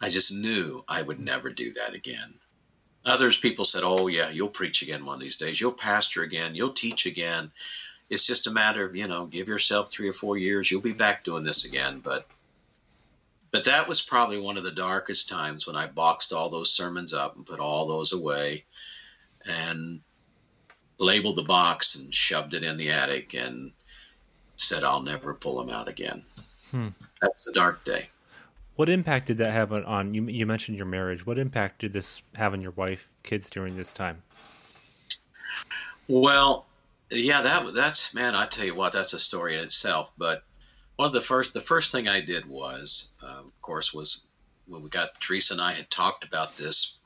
I 0.00 0.08
just 0.08 0.32
knew 0.32 0.84
I 0.88 1.00
would 1.00 1.20
never 1.20 1.50
do 1.50 1.72
that 1.74 1.94
again. 1.94 2.34
Others 3.04 3.38
people 3.38 3.64
said, 3.64 3.82
"Oh 3.84 4.08
yeah, 4.08 4.30
you'll 4.30 4.48
preach 4.48 4.82
again 4.82 5.04
one 5.04 5.14
of 5.14 5.20
these 5.20 5.36
days. 5.36 5.60
You'll 5.60 5.72
pastor 5.72 6.22
again. 6.22 6.54
You'll 6.54 6.72
teach 6.72 7.06
again. 7.06 7.52
It's 8.10 8.26
just 8.26 8.46
a 8.46 8.52
matter 8.52 8.84
of, 8.84 8.94
you 8.94 9.08
know, 9.08 9.26
give 9.26 9.48
yourself 9.48 9.90
3 9.90 10.08
or 10.08 10.12
4 10.12 10.36
years, 10.36 10.70
you'll 10.70 10.80
be 10.80 10.92
back 10.92 11.24
doing 11.24 11.44
this 11.44 11.64
again." 11.64 12.00
But 12.00 12.28
but 13.52 13.66
that 13.66 13.86
was 13.86 14.00
probably 14.00 14.40
one 14.40 14.56
of 14.56 14.64
the 14.64 14.72
darkest 14.72 15.28
times 15.28 15.66
when 15.66 15.76
I 15.76 15.86
boxed 15.86 16.32
all 16.32 16.48
those 16.48 16.72
sermons 16.72 17.12
up 17.12 17.36
and 17.36 17.46
put 17.46 17.60
all 17.60 17.86
those 17.86 18.12
away 18.12 18.64
and 19.44 20.00
labeled 20.98 21.36
the 21.36 21.42
box 21.42 21.96
and 21.96 22.12
shoved 22.12 22.54
it 22.54 22.64
in 22.64 22.78
the 22.78 22.90
attic 22.90 23.34
and 23.34 23.72
said 24.56 24.84
I'll 24.84 25.02
never 25.02 25.34
pull 25.34 25.58
them 25.58 25.74
out 25.74 25.86
again. 25.86 26.24
Hmm. 26.70 26.88
That 27.20 27.32
was 27.34 27.46
a 27.46 27.52
dark 27.52 27.84
day. 27.84 28.08
What 28.76 28.88
impact 28.88 29.26
did 29.26 29.36
that 29.38 29.52
have 29.52 29.70
on 29.72 30.14
you? 30.14 30.24
You 30.26 30.46
mentioned 30.46 30.78
your 30.78 30.86
marriage. 30.86 31.26
What 31.26 31.38
impact 31.38 31.80
did 31.80 31.92
this 31.92 32.22
have 32.34 32.54
on 32.54 32.62
your 32.62 32.72
wife, 32.72 33.10
kids 33.22 33.50
during 33.50 33.76
this 33.76 33.92
time? 33.92 34.22
Well, 36.08 36.64
yeah, 37.10 37.42
that 37.42 37.74
that's 37.74 38.14
man. 38.14 38.34
I 38.34 38.46
tell 38.46 38.64
you 38.64 38.74
what, 38.74 38.94
that's 38.94 39.12
a 39.12 39.18
story 39.18 39.54
in 39.54 39.60
itself. 39.60 40.10
But 40.16 40.42
of 40.98 41.12
the 41.12 41.20
first 41.20 41.54
the 41.54 41.60
first 41.60 41.92
thing 41.92 42.08
I 42.08 42.20
did 42.20 42.46
was, 42.46 43.14
uh, 43.22 43.40
of 43.40 43.62
course, 43.62 43.92
was 43.92 44.26
when 44.66 44.82
we 44.82 44.90
got 44.90 45.20
Teresa 45.20 45.54
and 45.54 45.62
I 45.62 45.72
had 45.72 45.90
talked 45.90 46.24
about 46.24 46.56
this 46.56 47.00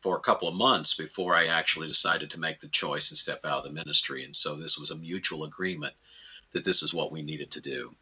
for 0.00 0.16
a 0.16 0.20
couple 0.20 0.48
of 0.48 0.54
months 0.54 0.94
before 0.94 1.34
I 1.34 1.46
actually 1.46 1.88
decided 1.88 2.30
to 2.30 2.40
make 2.40 2.60
the 2.60 2.68
choice 2.68 3.10
and 3.10 3.18
step 3.18 3.44
out 3.44 3.58
of 3.58 3.64
the 3.64 3.70
ministry. 3.70 4.22
And 4.24 4.36
so 4.36 4.54
this 4.54 4.78
was 4.78 4.90
a 4.90 4.98
mutual 4.98 5.44
agreement 5.44 5.94
that 6.52 6.62
this 6.62 6.82
is 6.82 6.92
what 6.92 7.10
we 7.10 7.22
needed 7.22 7.50
to 7.52 7.62
do. 7.62 7.94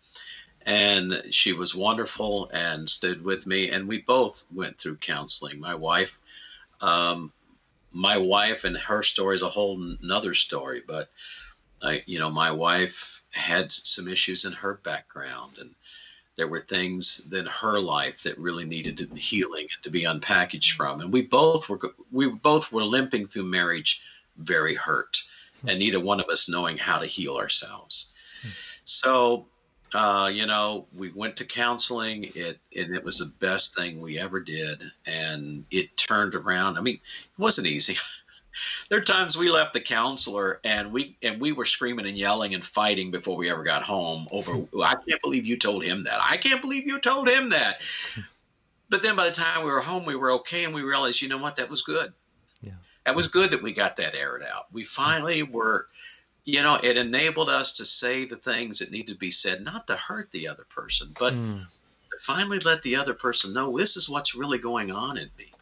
And 0.66 1.22
she 1.30 1.52
was 1.52 1.74
wonderful 1.74 2.50
and 2.52 2.88
stood 2.88 3.22
with 3.22 3.46
me. 3.46 3.70
And 3.70 3.87
we 3.87 4.00
both 4.00 4.44
went 4.52 4.78
through 4.78 4.96
counseling. 4.96 5.61
My 5.61 5.76
wife, 5.76 6.18
um, 6.80 7.32
my 7.92 8.18
wife 8.18 8.64
and 8.64 8.76
her 8.76 9.02
story 9.02 9.37
is 9.37 9.42
a 9.42 9.48
whole 9.48 9.80
another 10.02 10.35
story, 10.35 10.82
but 10.87 11.08
I, 11.80 12.02
you 12.06 12.18
know, 12.18 12.30
my 12.30 12.50
wife 12.50 13.21
had 13.32 13.72
some 13.72 14.08
issues 14.08 14.44
in 14.44 14.52
her 14.52 14.74
background, 14.82 15.58
and 15.58 15.74
there 16.36 16.48
were 16.48 16.60
things 16.60 17.26
in 17.32 17.46
her 17.46 17.78
life 17.78 18.22
that 18.22 18.38
really 18.38 18.64
needed 18.64 19.10
healing 19.16 19.66
and 19.72 19.82
to 19.82 19.90
be 19.90 20.02
unpackaged 20.02 20.72
from. 20.72 21.00
And 21.00 21.12
we 21.12 21.22
both 21.22 21.68
were 21.68 21.80
we 22.10 22.28
both 22.28 22.72
were 22.72 22.84
limping 22.84 23.26
through 23.26 23.44
marriage, 23.44 24.02
very 24.36 24.74
hurt, 24.74 25.22
and 25.66 25.78
neither 25.78 26.00
one 26.00 26.20
of 26.20 26.28
us 26.28 26.48
knowing 26.48 26.78
how 26.78 26.98
to 26.98 27.06
heal 27.06 27.36
ourselves. 27.36 28.14
So, 28.84 29.46
uh, 29.94 30.30
you 30.32 30.46
know, 30.46 30.86
we 30.94 31.10
went 31.10 31.36
to 31.36 31.44
counseling. 31.44 32.30
It 32.34 32.58
and 32.76 32.94
it 32.94 33.04
was 33.04 33.18
the 33.18 33.32
best 33.40 33.74
thing 33.74 34.00
we 34.00 34.18
ever 34.18 34.40
did, 34.40 34.82
and 35.06 35.64
it 35.70 35.96
turned 35.96 36.34
around. 36.34 36.78
I 36.78 36.80
mean, 36.80 36.96
it 36.96 37.38
wasn't 37.38 37.66
easy. 37.66 37.96
there 38.88 38.98
are 38.98 39.04
times 39.04 39.36
we 39.36 39.50
left 39.50 39.72
the 39.72 39.80
counselor 39.80 40.60
and 40.64 40.92
we 40.92 41.16
and 41.22 41.40
we 41.40 41.52
were 41.52 41.64
screaming 41.64 42.06
and 42.06 42.16
yelling 42.16 42.54
and 42.54 42.64
fighting 42.64 43.10
before 43.10 43.36
we 43.36 43.50
ever 43.50 43.62
got 43.62 43.82
home 43.82 44.26
over 44.30 44.52
I 44.82 44.94
can't 45.08 45.22
believe 45.22 45.46
you 45.46 45.56
told 45.56 45.84
him 45.84 46.04
that. 46.04 46.20
I 46.22 46.36
can't 46.36 46.60
believe 46.60 46.86
you 46.86 46.98
told 46.98 47.28
him 47.28 47.50
that. 47.50 47.80
But 48.88 49.02
then 49.02 49.16
by 49.16 49.26
the 49.26 49.34
time 49.34 49.64
we 49.64 49.70
were 49.70 49.80
home 49.80 50.04
we 50.04 50.16
were 50.16 50.32
okay 50.32 50.64
and 50.64 50.74
we 50.74 50.82
realized, 50.82 51.22
you 51.22 51.28
know 51.28 51.38
what, 51.38 51.56
that 51.56 51.70
was 51.70 51.82
good. 51.82 52.12
Yeah. 52.62 52.72
That 53.06 53.16
was 53.16 53.28
good 53.28 53.52
that 53.52 53.62
we 53.62 53.72
got 53.72 53.96
that 53.96 54.14
aired 54.14 54.42
out. 54.42 54.66
We 54.72 54.84
finally 54.84 55.42
were 55.42 55.86
you 56.44 56.62
know, 56.62 56.78
it 56.82 56.96
enabled 56.96 57.48
us 57.48 57.74
to 57.74 57.84
say 57.84 58.24
the 58.24 58.36
things 58.36 58.80
that 58.80 58.90
need 58.90 59.06
to 59.06 59.14
be 59.14 59.30
said, 59.30 59.60
not 59.60 59.86
to 59.86 59.94
hurt 59.94 60.30
the 60.32 60.48
other 60.48 60.64
person, 60.68 61.14
but 61.18 61.32
mm. 61.32 61.64
finally 62.18 62.58
let 62.58 62.82
the 62.82 62.96
other 62.96 63.14
person 63.14 63.54
know 63.54 63.78
this 63.78 63.96
is 63.96 64.08
what's 64.08 64.34
really 64.34 64.58
going 64.58 64.90
on 64.90 65.18
in 65.18 65.30
me. 65.38 65.52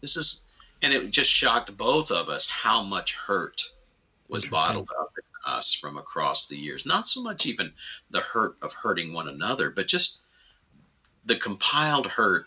This 0.00 0.16
is 0.16 0.44
and 0.82 0.92
it 0.92 1.10
just 1.10 1.30
shocked 1.30 1.76
both 1.76 2.10
of 2.10 2.28
us 2.28 2.48
how 2.48 2.82
much 2.82 3.14
hurt 3.14 3.62
was 4.28 4.46
bottled 4.46 4.88
up 4.98 5.12
in 5.16 5.52
us 5.52 5.74
from 5.74 5.96
across 5.96 6.46
the 6.46 6.56
years. 6.56 6.86
Not 6.86 7.06
so 7.06 7.22
much 7.22 7.46
even 7.46 7.72
the 8.10 8.20
hurt 8.20 8.56
of 8.62 8.72
hurting 8.72 9.12
one 9.12 9.28
another, 9.28 9.70
but 9.70 9.86
just 9.86 10.22
the 11.24 11.36
compiled 11.36 12.06
hurt, 12.06 12.46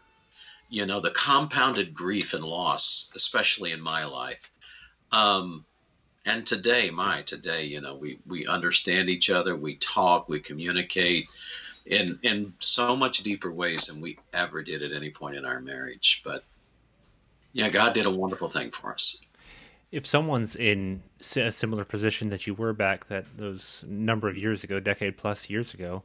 you 0.69 0.85
know, 0.85 0.99
the 0.99 1.11
compounded 1.11 1.93
grief 1.93 2.33
and 2.33 2.43
loss, 2.43 3.11
especially 3.15 3.71
in 3.71 3.81
my 3.81 4.05
life. 4.05 4.51
Um, 5.11 5.65
and 6.25 6.45
today, 6.45 6.89
my 6.89 7.21
today, 7.21 7.65
you 7.65 7.81
know, 7.81 7.95
we 7.95 8.19
we 8.25 8.47
understand 8.47 9.09
each 9.09 9.29
other, 9.29 9.55
we 9.55 9.75
talk, 9.75 10.27
we 10.27 10.39
communicate 10.39 11.27
in 11.85 12.19
in 12.23 12.53
so 12.59 12.95
much 12.95 13.19
deeper 13.19 13.51
ways 13.51 13.87
than 13.87 14.01
we 14.01 14.17
ever 14.33 14.63
did 14.63 14.81
at 14.81 14.91
any 14.91 15.11
point 15.11 15.35
in 15.35 15.45
our 15.45 15.61
marriage. 15.61 16.21
But 16.25 16.43
yeah, 17.55 17.69
God 17.69 17.93
did 17.93 18.05
a 18.05 18.11
wonderful 18.11 18.49
thing 18.49 18.69
for 18.69 18.91
us. 18.91 19.25
If 19.89 20.05
someone's 20.05 20.57
in 20.57 21.03
a 21.37 21.53
similar 21.53 21.85
position 21.85 22.29
that 22.31 22.45
you 22.45 22.53
were 22.53 22.73
back 22.73 23.07
that 23.07 23.25
those 23.37 23.85
number 23.87 24.27
of 24.27 24.37
years 24.37 24.65
ago, 24.65 24.81
decade 24.81 25.15
plus 25.15 25.49
years 25.49 25.73
ago, 25.73 26.03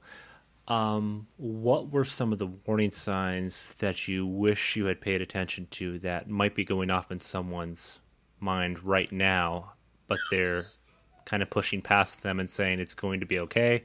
um, 0.69 1.27
what 1.39 1.91
were 1.91 2.05
some 2.05 2.33
of 2.33 2.39
the 2.39 2.47
warning 2.47 2.93
signs 2.93 3.75
that 3.81 4.07
you 4.07 4.25
wish 4.25 4.77
you 4.77 4.87
had 4.87 5.01
paid 5.01 5.21
attention 5.21 5.67
to 5.73 5.99
that 5.99 6.31
might 6.31 6.55
be 6.55 6.65
going 6.65 6.89
off 6.89 7.11
in 7.11 7.19
someone's 7.19 7.99
mind 8.39 8.85
right 8.85 9.11
now, 9.11 9.73
but 10.07 10.21
they're 10.31 10.67
kind 11.25 11.43
of 11.43 11.51
pushing 11.51 11.83
past 11.83 12.23
them 12.23 12.39
and 12.39 12.49
saying 12.49 12.79
it's 12.79 12.95
going 12.95 13.19
to 13.19 13.27
be 13.27 13.41
okay? 13.41 13.83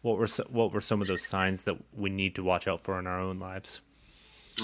What 0.00 0.16
were 0.16 0.28
what 0.48 0.72
were 0.72 0.80
some 0.80 1.02
of 1.02 1.08
those 1.08 1.26
signs 1.26 1.64
that 1.64 1.76
we 1.94 2.08
need 2.08 2.36
to 2.36 2.42
watch 2.42 2.66
out 2.66 2.80
for 2.80 2.98
in 2.98 3.06
our 3.06 3.20
own 3.20 3.38
lives? 3.38 3.82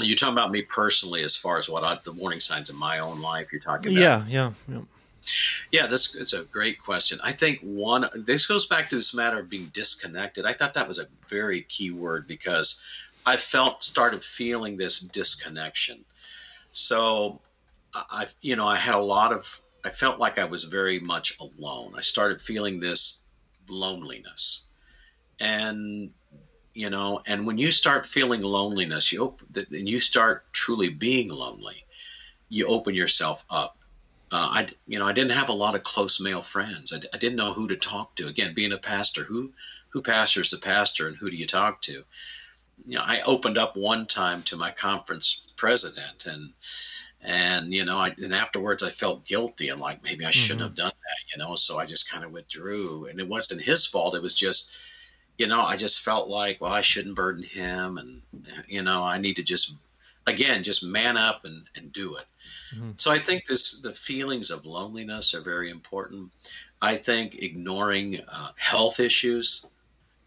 You're 0.05 0.17
talking 0.17 0.35
about 0.35 0.51
me 0.51 0.63
personally, 0.63 1.23
as 1.23 1.37
far 1.37 1.59
as 1.59 1.69
what 1.69 1.85
I, 1.85 1.99
the 2.05 2.13
warning 2.13 2.41
signs 2.41 2.71
in 2.71 2.77
my 2.77 2.99
own 2.99 3.21
life. 3.21 3.53
You're 3.53 3.61
talking 3.61 3.93
about. 3.93 4.01
Yeah, 4.01 4.25
yeah, 4.29 4.53
yeah. 4.69 4.81
Yeah, 5.73 5.87
this 5.87 6.15
is 6.15 6.33
a 6.33 6.45
great 6.45 6.79
question. 6.81 7.19
I 7.23 7.33
think 7.33 7.61
one. 7.61 8.09
This 8.15 8.47
goes 8.47 8.67
back 8.67 8.91
to 8.91 8.97
this 8.97 9.15
matter 9.15 9.41
of 9.41 9.51
being 9.51 9.71
disconnected. 9.73 10.47
I 10.47 10.53
thought 10.53 10.75
that 10.75 10.87
was 10.87 10.99
a 10.99 11.07
very 11.29 11.63
key 11.63 11.91
word 11.91 12.27
because 12.27 12.83
I 13.25 13.37
felt 13.37 13.83
started 13.83 14.23
feeling 14.23 14.77
this 14.77 15.01
disconnection. 15.01 16.05
So, 16.71 17.41
I, 17.95 18.27
you 18.41 18.55
know, 18.55 18.69
I 18.69 18.77
had 18.77 18.95
a 18.95 19.01
lot 19.01 19.33
of. 19.33 19.61
I 19.85 19.91
felt 19.91 20.19
like 20.19 20.39
I 20.39 20.45
was 20.45 20.65
very 20.65 21.01
much 21.01 21.39
alone. 21.41 21.95
I 21.97 22.01
started 22.03 22.41
feeling 22.41 22.81
this 22.81 23.23
loneliness, 23.69 24.69
and 25.41 26.11
you 26.77 26.91
know 26.91 27.23
and 27.27 27.47
when 27.47 27.59
you 27.59 27.71
start 27.71 28.07
feeling 28.07 28.41
loneliness 28.41 29.13
you 29.13 29.23
open, 29.23 29.67
and 29.71 29.89
you 29.89 30.01
start 30.01 30.45
truly 30.53 30.89
being 30.89 31.29
lonely 31.29 31.85
you 32.49 32.67
open 32.67 32.95
yourself 32.95 33.45
up 33.51 33.77
uh, 34.33 34.49
I, 34.51 34.67
you 34.89 34.99
know, 34.99 35.07
I 35.07 35.13
didn't 35.13 35.33
have 35.33 35.51
a 35.51 35.55
lot 35.55 35.77
of 35.77 35.85
close 35.85 36.21
male 36.21 36.43
friends. 36.43 36.93
I, 36.93 36.99
I, 37.15 37.19
didn't 37.19 37.37
know 37.37 37.53
who 37.53 37.69
to 37.69 37.77
talk 37.77 38.17
to. 38.17 38.27
Again, 38.27 38.55
being 38.55 38.73
a 38.73 38.79
pastor, 38.79 39.23
who 39.23 39.53
who 39.91 40.03
pastors 40.03 40.51
the 40.51 40.59
pastor, 40.59 41.07
and 41.07 41.17
who 41.17 41.31
do 41.31 41.37
you 41.37 41.47
talk 41.47 41.81
to? 41.83 42.03
You 42.85 42.97
know, 42.97 43.05
I 43.05 43.21
opened 43.21 43.57
up 43.57 43.77
one 43.77 44.07
time 44.07 44.43
to 44.45 44.57
my 44.57 44.73
conference 44.73 45.47
president, 45.57 46.27
and 46.27 46.53
and 47.23 47.73
you 47.73 47.85
know, 47.85 47.99
I, 47.99 48.15
and 48.19 48.35
afterwards 48.35 48.83
I 48.83 48.91
felt 48.91 49.25
guilty 49.25 49.69
and 49.69 49.81
like 49.81 50.03
maybe 50.03 50.27
I 50.27 50.31
shouldn't 50.31 50.59
mm-hmm. 50.59 50.69
have 50.69 50.75
done 50.75 50.93
that, 50.93 51.33
you 51.33 51.39
know. 51.39 51.55
So 51.55 51.79
I 51.79 51.87
just 51.87 52.11
kind 52.11 52.25
of 52.25 52.33
withdrew, 52.33 53.07
and 53.07 53.21
it 53.21 53.29
wasn't 53.29 53.63
his 53.63 53.87
fault. 53.87 54.17
It 54.17 54.23
was 54.23 54.35
just, 54.35 54.77
you 55.39 55.47
know, 55.47 55.63
I 55.63 55.77
just 55.77 56.03
felt 56.03 56.29
like, 56.29 56.61
well, 56.61 56.73
I 56.73 56.81
shouldn't 56.83 57.15
burden 57.15 57.43
him, 57.43 57.99
and 57.99 58.23
you 58.69 58.83
know, 58.83 59.05
I 59.05 59.19
need 59.19 59.37
to 59.37 59.43
just, 59.43 59.77
again, 60.27 60.63
just 60.63 60.85
man 60.85 61.17
up 61.17 61.45
and 61.45 61.67
and 61.77 61.93
do 61.93 62.17
it. 62.17 62.25
Mm-hmm. 62.75 62.93
So 62.97 63.11
I 63.11 63.19
think 63.19 63.47
this 63.47 63.81
the 63.81 63.93
feelings 63.93 64.51
of 64.51 64.67
loneliness 64.67 65.35
are 65.35 65.43
very 65.43 65.71
important. 65.71 66.31
I 66.81 66.97
think 66.97 67.43
ignoring 67.43 68.21
uh, 68.21 68.51
health 68.57 69.01
issues, 69.01 69.69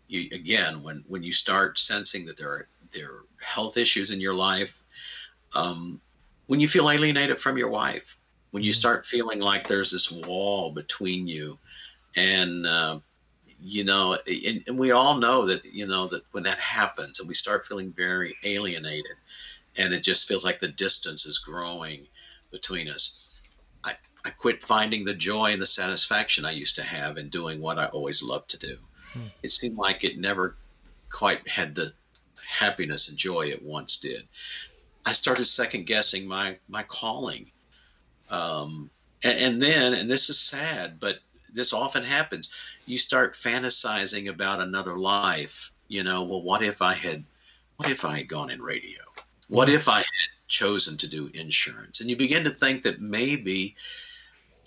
you 0.07 0.29
again, 0.31 0.83
when 0.83 1.03
when 1.07 1.23
you 1.23 1.33
start 1.33 1.79
sensing 1.79 2.25
that 2.27 2.37
there 2.37 2.49
are 2.49 2.67
there 2.91 3.07
are 3.07 3.25
health 3.41 3.77
issues 3.77 4.11
in 4.11 4.21
your 4.21 4.35
life. 4.35 4.83
Um, 5.55 5.99
when 6.47 6.59
you 6.59 6.67
feel 6.67 6.89
alienated 6.89 7.39
from 7.39 7.57
your 7.57 7.69
wife, 7.69 8.17
when 8.51 8.63
you 8.63 8.71
mm-hmm. 8.71 8.79
start 8.79 9.05
feeling 9.05 9.39
like 9.39 9.67
there's 9.67 9.91
this 9.91 10.11
wall 10.11 10.71
between 10.71 11.27
you, 11.27 11.57
and 12.15 12.65
uh, 12.65 12.99
you 13.61 13.83
know, 13.83 14.17
and, 14.27 14.63
and, 14.67 14.79
we 14.79 14.91
all 14.91 15.17
know 15.17 15.47
that 15.47 15.65
you 15.65 15.85
know 15.87 16.07
that 16.07 16.23
when 16.31 16.43
that 16.43 16.59
happens, 16.59 17.19
and 17.19 17.27
we 17.27 17.33
start 17.33 17.65
feeling 17.65 17.91
very 17.91 18.35
alienated, 18.43 19.15
and 19.77 19.93
it 19.93 20.03
just 20.03 20.27
feels 20.27 20.45
like 20.45 20.59
the 20.59 20.67
distance 20.67 21.25
is 21.25 21.39
growing 21.39 22.07
between 22.51 22.87
us. 22.87 23.41
I, 23.83 23.95
I 24.25 24.29
quit 24.29 24.63
finding 24.63 25.03
the 25.03 25.13
joy 25.13 25.51
and 25.51 25.61
the 25.61 25.65
satisfaction 25.65 26.45
I 26.45 26.51
used 26.51 26.75
to 26.75 26.83
have 26.83 27.17
in 27.17 27.29
doing 27.29 27.59
what 27.59 27.77
I 27.79 27.87
always 27.87 28.23
loved 28.23 28.51
to 28.51 28.59
do. 28.59 28.77
Hmm. 29.13 29.27
It 29.43 29.51
seemed 29.51 29.77
like 29.77 30.03
it 30.03 30.17
never 30.17 30.55
quite 31.09 31.47
had 31.47 31.75
the 31.75 31.93
happiness 32.47 33.09
and 33.09 33.17
joy 33.17 33.47
it 33.47 33.63
once 33.63 33.97
did. 33.97 34.27
I 35.05 35.11
started 35.11 35.45
second 35.45 35.85
guessing 35.85 36.27
my 36.27 36.57
my 36.67 36.83
calling. 36.83 37.51
Um, 38.29 38.89
and, 39.23 39.37
and 39.39 39.61
then, 39.61 39.93
and 39.93 40.09
this 40.09 40.29
is 40.29 40.39
sad, 40.39 40.99
but 40.99 41.19
this 41.51 41.73
often 41.73 42.03
happens. 42.03 42.53
You 42.89 42.97
start 42.97 43.33
fantasizing 43.33 44.29
about 44.29 44.61
another 44.61 44.97
life. 44.97 45.71
You 45.87 46.03
know, 46.03 46.23
well, 46.23 46.41
what 46.41 46.63
if 46.63 46.81
I 46.81 46.93
had, 46.93 47.23
what 47.77 47.89
if 47.89 48.03
I 48.03 48.17
had 48.17 48.27
gone 48.27 48.49
in 48.49 48.61
radio? 48.61 49.01
What 49.47 49.69
if 49.69 49.87
I 49.87 49.99
had 49.99 50.29
chosen 50.47 50.97
to 50.97 51.07
do 51.07 51.29
insurance? 51.33 52.01
And 52.01 52.09
you 52.09 52.15
begin 52.15 52.43
to 52.45 52.49
think 52.49 52.83
that 52.83 52.99
maybe 52.99 53.75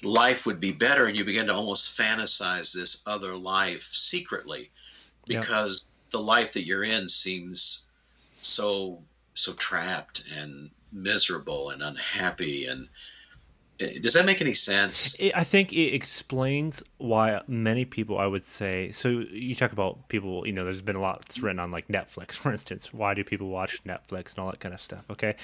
life 0.05 0.47
would 0.47 0.61
be 0.61 0.73
better, 0.73 1.07
and 1.07 1.17
you 1.17 1.25
begin 1.25 1.47
to 1.49 1.55
almost 1.55 1.99
fantasize 1.99 2.73
this 2.73 3.03
other 3.07 3.37
life 3.37 3.91
secretly, 3.93 4.71
because 5.27 5.85
yep. 5.87 6.13
the 6.13 6.21
life 6.21 6.53
that 6.53 6.65
you're 6.65 6.85
in 6.85 7.09
seems 7.09 7.91
so 8.41 9.03
so 9.35 9.53
trapped 9.55 10.25
and 10.37 10.71
miserable 10.93 11.71
and 11.71 11.83
unhappy 11.83 12.67
and 12.67 12.89
does 13.79 14.15
that 14.15 14.25
make 14.27 14.41
any 14.41 14.55
sense? 14.55 15.17
I 15.35 15.45
think 15.45 15.73
it 15.73 15.95
explains 15.95 16.83
why 16.99 17.41
many 17.49 17.85
people 17.85 18.19
i 18.19 18.27
would 18.27 18.45
say 18.45 18.93
so 18.93 19.09
you 19.09 19.55
talk 19.55 19.73
about 19.73 20.09
people 20.09 20.47
you 20.47 20.53
know 20.53 20.65
there's 20.65 20.83
been 20.83 20.97
a 20.97 21.01
lot 21.01 21.23
that's 21.23 21.41
written 21.41 21.59
on 21.59 21.71
like 21.71 21.89
netflix 21.89 22.33
for 22.43 22.53
instance. 22.53 22.93
Why 22.93 23.15
do 23.15 23.25
people 23.25 23.49
watch 23.49 23.83
netflix 23.85 24.31
and 24.31 24.39
all 24.39 24.51
that 24.51 24.61
kind 24.61 24.75
of 24.75 24.81
stuff 24.81 25.05
okay? 25.11 25.37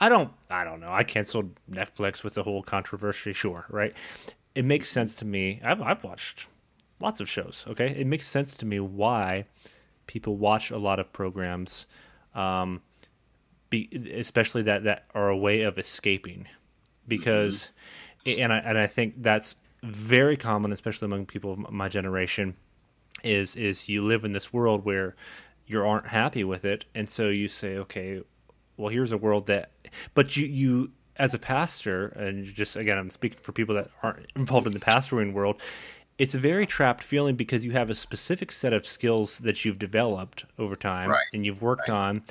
I 0.00 0.08
don't 0.08 0.32
i 0.50 0.64
don't 0.64 0.80
know. 0.80 0.90
I 0.90 1.04
canceled 1.04 1.50
netflix 1.70 2.24
with 2.24 2.34
the 2.34 2.42
whole 2.42 2.62
controversy 2.62 3.32
sure 3.32 3.66
right? 3.68 3.94
It 4.54 4.64
makes 4.64 4.88
sense 4.88 5.14
to 5.16 5.24
me 5.24 5.60
i've, 5.64 5.82
I've 5.82 6.04
watched 6.04 6.46
lots 7.00 7.20
of 7.20 7.28
shows 7.28 7.64
okay? 7.68 7.88
It 7.88 8.06
makes 8.06 8.26
sense 8.26 8.54
to 8.54 8.66
me 8.66 8.80
why 8.80 9.46
people 10.06 10.36
watch 10.36 10.70
a 10.70 10.78
lot 10.78 10.98
of 10.98 11.12
programs 11.12 11.86
um, 12.34 12.82
be, 13.70 13.88
especially 14.14 14.62
that 14.62 14.84
that 14.84 15.04
are 15.14 15.28
a 15.28 15.36
way 15.36 15.62
of 15.62 15.78
escaping, 15.78 16.46
because, 17.06 17.70
mm-hmm. 18.26 18.42
and 18.42 18.52
I 18.52 18.58
and 18.58 18.78
I 18.78 18.86
think 18.86 19.22
that's 19.22 19.56
very 19.82 20.36
common, 20.36 20.72
especially 20.72 21.06
among 21.06 21.26
people 21.26 21.52
of 21.52 21.70
my 21.70 21.88
generation, 21.88 22.56
is 23.22 23.56
is 23.56 23.88
you 23.88 24.02
live 24.02 24.24
in 24.24 24.32
this 24.32 24.52
world 24.52 24.84
where 24.84 25.14
you 25.66 25.84
aren't 25.84 26.08
happy 26.08 26.44
with 26.44 26.64
it, 26.64 26.84
and 26.94 27.08
so 27.08 27.28
you 27.28 27.48
say, 27.48 27.76
okay, 27.78 28.22
well, 28.76 28.88
here's 28.88 29.12
a 29.12 29.18
world 29.18 29.46
that, 29.46 29.70
but 30.14 30.36
you 30.36 30.46
you 30.46 30.90
as 31.16 31.34
a 31.34 31.38
pastor, 31.38 32.08
and 32.08 32.44
just 32.44 32.76
again, 32.76 32.98
I'm 32.98 33.10
speaking 33.10 33.38
for 33.40 33.52
people 33.52 33.74
that 33.76 33.90
aren't 34.02 34.26
involved 34.36 34.66
in 34.66 34.72
the 34.72 34.80
pastoring 34.80 35.32
world. 35.32 35.60
It's 36.16 36.34
a 36.34 36.38
very 36.38 36.64
trapped 36.64 37.02
feeling 37.02 37.34
because 37.34 37.64
you 37.64 37.72
have 37.72 37.90
a 37.90 37.94
specific 37.94 38.52
set 38.52 38.72
of 38.72 38.86
skills 38.86 39.38
that 39.38 39.64
you've 39.64 39.80
developed 39.80 40.44
over 40.60 40.76
time 40.76 41.10
right. 41.10 41.24
and 41.32 41.44
you've 41.44 41.60
worked 41.60 41.88
right. 41.88 41.96
on 41.96 42.22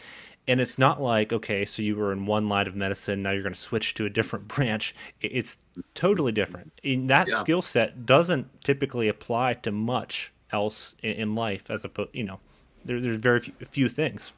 and 0.47 0.59
it's 0.59 0.77
not 0.77 1.01
like 1.01 1.31
okay 1.31 1.65
so 1.65 1.81
you 1.81 1.95
were 1.95 2.11
in 2.11 2.25
one 2.25 2.49
line 2.49 2.67
of 2.67 2.75
medicine 2.75 3.21
now 3.21 3.31
you're 3.31 3.43
going 3.43 3.53
to 3.53 3.59
switch 3.59 3.93
to 3.95 4.05
a 4.05 4.09
different 4.09 4.47
branch. 4.55 4.95
It's 5.21 5.57
totally 5.93 6.31
different. 6.31 6.73
In 6.83 7.07
that 7.07 7.29
yeah. 7.29 7.39
skill 7.39 7.61
set 7.61 8.05
doesn't 8.05 8.63
typically 8.63 9.07
apply 9.07 9.55
to 9.55 9.71
much 9.71 10.31
else 10.51 10.95
in, 11.01 11.33
life 11.35 11.69
as 11.71 11.83
opposed 11.83 12.11
you 12.13 12.23
know 12.23 12.39
there, 12.85 12.99
there's 12.99 13.17
very 13.17 13.39
few, 13.39 13.53
few, 13.69 13.89
things. 13.89 14.33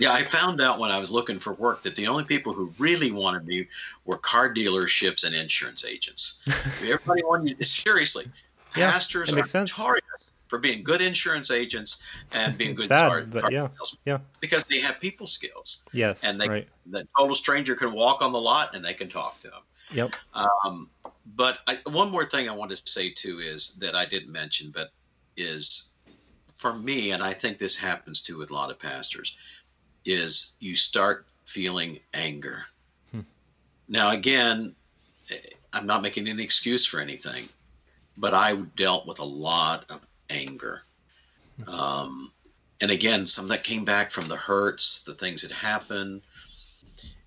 Yeah 0.00 0.12
i 0.12 0.22
found 0.22 0.60
out 0.62 0.78
when 0.78 0.90
i 0.90 0.98
was 0.98 1.10
looking 1.10 1.38
for 1.38 1.52
work 1.52 1.82
that 1.82 1.96
the 1.96 2.06
only 2.06 2.24
people 2.24 2.54
who 2.54 2.72
really 2.78 3.12
wanted 3.12 3.46
me 3.46 3.68
were 4.06 4.16
car 4.16 4.52
dealerships 4.52 5.24
and 5.24 5.34
insurance 5.34 5.84
agents. 5.84 6.42
Everybody 6.82 7.22
wanted 7.24 7.56
you 7.58 7.64
seriously 7.64 8.24
pastors 8.72 9.30
yeah, 9.30 9.42
are 9.42 9.60
notorious 9.60 10.31
for 10.52 10.58
being 10.58 10.84
good 10.84 11.00
insurance 11.00 11.50
agents 11.50 12.04
and 12.34 12.58
being 12.58 12.74
good 12.74 12.88
sad, 12.88 13.08
car, 13.08 13.24
but 13.24 13.50
yeah, 13.50 13.68
yeah, 14.04 14.18
because 14.38 14.64
they 14.64 14.80
have 14.80 15.00
people 15.00 15.26
skills. 15.26 15.88
Yes, 15.94 16.22
and 16.24 16.38
they 16.38 16.46
right. 16.46 16.68
the 16.84 17.08
total 17.18 17.34
stranger 17.34 17.74
can 17.74 17.94
walk 17.94 18.20
on 18.20 18.32
the 18.32 18.38
lot 18.38 18.74
and 18.74 18.84
they 18.84 18.92
can 18.92 19.08
talk 19.08 19.38
to 19.38 19.48
them. 19.48 19.62
Yep. 19.94 20.10
Um, 20.34 20.90
but 21.34 21.60
I, 21.66 21.78
one 21.90 22.10
more 22.10 22.26
thing 22.26 22.50
I 22.50 22.54
want 22.54 22.70
to 22.70 22.76
say 22.76 23.08
too 23.08 23.38
is 23.38 23.76
that 23.76 23.94
I 23.94 24.04
didn't 24.04 24.30
mention, 24.30 24.70
but 24.70 24.90
is 25.38 25.94
for 26.54 26.74
me, 26.74 27.12
and 27.12 27.22
I 27.22 27.32
think 27.32 27.56
this 27.56 27.78
happens 27.78 28.20
too 28.20 28.36
with 28.36 28.50
a 28.50 28.54
lot 28.54 28.70
of 28.70 28.78
pastors, 28.78 29.34
is 30.04 30.54
you 30.60 30.76
start 30.76 31.24
feeling 31.46 31.98
anger. 32.12 32.60
Hmm. 33.10 33.20
Now, 33.88 34.10
again, 34.10 34.74
I'm 35.72 35.86
not 35.86 36.02
making 36.02 36.28
any 36.28 36.42
excuse 36.42 36.84
for 36.84 37.00
anything, 37.00 37.48
but 38.18 38.34
I 38.34 38.54
dealt 38.76 39.06
with 39.06 39.18
a 39.18 39.24
lot 39.24 39.86
of 39.88 40.02
anger. 40.32 40.82
Um, 41.68 42.32
and 42.80 42.90
again, 42.90 43.26
some 43.26 43.48
that 43.48 43.62
came 43.62 43.84
back 43.84 44.10
from 44.10 44.26
the 44.26 44.36
hurts, 44.36 45.04
the 45.04 45.14
things 45.14 45.42
that 45.42 45.52
happened. 45.52 46.22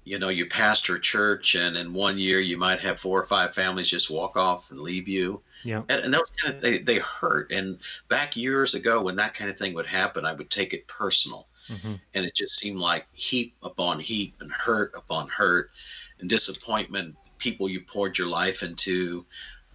You 0.03 0.19
know, 0.19 0.29
you 0.29 0.45
pastor 0.45 0.99
church, 0.99 1.55
and 1.55 1.75
in 1.75 1.91
one 1.93 2.19
year 2.19 2.39
you 2.39 2.57
might 2.57 2.79
have 2.81 2.99
four 2.99 3.19
or 3.19 3.23
five 3.23 3.55
families 3.55 3.89
just 3.89 4.11
walk 4.11 4.37
off 4.37 4.69
and 4.69 4.79
leave 4.79 5.07
you. 5.07 5.41
Yeah. 5.63 5.81
And, 5.89 6.05
and 6.05 6.13
those 6.13 6.31
kind 6.37 6.55
of 6.55 6.61
they, 6.61 6.77
they 6.77 6.99
hurt. 6.99 7.51
And 7.51 7.79
back 8.07 8.37
years 8.37 8.75
ago, 8.75 9.01
when 9.01 9.15
that 9.15 9.33
kind 9.33 9.49
of 9.49 9.57
thing 9.57 9.73
would 9.73 9.87
happen, 9.87 10.23
I 10.23 10.33
would 10.33 10.51
take 10.51 10.73
it 10.73 10.87
personal, 10.87 11.47
mm-hmm. 11.67 11.93
and 12.13 12.25
it 12.25 12.35
just 12.35 12.59
seemed 12.59 12.77
like 12.77 13.07
heap 13.13 13.55
upon 13.63 13.99
heap 13.99 14.35
and 14.41 14.51
hurt 14.51 14.93
upon 14.95 15.27
hurt 15.27 15.71
and 16.19 16.29
disappointment. 16.29 17.15
People 17.39 17.67
you 17.67 17.81
poured 17.81 18.17
your 18.17 18.27
life 18.27 18.61
into, 18.61 19.25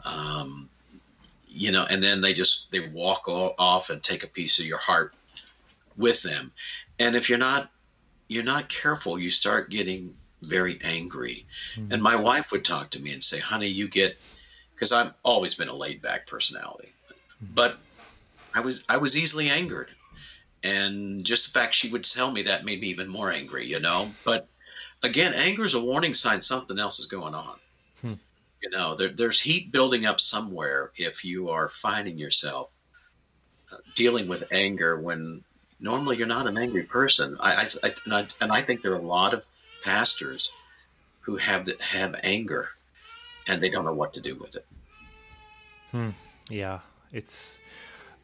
um, 0.04 0.70
you 1.52 1.72
know, 1.72 1.84
and 1.88 2.02
then 2.02 2.20
they 2.20 2.32
just 2.32 2.70
they 2.70 2.80
walk 2.80 3.28
off 3.28 3.90
and 3.90 4.02
take 4.02 4.24
a 4.24 4.28
piece 4.28 4.58
of 4.58 4.66
your 4.66 4.78
heart 4.78 5.14
with 5.96 6.22
them. 6.22 6.52
And 6.98 7.16
if 7.16 7.28
you're 7.28 7.38
not 7.38 7.70
you're 8.28 8.44
not 8.44 8.68
careful, 8.68 9.18
you 9.18 9.30
start 9.30 9.70
getting 9.70 10.14
very 10.42 10.78
angry. 10.82 11.46
Mm-hmm. 11.74 11.92
And 11.92 12.02
my 12.02 12.16
wife 12.16 12.52
would 12.52 12.64
talk 12.64 12.90
to 12.90 13.02
me 13.02 13.12
and 13.12 13.22
say, 13.22 13.38
"Honey, 13.38 13.66
you 13.66 13.88
get," 13.88 14.16
because 14.74 14.92
I've 14.92 15.12
always 15.24 15.54
been 15.54 15.68
a 15.68 15.74
laid 15.74 16.00
back 16.00 16.26
personality, 16.26 16.92
mm-hmm. 17.08 17.54
but 17.54 17.78
I 18.54 18.60
was 18.60 18.84
I 18.88 18.98
was 18.98 19.16
easily 19.16 19.50
angered, 19.50 19.90
and 20.62 21.24
just 21.24 21.52
the 21.52 21.58
fact 21.58 21.74
she 21.74 21.88
would 21.88 22.04
tell 22.04 22.30
me 22.30 22.42
that 22.42 22.64
made 22.64 22.80
me 22.80 22.88
even 22.88 23.08
more 23.08 23.30
angry, 23.30 23.66
you 23.66 23.80
know. 23.80 24.10
But 24.24 24.48
again, 25.02 25.34
anger 25.34 25.64
is 25.64 25.74
a 25.74 25.80
warning 25.80 26.14
sign 26.14 26.40
something 26.40 26.78
else 26.78 27.00
is 27.00 27.06
going 27.06 27.34
on. 27.34 27.58
You 28.62 28.70
know, 28.70 28.94
there, 28.94 29.08
there's 29.08 29.40
heat 29.40 29.72
building 29.72 30.06
up 30.06 30.20
somewhere 30.20 30.90
if 30.96 31.24
you 31.24 31.50
are 31.50 31.68
finding 31.68 32.18
yourself 32.18 32.70
uh, 33.72 33.76
dealing 33.94 34.28
with 34.28 34.44
anger 34.52 35.00
when 35.00 35.42
normally 35.80 36.16
you're 36.16 36.26
not 36.26 36.46
an 36.46 36.58
angry 36.58 36.82
person. 36.82 37.36
I, 37.40 37.66
I, 37.82 37.90
and, 38.04 38.14
I 38.14 38.26
and 38.40 38.52
I 38.52 38.62
think 38.62 38.82
there 38.82 38.92
are 38.92 38.96
a 38.96 39.02
lot 39.02 39.32
of 39.32 39.46
pastors 39.82 40.50
who 41.20 41.36
have 41.36 41.64
the, 41.64 41.76
have 41.80 42.14
anger 42.22 42.68
and 43.48 43.62
they 43.62 43.70
don't 43.70 43.84
know 43.84 43.94
what 43.94 44.12
to 44.14 44.20
do 44.20 44.34
with 44.36 44.56
it. 44.56 44.66
Hmm. 45.90 46.10
Yeah, 46.48 46.80
it's 47.12 47.58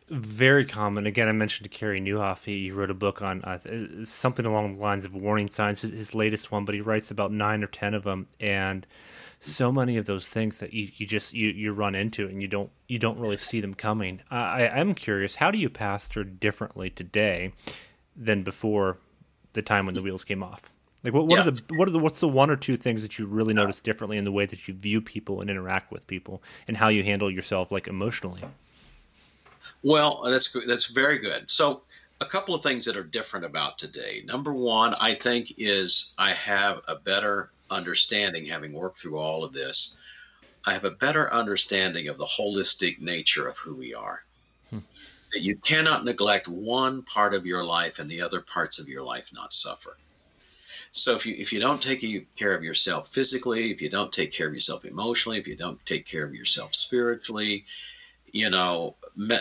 very 0.09 0.65
common. 0.65 1.07
Again, 1.07 1.29
I 1.29 1.33
mentioned 1.33 1.71
to 1.71 1.77
Carey 1.77 2.01
Nieuwhof, 2.01 2.45
he, 2.45 2.71
wrote 2.71 2.91
a 2.91 2.95
book 2.95 3.23
on 3.23 3.43
uh, 3.43 3.59
something 4.05 4.47
along 4.47 4.77
the 4.77 4.81
lines 4.81 5.05
of 5.05 5.15
warning 5.15 5.51
signs, 5.51 5.81
his, 5.81 5.91
his, 5.91 6.15
latest 6.15 6.53
one, 6.53 6.65
but 6.65 6.75
he 6.75 6.81
writes 6.81 7.11
about 7.11 7.33
nine 7.33 7.65
or 7.65 7.67
ten 7.67 7.95
of 7.95 8.05
them. 8.05 8.29
And 8.41 8.87
so 9.41 9.71
many 9.71 9.97
of 9.97 10.07
those 10.07 10.29
things 10.29 10.59
that 10.59 10.73
you, 10.73 10.91
you 10.97 11.07
just 11.07 11.33
you, 11.33 11.49
you 11.51 11.73
run 11.73 11.95
into 11.95 12.27
and 12.27 12.43
you 12.43 12.49
don't 12.49 12.71
you 12.89 12.99
don't 12.99 13.19
really 13.19 13.37
see 13.37 13.61
them 13.61 13.75
coming. 13.75 14.21
I 14.31 14.69
I'm 14.69 14.95
curious, 14.95 15.37
how 15.37 15.51
do 15.51 15.59
you 15.59 15.69
pastor 15.69 16.25
differently 16.25 16.91
today 16.91 17.53
than 18.17 18.43
before 18.43 18.99
the 19.53 19.63
time 19.63 19.87
when 19.87 19.95
the 19.95 20.03
wheels 20.03 20.25
came 20.25 20.43
off? 20.43 20.71
Like 21.05 21.15
what, 21.15 21.27
what 21.27 21.37
yeah. 21.37 21.49
are 21.49 21.51
the 21.51 21.63
what 21.77 21.89
are 21.89 21.93
the 21.93 21.99
what's 21.99 22.21
the 22.21 22.29
one 22.29 22.51
or 22.51 22.57
two 22.57 22.77
things 22.77 23.03
that 23.03 23.19
you 23.19 23.27
really 23.27 23.55
notice 23.55 23.81
differently 23.81 24.19
in 24.19 24.25
the 24.25 24.33
way 24.33 24.47
that 24.47 24.67
you 24.67 24.75
view 24.75 25.01
people 25.01 25.41
and 25.41 25.49
interact 25.49 25.93
with 25.93 26.07
people 26.07 26.43
and 26.67 26.77
how 26.77 26.89
you 26.89 27.05
handle 27.05 27.31
yourself 27.31 27.71
like 27.71 27.87
emotionally? 27.87 28.43
Well, 29.83 30.23
that's 30.27 30.53
that's 30.67 30.87
very 30.87 31.19
good. 31.19 31.51
So 31.51 31.83
a 32.21 32.27
couple 32.27 32.55
of 32.55 32.63
things 32.63 32.87
that 32.87 32.97
are 32.97 33.05
different 33.05 33.45
about 33.45 33.79
today. 33.79 34.23
Number 34.25 34.53
one, 34.53 34.95
I 35.01 35.15
think, 35.15 35.55
is 35.59 36.15
I 36.19 36.33
have 36.33 36.81
a 36.89 36.97
better 36.97 37.51
understanding, 37.71 38.47
having 38.47 38.73
worked 38.73 38.99
through 38.99 39.19
all 39.19 39.45
of 39.45 39.53
this, 39.53 39.99
I 40.65 40.73
have 40.73 40.85
a 40.85 40.91
better 40.91 41.33
understanding 41.33 42.09
of 42.09 42.19
the 42.19 42.25
holistic 42.25 43.01
nature 43.01 43.47
of 43.47 43.57
who 43.59 43.77
we 43.77 43.95
are. 43.95 44.23
Hmm. 44.71 44.81
That 45.33 45.41
you 45.41 45.57
cannot 45.57 46.05
neglect 46.05 46.49
one 46.49 47.03
part 47.03 47.35
of 47.35 47.47
your 47.47 47.65
life 47.65 47.99
and 47.99 48.11
the 48.11 48.23
other 48.23 48.41
parts 48.41 48.79
of 48.79 48.89
your 48.89 49.03
life 49.03 49.31
not 49.33 49.53
suffer. 49.53 49.97
So 50.91 51.15
if 51.15 51.27
you 51.27 51.35
if 51.37 51.53
you 51.53 51.61
don't 51.61 51.83
take 51.83 52.01
care 52.37 52.55
of 52.55 52.65
yourself 52.65 53.09
physically, 53.09 53.71
if 53.71 53.83
you 53.83 53.91
don't 53.91 54.13
take 54.13 54.33
care 54.33 54.49
of 54.49 54.55
yourself 54.55 54.85
emotionally, 54.85 55.39
if 55.39 55.47
you 55.47 55.57
don't 55.57 55.85
take 55.85 56.07
care 56.07 56.25
of 56.25 56.35
yourself 56.35 56.75
spiritually, 56.75 57.67
you 58.33 58.51
know, 58.51 58.97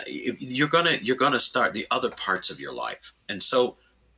you're 0.06 0.68
gonna 0.68 0.98
you're 1.02 1.16
gonna 1.16 1.38
start 1.38 1.72
the 1.72 1.86
other 1.90 2.10
parts 2.10 2.50
of 2.50 2.60
your 2.60 2.72
life. 2.72 3.12
And 3.28 3.42
so 3.42 3.76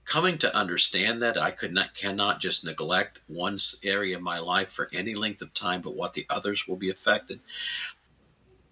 coming 0.09 0.39
to 0.39 0.57
understand 0.57 1.23
that 1.23 1.37
I 1.37 1.51
could 1.51 1.73
not 1.73 1.95
cannot 1.95 2.41
just 2.41 2.65
neglect 2.65 3.21
one 3.27 3.59
area 3.85 4.17
of 4.17 4.23
my 4.23 4.39
life 4.39 4.71
for 4.71 4.89
any 4.93 5.15
length 5.15 5.43
of 5.43 5.53
time, 5.53 5.83
but 5.83 5.95
what 5.95 6.15
the 6.15 6.27
others 6.31 6.67
will 6.67 6.77
be 6.77 6.91
affected. 6.91 7.41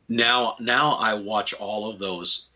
Now, 0.08 0.56
now 0.58 0.94
I 0.94 1.14
watch 1.14 1.52
all 1.52 1.90
of 1.90 1.98
those 1.98 2.48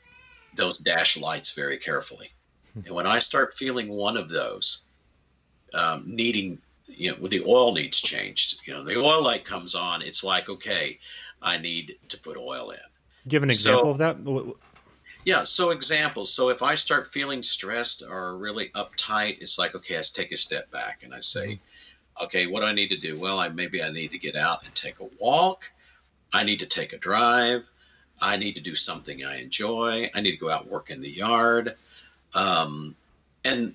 those 0.57 0.78
dash 0.78 1.16
lights 1.16 1.55
very 1.55 1.76
carefully, 1.76 2.33
hmm. 2.72 2.81
and 2.87 2.95
when 2.95 3.07
I 3.07 3.18
start 3.18 3.55
feeling 3.55 3.89
one 3.89 4.16
of 4.16 4.31
those 4.31 4.85
um, 5.74 6.05
needing, 6.07 6.59
you 6.87 7.12
know, 7.12 7.28
the 7.28 7.45
oil 7.47 7.72
needs 7.72 8.01
changed. 8.01 8.66
You 8.66 8.74
know, 8.74 8.85
the 8.85 8.99
oil 8.99 9.22
light 9.22 9.45
comes 9.45 9.74
on. 9.74 10.03
It's 10.03 10.24
like, 10.24 10.49
okay, 10.49 10.99
I 11.43 11.59
need 11.59 11.99
to 12.09 12.18
put 12.18 12.37
oil 12.37 12.70
in. 12.70 12.78
Give 13.28 13.43
an 13.43 13.51
example 13.51 13.85
so, 13.85 13.91
of 13.91 13.99
that. 13.99 14.24
Yeah, 15.25 15.43
so 15.43 15.71
examples. 15.71 16.33
So 16.33 16.49
if 16.49 16.62
I 16.62 16.75
start 16.75 17.09
feeling 17.09 17.43
stressed 17.43 18.03
or 18.09 18.37
really 18.37 18.68
uptight, 18.68 19.39
it's 19.41 19.59
like, 19.59 19.75
okay, 19.75 19.97
let's 19.97 20.11
take 20.11 20.33
a 20.33 20.37
step 20.37 20.71
back 20.71 21.03
and 21.03 21.14
I 21.14 21.21
say, 21.21 21.47
mm-hmm. 21.47 22.25
okay, 22.25 22.47
what 22.47 22.61
do 22.61 22.66
I 22.66 22.73
need 22.73 22.91
to 22.91 22.99
do? 22.99 23.18
Well, 23.18 23.39
I 23.39 23.49
maybe 23.49 23.83
I 23.83 23.91
need 23.91 24.12
to 24.12 24.18
get 24.18 24.37
out 24.37 24.64
and 24.64 24.75
take 24.75 25.01
a 25.01 25.09
walk. 25.21 25.71
I 26.33 26.45
need 26.45 26.61
to 26.61 26.66
take 26.66 26.93
a 26.93 26.99
drive. 26.99 27.68
I 28.21 28.37
need 28.37 28.55
to 28.57 28.62
do 28.62 28.75
something 28.75 29.25
I 29.25 29.41
enjoy. 29.41 30.11
I 30.14 30.21
need 30.21 30.33
to 30.33 30.37
go 30.37 30.51
out 30.51 30.62
and 30.62 30.71
work 30.71 30.91
in 30.91 31.01
the 31.01 31.11
yard. 31.11 31.77
Um, 32.35 32.97
and 33.45 33.75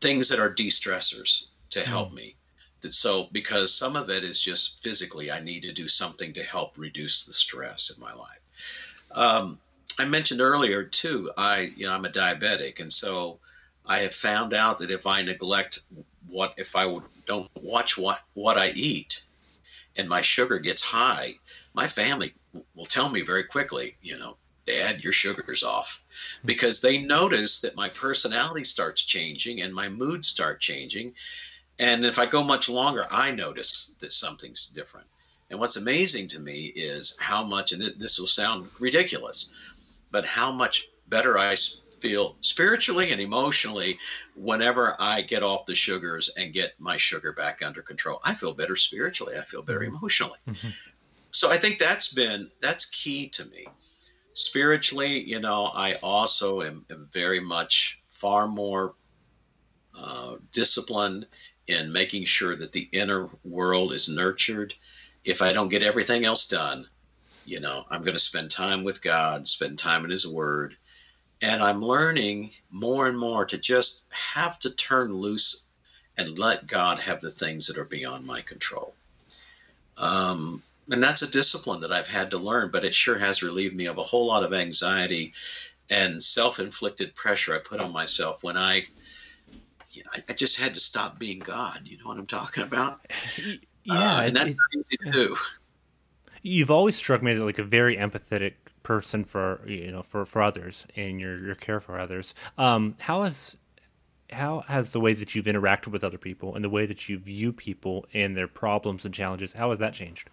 things 0.00 0.28
that 0.30 0.40
are 0.40 0.48
de-stressors 0.50 1.46
to 1.70 1.80
mm-hmm. 1.80 1.90
help 1.90 2.12
me. 2.12 2.34
So 2.88 3.28
because 3.30 3.72
some 3.72 3.94
of 3.96 4.10
it 4.10 4.24
is 4.24 4.40
just 4.40 4.82
physically, 4.82 5.30
I 5.30 5.40
need 5.40 5.62
to 5.62 5.72
do 5.72 5.86
something 5.88 6.32
to 6.32 6.42
help 6.42 6.76
reduce 6.76 7.24
the 7.24 7.32
stress 7.32 7.96
in 7.96 8.02
my 8.02 8.12
life. 8.12 8.40
Um, 9.12 9.58
I 9.98 10.04
mentioned 10.04 10.40
earlier 10.40 10.84
too. 10.84 11.30
I 11.36 11.72
you 11.76 11.86
know 11.86 11.92
I'm 11.92 12.04
a 12.04 12.10
diabetic, 12.10 12.80
and 12.80 12.92
so 12.92 13.38
I 13.84 14.00
have 14.00 14.14
found 14.14 14.54
out 14.54 14.78
that 14.78 14.90
if 14.90 15.06
I 15.06 15.22
neglect 15.22 15.80
what 16.28 16.54
if 16.56 16.76
I 16.76 17.00
don't 17.26 17.50
watch 17.60 17.98
what 17.98 18.20
what 18.34 18.58
I 18.58 18.70
eat, 18.70 19.24
and 19.96 20.08
my 20.08 20.20
sugar 20.20 20.58
gets 20.58 20.82
high, 20.82 21.38
my 21.74 21.86
family 21.86 22.34
will 22.74 22.84
tell 22.84 23.08
me 23.08 23.22
very 23.22 23.44
quickly, 23.44 23.96
you 24.02 24.18
know, 24.18 24.36
Dad, 24.66 25.02
your 25.02 25.12
sugar's 25.12 25.62
off, 25.62 26.02
because 26.44 26.80
they 26.80 26.98
notice 26.98 27.60
that 27.60 27.76
my 27.76 27.88
personality 27.88 28.64
starts 28.64 29.02
changing 29.02 29.62
and 29.62 29.74
my 29.74 29.88
moods 29.88 30.28
start 30.28 30.60
changing, 30.60 31.14
and 31.78 32.04
if 32.04 32.18
I 32.18 32.26
go 32.26 32.44
much 32.44 32.68
longer, 32.68 33.06
I 33.10 33.30
notice 33.32 33.94
that 34.00 34.12
something's 34.12 34.68
different. 34.68 35.06
And 35.50 35.60
what's 35.60 35.76
amazing 35.76 36.28
to 36.28 36.40
me 36.40 36.64
is 36.64 37.18
how 37.20 37.44
much, 37.44 37.72
and 37.72 37.82
this 37.82 38.18
will 38.18 38.26
sound 38.26 38.70
ridiculous, 38.78 39.52
but 40.12 40.24
how 40.24 40.52
much 40.52 40.88
better 41.08 41.36
I 41.36 41.56
feel 42.02 42.36
spiritually 42.40 43.12
and 43.12 43.20
emotionally 43.20 43.98
whenever 44.34 44.96
I 44.98 45.22
get 45.22 45.42
off 45.42 45.66
the 45.66 45.74
sugars 45.74 46.30
and 46.36 46.52
get 46.52 46.74
my 46.78 46.96
sugar 46.96 47.32
back 47.32 47.62
under 47.64 47.80
control. 47.80 48.20
I 48.24 48.34
feel 48.34 48.52
better 48.52 48.76
spiritually. 48.76 49.38
I 49.38 49.42
feel 49.42 49.62
better 49.62 49.80
mm-hmm. 49.80 49.96
emotionally. 49.96 50.38
Mm-hmm. 50.48 50.68
So 51.30 51.50
I 51.50 51.56
think 51.56 51.78
that's 51.78 52.12
been 52.12 52.50
that's 52.60 52.84
key 52.84 53.28
to 53.30 53.44
me. 53.46 53.66
Spiritually, 54.34 55.20
you 55.20 55.40
know, 55.40 55.70
I 55.72 55.94
also 56.02 56.62
am, 56.62 56.84
am 56.90 57.08
very 57.12 57.40
much 57.40 58.02
far 58.10 58.48
more 58.48 58.94
uh, 59.98 60.36
disciplined 60.52 61.26
in 61.66 61.92
making 61.92 62.24
sure 62.24 62.56
that 62.56 62.72
the 62.72 62.88
inner 62.92 63.28
world 63.44 63.92
is 63.92 64.08
nurtured. 64.08 64.74
If 65.24 65.40
I 65.40 65.52
don't 65.52 65.68
get 65.68 65.82
everything 65.82 66.24
else 66.24 66.48
done, 66.48 66.88
you 67.44 67.60
know, 67.60 67.84
I'm 67.90 68.02
going 68.02 68.14
to 68.14 68.18
spend 68.18 68.50
time 68.50 68.84
with 68.84 69.02
God, 69.02 69.48
spend 69.48 69.78
time 69.78 70.04
in 70.04 70.10
His 70.10 70.26
Word. 70.26 70.76
And 71.40 71.62
I'm 71.62 71.82
learning 71.82 72.50
more 72.70 73.08
and 73.08 73.18
more 73.18 73.44
to 73.46 73.58
just 73.58 74.06
have 74.10 74.58
to 74.60 74.70
turn 74.70 75.12
loose 75.12 75.66
and 76.16 76.38
let 76.38 76.66
God 76.66 77.00
have 77.00 77.20
the 77.20 77.30
things 77.30 77.66
that 77.66 77.78
are 77.78 77.84
beyond 77.84 78.26
my 78.26 78.42
control. 78.42 78.94
Um, 79.96 80.62
and 80.90 81.02
that's 81.02 81.22
a 81.22 81.30
discipline 81.30 81.80
that 81.80 81.92
I've 81.92 82.06
had 82.06 82.30
to 82.30 82.38
learn, 82.38 82.70
but 82.70 82.84
it 82.84 82.94
sure 82.94 83.18
has 83.18 83.42
relieved 83.42 83.74
me 83.74 83.86
of 83.86 83.98
a 83.98 84.02
whole 84.02 84.26
lot 84.26 84.44
of 84.44 84.52
anxiety 84.52 85.32
and 85.90 86.22
self 86.22 86.60
inflicted 86.60 87.14
pressure 87.14 87.54
I 87.54 87.58
put 87.58 87.80
on 87.80 87.92
myself 87.92 88.42
when 88.42 88.56
I, 88.56 88.86
I, 90.28 90.32
just 90.32 90.60
had 90.60 90.74
to 90.74 90.80
stop 90.80 91.18
being 91.18 91.40
God. 91.40 91.80
You 91.84 91.98
know 91.98 92.06
what 92.06 92.18
I'm 92.18 92.26
talking 92.26 92.62
about? 92.62 93.00
Yeah. 93.84 94.18
Uh, 94.18 94.20
and 94.26 94.36
that's 94.36 94.56
easy 94.76 94.96
to 95.04 95.10
do 95.10 95.36
you've 96.42 96.70
always 96.70 96.96
struck 96.96 97.22
me 97.22 97.32
as 97.32 97.38
like 97.38 97.58
a 97.58 97.64
very 97.64 97.96
empathetic 97.96 98.54
person 98.82 99.24
for 99.24 99.60
you 99.66 99.90
know 99.92 100.02
for 100.02 100.26
for 100.26 100.42
others 100.42 100.86
and 100.96 101.20
your 101.20 101.38
your 101.38 101.54
care 101.54 101.80
for 101.80 101.98
others. 101.98 102.34
Um, 102.58 102.96
how 103.00 103.22
has 103.22 103.56
how 104.30 104.60
has 104.60 104.92
the 104.92 105.00
way 105.00 105.14
that 105.14 105.34
you've 105.34 105.46
interacted 105.46 105.88
with 105.88 106.02
other 106.02 106.18
people 106.18 106.54
and 106.54 106.64
the 106.64 106.70
way 106.70 106.86
that 106.86 107.08
you 107.08 107.18
view 107.18 107.52
people 107.52 108.06
and 108.12 108.36
their 108.36 108.48
problems 108.48 109.04
and 109.04 109.14
challenges 109.14 109.52
how 109.52 109.70
has 109.70 109.78
that 109.78 109.94
changed? 109.94 110.28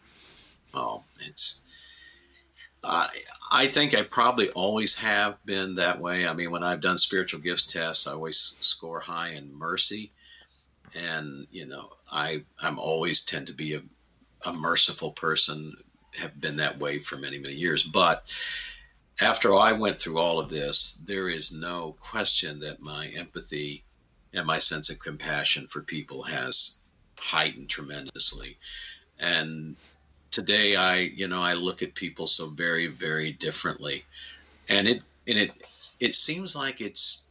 Oh, 0.74 1.03
it's. 1.26 1.64
I 2.84 3.07
I 3.51 3.68
think 3.68 3.93
I 3.93 4.03
probably 4.03 4.49
always 4.51 4.95
have 4.95 5.43
been 5.45 5.76
that 5.76 5.99
way. 5.99 6.26
I 6.26 6.34
mean, 6.34 6.49
when 6.51 6.64
I've 6.64 6.82
done 6.82 6.97
spiritual 6.97 7.41
gifts 7.41 7.72
tests, 7.72 8.07
I 8.07 8.14
always 8.14 8.38
score 8.38 9.01
high 9.01 9.32
in 9.32 9.53
mercy, 9.53 10.12
and 10.95 11.45
you 11.51 11.66
know, 11.66 11.89
I 12.10 12.43
I'm 12.62 12.80
always 12.80 13.26
tend 13.26 13.47
to 13.47 13.53
be 13.53 13.74
a, 13.74 13.82
a 14.45 14.53
merciful 14.53 15.12
person 15.12 15.76
have 16.16 16.39
been 16.39 16.57
that 16.57 16.80
way 16.80 16.99
for 16.99 17.18
many, 17.18 17.39
many 17.39 17.55
years. 17.55 17.84
But 17.84 18.34
after 19.22 19.53
I 19.53 19.74
went 19.74 19.99
through 19.99 20.18
all 20.18 20.39
of 20.39 20.49
this, 20.49 20.93
there 21.05 21.30
is 21.30 21.51
no 21.51 21.95
question 21.99 22.60
that 22.60 22.82
my 22.82 23.07
empathy 23.07 23.84
and 24.34 24.45
my 24.45 24.60
sense 24.60 24.89
of 24.89 24.99
compassion 24.99 25.68
for 25.68 25.82
people 25.82 26.24
has 26.24 26.80
heightened 27.18 27.70
tremendously. 27.70 28.57
And 29.20 29.76
today 30.32 30.76
I, 30.76 30.97
you 30.97 31.28
know, 31.28 31.41
I 31.41 31.53
look 31.53 31.82
at 31.82 31.95
people 31.95 32.28
so 32.28 32.49
very, 32.49 32.88
very 32.88 33.32
differently. 33.32 34.05
And 34.68 34.88
it 34.88 35.01
and 35.28 35.38
it 35.38 35.51
it 35.99 36.16
seems 36.16 36.55
like 36.55 36.82
it's 36.82 37.28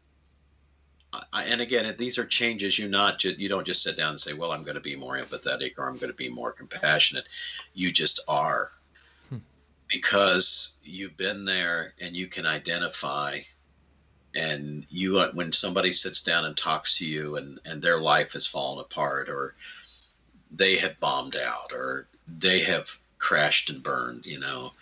and 1.33 1.61
again, 1.61 1.95
these 1.99 2.19
are 2.19 2.27
changes. 2.27 2.79
You 2.79 2.89
not 2.89 3.23
you 3.25 3.49
don't 3.49 3.67
just 3.67 3.83
sit 3.83 3.97
down 3.97 4.11
and 4.11 4.21
say, 4.21 4.35
"Well, 4.35 4.53
I'm 4.53 4.63
going 4.63 4.77
to 4.77 4.81
be 4.81 4.97
more 4.97 5.17
empathetic" 5.17 5.75
or 5.79 5.89
"I'm 5.89 5.97
going 5.97 6.11
to 6.11 6.17
be 6.17 6.29
more 6.29 6.53
compassionate." 6.53 7.27
You 7.75 7.93
just 7.93 8.21
are, 8.29 8.71
hmm. 9.29 9.39
because 9.89 10.79
you've 10.85 11.17
been 11.17 11.45
there 11.45 11.95
and 12.01 12.17
you 12.17 12.27
can 12.27 12.47
identify. 12.47 13.41
And 14.35 14.87
you, 14.91 15.19
uh, 15.19 15.33
when 15.33 15.53
somebody 15.53 15.91
sits 15.91 16.23
down 16.23 16.45
and 16.45 16.57
talks 16.57 16.99
to 16.99 17.07
you, 17.07 17.37
and 17.37 17.61
and 17.65 17.81
their 17.81 18.01
life 18.01 18.35
has 18.35 18.47
fallen 18.47 18.85
apart, 18.85 19.29
or 19.29 19.55
they 20.51 20.77
have 20.77 21.01
bombed 21.01 21.37
out, 21.37 21.73
or 21.73 22.07
they 22.29 22.61
have 22.61 22.99
crashed 23.19 23.71
and 23.71 23.83
burned, 23.83 24.27
you 24.27 24.39
know. 24.39 24.73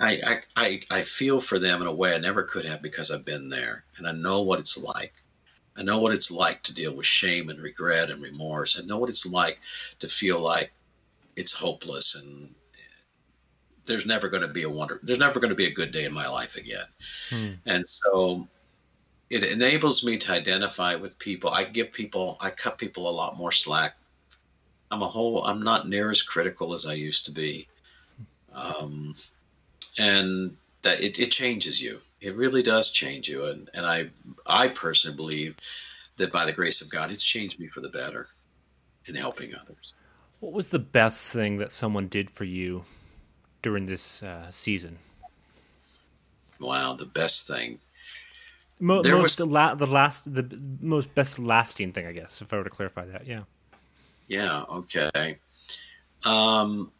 I, 0.00 0.42
I, 0.56 0.80
I 0.90 1.02
feel 1.02 1.40
for 1.40 1.58
them 1.58 1.80
in 1.80 1.88
a 1.88 1.92
way 1.92 2.14
I 2.14 2.18
never 2.18 2.44
could 2.44 2.64
have 2.64 2.80
because 2.82 3.10
I've 3.10 3.24
been 3.24 3.48
there 3.48 3.84
and 3.96 4.06
I 4.06 4.12
know 4.12 4.42
what 4.42 4.60
it's 4.60 4.78
like. 4.78 5.12
I 5.78 5.82
know 5.82 6.00
what 6.00 6.14
it's 6.14 6.30
like 6.30 6.62
to 6.64 6.74
deal 6.74 6.92
with 6.92 7.06
shame 7.06 7.50
and 7.50 7.60
regret 7.60 8.10
and 8.10 8.22
remorse. 8.22 8.80
I 8.80 8.84
know 8.84 8.98
what 8.98 9.10
it's 9.10 9.26
like 9.26 9.60
to 10.00 10.08
feel 10.08 10.40
like 10.40 10.72
it's 11.36 11.52
hopeless 11.52 12.16
and 12.16 12.54
there's 13.88 14.06
never 14.06 14.28
going 14.28 14.42
to 14.42 14.48
be 14.48 14.64
a 14.64 14.70
wonder. 14.70 15.00
There's 15.02 15.18
never 15.18 15.40
going 15.40 15.50
to 15.50 15.56
be 15.56 15.66
a 15.66 15.72
good 15.72 15.92
day 15.92 16.04
in 16.04 16.12
my 16.12 16.28
life 16.28 16.56
again. 16.56 16.84
Hmm. 17.30 17.52
And 17.66 17.88
so 17.88 18.46
it 19.30 19.44
enables 19.44 20.04
me 20.04 20.18
to 20.18 20.32
identify 20.32 20.94
with 20.94 21.18
people. 21.18 21.50
I 21.50 21.64
give 21.64 21.92
people, 21.92 22.36
I 22.40 22.50
cut 22.50 22.78
people 22.78 23.08
a 23.08 23.10
lot 23.10 23.36
more 23.36 23.52
slack. 23.52 23.96
I'm 24.90 25.02
a 25.02 25.08
whole, 25.08 25.44
I'm 25.44 25.62
not 25.62 25.88
near 25.88 26.10
as 26.10 26.22
critical 26.22 26.74
as 26.74 26.86
I 26.86 26.94
used 26.94 27.26
to 27.26 27.32
be. 27.32 27.68
Um, 28.52 29.14
and 29.98 30.56
that 30.82 31.00
it, 31.00 31.18
it 31.18 31.30
changes 31.30 31.82
you. 31.82 31.98
It 32.20 32.34
really 32.36 32.62
does 32.62 32.90
change 32.90 33.28
you. 33.28 33.46
And, 33.46 33.68
and 33.74 33.84
I, 33.84 34.10
I 34.46 34.68
personally 34.68 35.16
believe 35.16 35.56
that 36.16 36.32
by 36.32 36.44
the 36.44 36.52
grace 36.52 36.82
of 36.82 36.90
God, 36.90 37.10
it's 37.10 37.24
changed 37.24 37.58
me 37.60 37.68
for 37.68 37.80
the 37.80 37.88
better. 37.88 38.26
in 39.08 39.14
helping 39.14 39.54
others. 39.54 39.94
What 40.40 40.52
was 40.52 40.68
the 40.68 40.78
best 40.78 41.32
thing 41.32 41.58
that 41.58 41.72
someone 41.72 42.06
did 42.06 42.30
for 42.30 42.44
you 42.44 42.84
during 43.62 43.84
this 43.84 44.22
uh, 44.22 44.50
season? 44.50 44.98
Wow, 46.60 46.94
the 46.94 47.06
best 47.06 47.48
thing. 47.48 47.80
Mo- 48.80 49.02
there 49.02 49.16
most 49.16 49.40
was 49.40 49.48
la- 49.48 49.74
the 49.74 49.86
last 49.86 50.32
the 50.32 50.60
most 50.80 51.12
best 51.14 51.38
lasting 51.38 51.92
thing, 51.92 52.06
I 52.06 52.12
guess, 52.12 52.40
if 52.40 52.52
I 52.52 52.56
were 52.58 52.64
to 52.64 52.70
clarify 52.70 53.06
that. 53.06 53.26
Yeah. 53.26 53.42
Yeah. 54.28 54.62
Okay. 54.70 55.38
Um, 56.24 56.92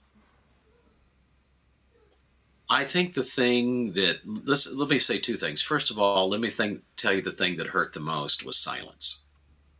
I 2.70 2.84
think 2.84 3.14
the 3.14 3.22
thing 3.22 3.92
that 3.92 4.20
let's 4.24 4.70
let 4.70 4.90
me 4.90 4.98
say 4.98 5.18
two 5.18 5.36
things. 5.36 5.62
First 5.62 5.90
of 5.90 5.98
all, 5.98 6.28
let 6.28 6.40
me 6.40 6.50
think, 6.50 6.82
tell 6.96 7.14
you 7.14 7.22
the 7.22 7.30
thing 7.30 7.56
that 7.56 7.66
hurt 7.66 7.94
the 7.94 8.00
most 8.00 8.44
was 8.44 8.58
silence. 8.58 9.24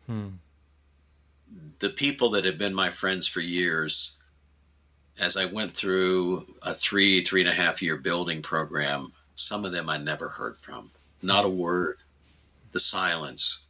Hmm. 0.06 0.28
The 1.80 1.90
people 1.90 2.30
that 2.30 2.46
have 2.46 2.58
been 2.58 2.74
my 2.74 2.90
friends 2.90 3.26
for 3.26 3.40
years, 3.40 4.18
as 5.18 5.36
I 5.36 5.44
went 5.44 5.74
through 5.74 6.46
a 6.62 6.72
three 6.72 7.22
three 7.22 7.42
and 7.42 7.50
a 7.50 7.54
half 7.54 7.82
year 7.82 7.96
building 7.96 8.40
program, 8.40 9.12
some 9.34 9.66
of 9.66 9.72
them 9.72 9.90
I 9.90 9.98
never 9.98 10.28
heard 10.28 10.56
from. 10.56 10.90
Not 11.20 11.44
a 11.44 11.48
word. 11.48 11.98
The 12.72 12.80
silence 12.80 13.66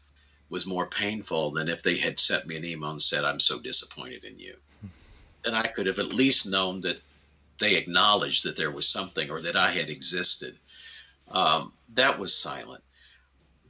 was 0.49 0.65
more 0.65 0.87
painful 0.87 1.51
than 1.51 1.69
if 1.69 1.83
they 1.83 1.97
had 1.97 2.21
sent 2.21 2.47
me 2.47 2.57
an 2.57 2.65
email 2.65 2.91
and 2.91 3.03
said, 3.03 3.25
"I'm 3.25 3.41
so 3.41 3.59
disappointed 3.59 4.25
in 4.25 4.39
you." 4.39 4.57
And 5.45 5.57
I 5.57 5.67
could 5.67 5.87
have 5.87 5.99
at 5.99 6.15
least 6.15 6.47
known 6.47 6.83
that 6.83 7.01
they 7.59 7.77
acknowledged 7.77 8.45
that 8.45 8.57
there 8.57 8.71
was 8.71 8.89
something 8.89 9.31
or 9.31 9.41
that 9.43 9.57
I 9.57 9.71
had 9.71 9.91
existed. 9.91 10.57
Um, 11.31 11.73
that 11.95 12.19
was 12.19 12.35
silent. 12.35 12.83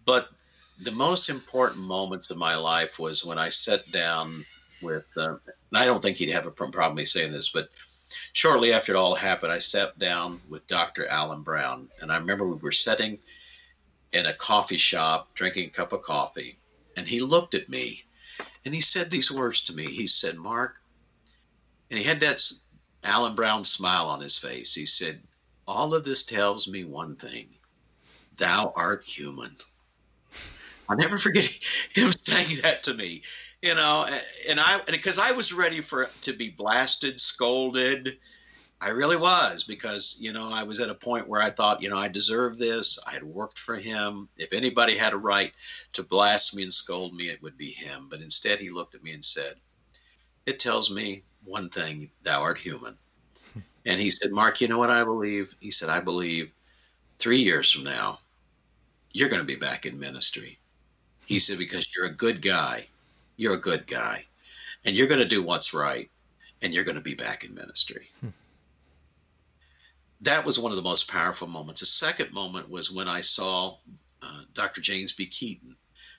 But 0.04 0.28
the 0.80 0.92
most 0.92 1.28
important 1.28 1.82
moments 1.82 2.30
of 2.30 2.36
my 2.36 2.56
life 2.56 2.98
was 2.98 3.24
when 3.24 3.38
I 3.38 3.48
sat 3.48 3.90
down 3.90 4.44
with, 4.80 5.06
uh, 5.16 5.36
I 5.72 5.84
don't 5.84 6.00
think 6.00 6.18
he'd 6.18 6.30
have 6.30 6.46
a 6.46 6.50
problem 6.50 6.96
me 6.96 7.04
saying 7.04 7.32
this, 7.32 7.48
but 7.48 7.68
shortly 8.32 8.72
after 8.72 8.92
it 8.92 8.96
all 8.96 9.14
happened, 9.14 9.52
I 9.52 9.58
sat 9.58 9.98
down 9.98 10.40
with 10.48 10.66
Dr. 10.66 11.06
Alan 11.08 11.42
Brown. 11.42 11.88
And 12.00 12.12
I 12.12 12.18
remember 12.18 12.46
we 12.46 12.56
were 12.56 12.72
sitting 12.72 13.18
in 14.12 14.26
a 14.26 14.32
coffee 14.32 14.78
shop 14.78 15.34
drinking 15.34 15.66
a 15.66 15.70
cup 15.70 15.92
of 15.92 16.02
coffee. 16.02 16.58
And 16.96 17.06
he 17.06 17.20
looked 17.20 17.54
at 17.54 17.68
me 17.68 18.04
and 18.64 18.74
he 18.74 18.80
said 18.80 19.10
these 19.10 19.30
words 19.30 19.62
to 19.62 19.74
me. 19.74 19.86
He 19.86 20.06
said, 20.06 20.36
Mark, 20.36 20.80
and 21.90 21.98
he 21.98 22.04
had 22.04 22.20
that 22.20 22.40
Alan 23.04 23.34
Brown 23.34 23.64
smile 23.64 24.06
on 24.06 24.20
his 24.20 24.38
face. 24.38 24.74
He 24.74 24.86
said, 24.86 25.22
All 25.66 25.94
of 25.94 26.04
this 26.04 26.24
tells 26.24 26.68
me 26.68 26.84
one 26.84 27.16
thing 27.16 27.48
thou 28.36 28.72
art 28.74 29.04
human. 29.04 29.54
I'll 30.88 30.96
never 30.96 31.18
forget 31.18 31.44
him 31.92 32.12
saying 32.12 32.60
that 32.62 32.84
to 32.84 32.94
me, 32.94 33.22
you 33.60 33.74
know, 33.74 34.08
and 34.48 34.58
I, 34.58 34.80
because 34.86 35.18
I 35.18 35.32
was 35.32 35.52
ready 35.52 35.80
for 35.80 36.08
to 36.22 36.32
be 36.32 36.48
blasted, 36.48 37.20
scolded. 37.20 38.18
I 38.80 38.90
really 38.90 39.16
was 39.16 39.64
because, 39.64 40.16
you 40.20 40.32
know, 40.32 40.52
I 40.52 40.62
was 40.62 40.78
at 40.78 40.88
a 40.88 40.94
point 40.94 41.28
where 41.28 41.42
I 41.42 41.50
thought, 41.50 41.82
you 41.82 41.90
know, 41.90 41.98
I 41.98 42.06
deserve 42.06 42.58
this. 42.58 43.00
I 43.04 43.10
had 43.10 43.24
worked 43.24 43.58
for 43.58 43.74
him. 43.74 44.28
If 44.36 44.52
anybody 44.52 44.96
had 44.96 45.12
a 45.12 45.18
right 45.18 45.52
to 45.94 46.04
blast 46.04 46.54
me 46.54 46.62
and 46.62 46.72
scold 46.72 47.12
me, 47.12 47.28
it 47.28 47.42
would 47.42 47.58
be 47.58 47.72
him. 47.72 48.06
But 48.08 48.20
instead, 48.20 48.60
he 48.60 48.70
looked 48.70 48.94
at 48.94 49.02
me 49.02 49.12
and 49.12 49.24
said, 49.24 49.56
It 50.46 50.60
tells 50.60 50.92
me 50.92 51.24
one 51.48 51.70
thing 51.70 52.10
thou 52.22 52.42
art 52.42 52.58
human. 52.58 52.96
And 53.86 53.98
he 53.98 54.10
said, 54.10 54.32
Mark, 54.32 54.60
you 54.60 54.68
know 54.68 54.76
what 54.76 54.90
I 54.90 55.02
believe? 55.04 55.54
He 55.60 55.70
said, 55.70 55.88
I 55.88 56.00
believe 56.00 56.52
three 57.18 57.38
years 57.38 57.70
from 57.70 57.84
now, 57.84 58.18
you're 59.12 59.30
going 59.30 59.40
to 59.40 59.46
be 59.46 59.56
back 59.56 59.86
in 59.86 59.98
ministry. 59.98 60.58
He 61.24 61.38
said, 61.38 61.56
because 61.56 61.88
you're 61.96 62.06
a 62.06 62.12
good 62.12 62.42
guy. 62.42 62.86
You're 63.36 63.54
a 63.54 63.60
good 63.60 63.86
guy. 63.86 64.26
And 64.84 64.94
you're 64.94 65.06
going 65.06 65.20
to 65.20 65.26
do 65.26 65.42
what's 65.42 65.72
right. 65.72 66.10
And 66.60 66.74
you're 66.74 66.84
going 66.84 66.96
to 66.96 67.00
be 67.00 67.14
back 67.14 67.44
in 67.44 67.54
ministry. 67.54 68.10
That 70.22 70.44
was 70.44 70.58
one 70.58 70.72
of 70.72 70.76
the 70.76 70.82
most 70.82 71.08
powerful 71.08 71.46
moments. 71.46 71.78
The 71.78 71.86
second 71.86 72.32
moment 72.32 72.68
was 72.68 72.90
when 72.90 73.06
I 73.06 73.20
saw 73.20 73.76
uh, 74.20 74.40
Dr. 74.52 74.80
James 74.80 75.12
B. 75.12 75.26
Keaton, 75.26 75.76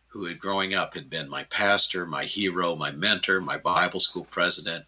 who 0.08 0.24
had 0.24 0.40
growing 0.40 0.74
up 0.74 0.94
had 0.94 1.10
been 1.10 1.30
my 1.30 1.44
pastor, 1.44 2.06
my 2.06 2.24
hero, 2.24 2.78
my 2.78 2.92
mentor, 2.92 3.42
my 3.42 3.58
Bible 3.58 4.00
school 4.00 4.24
president 4.24 4.86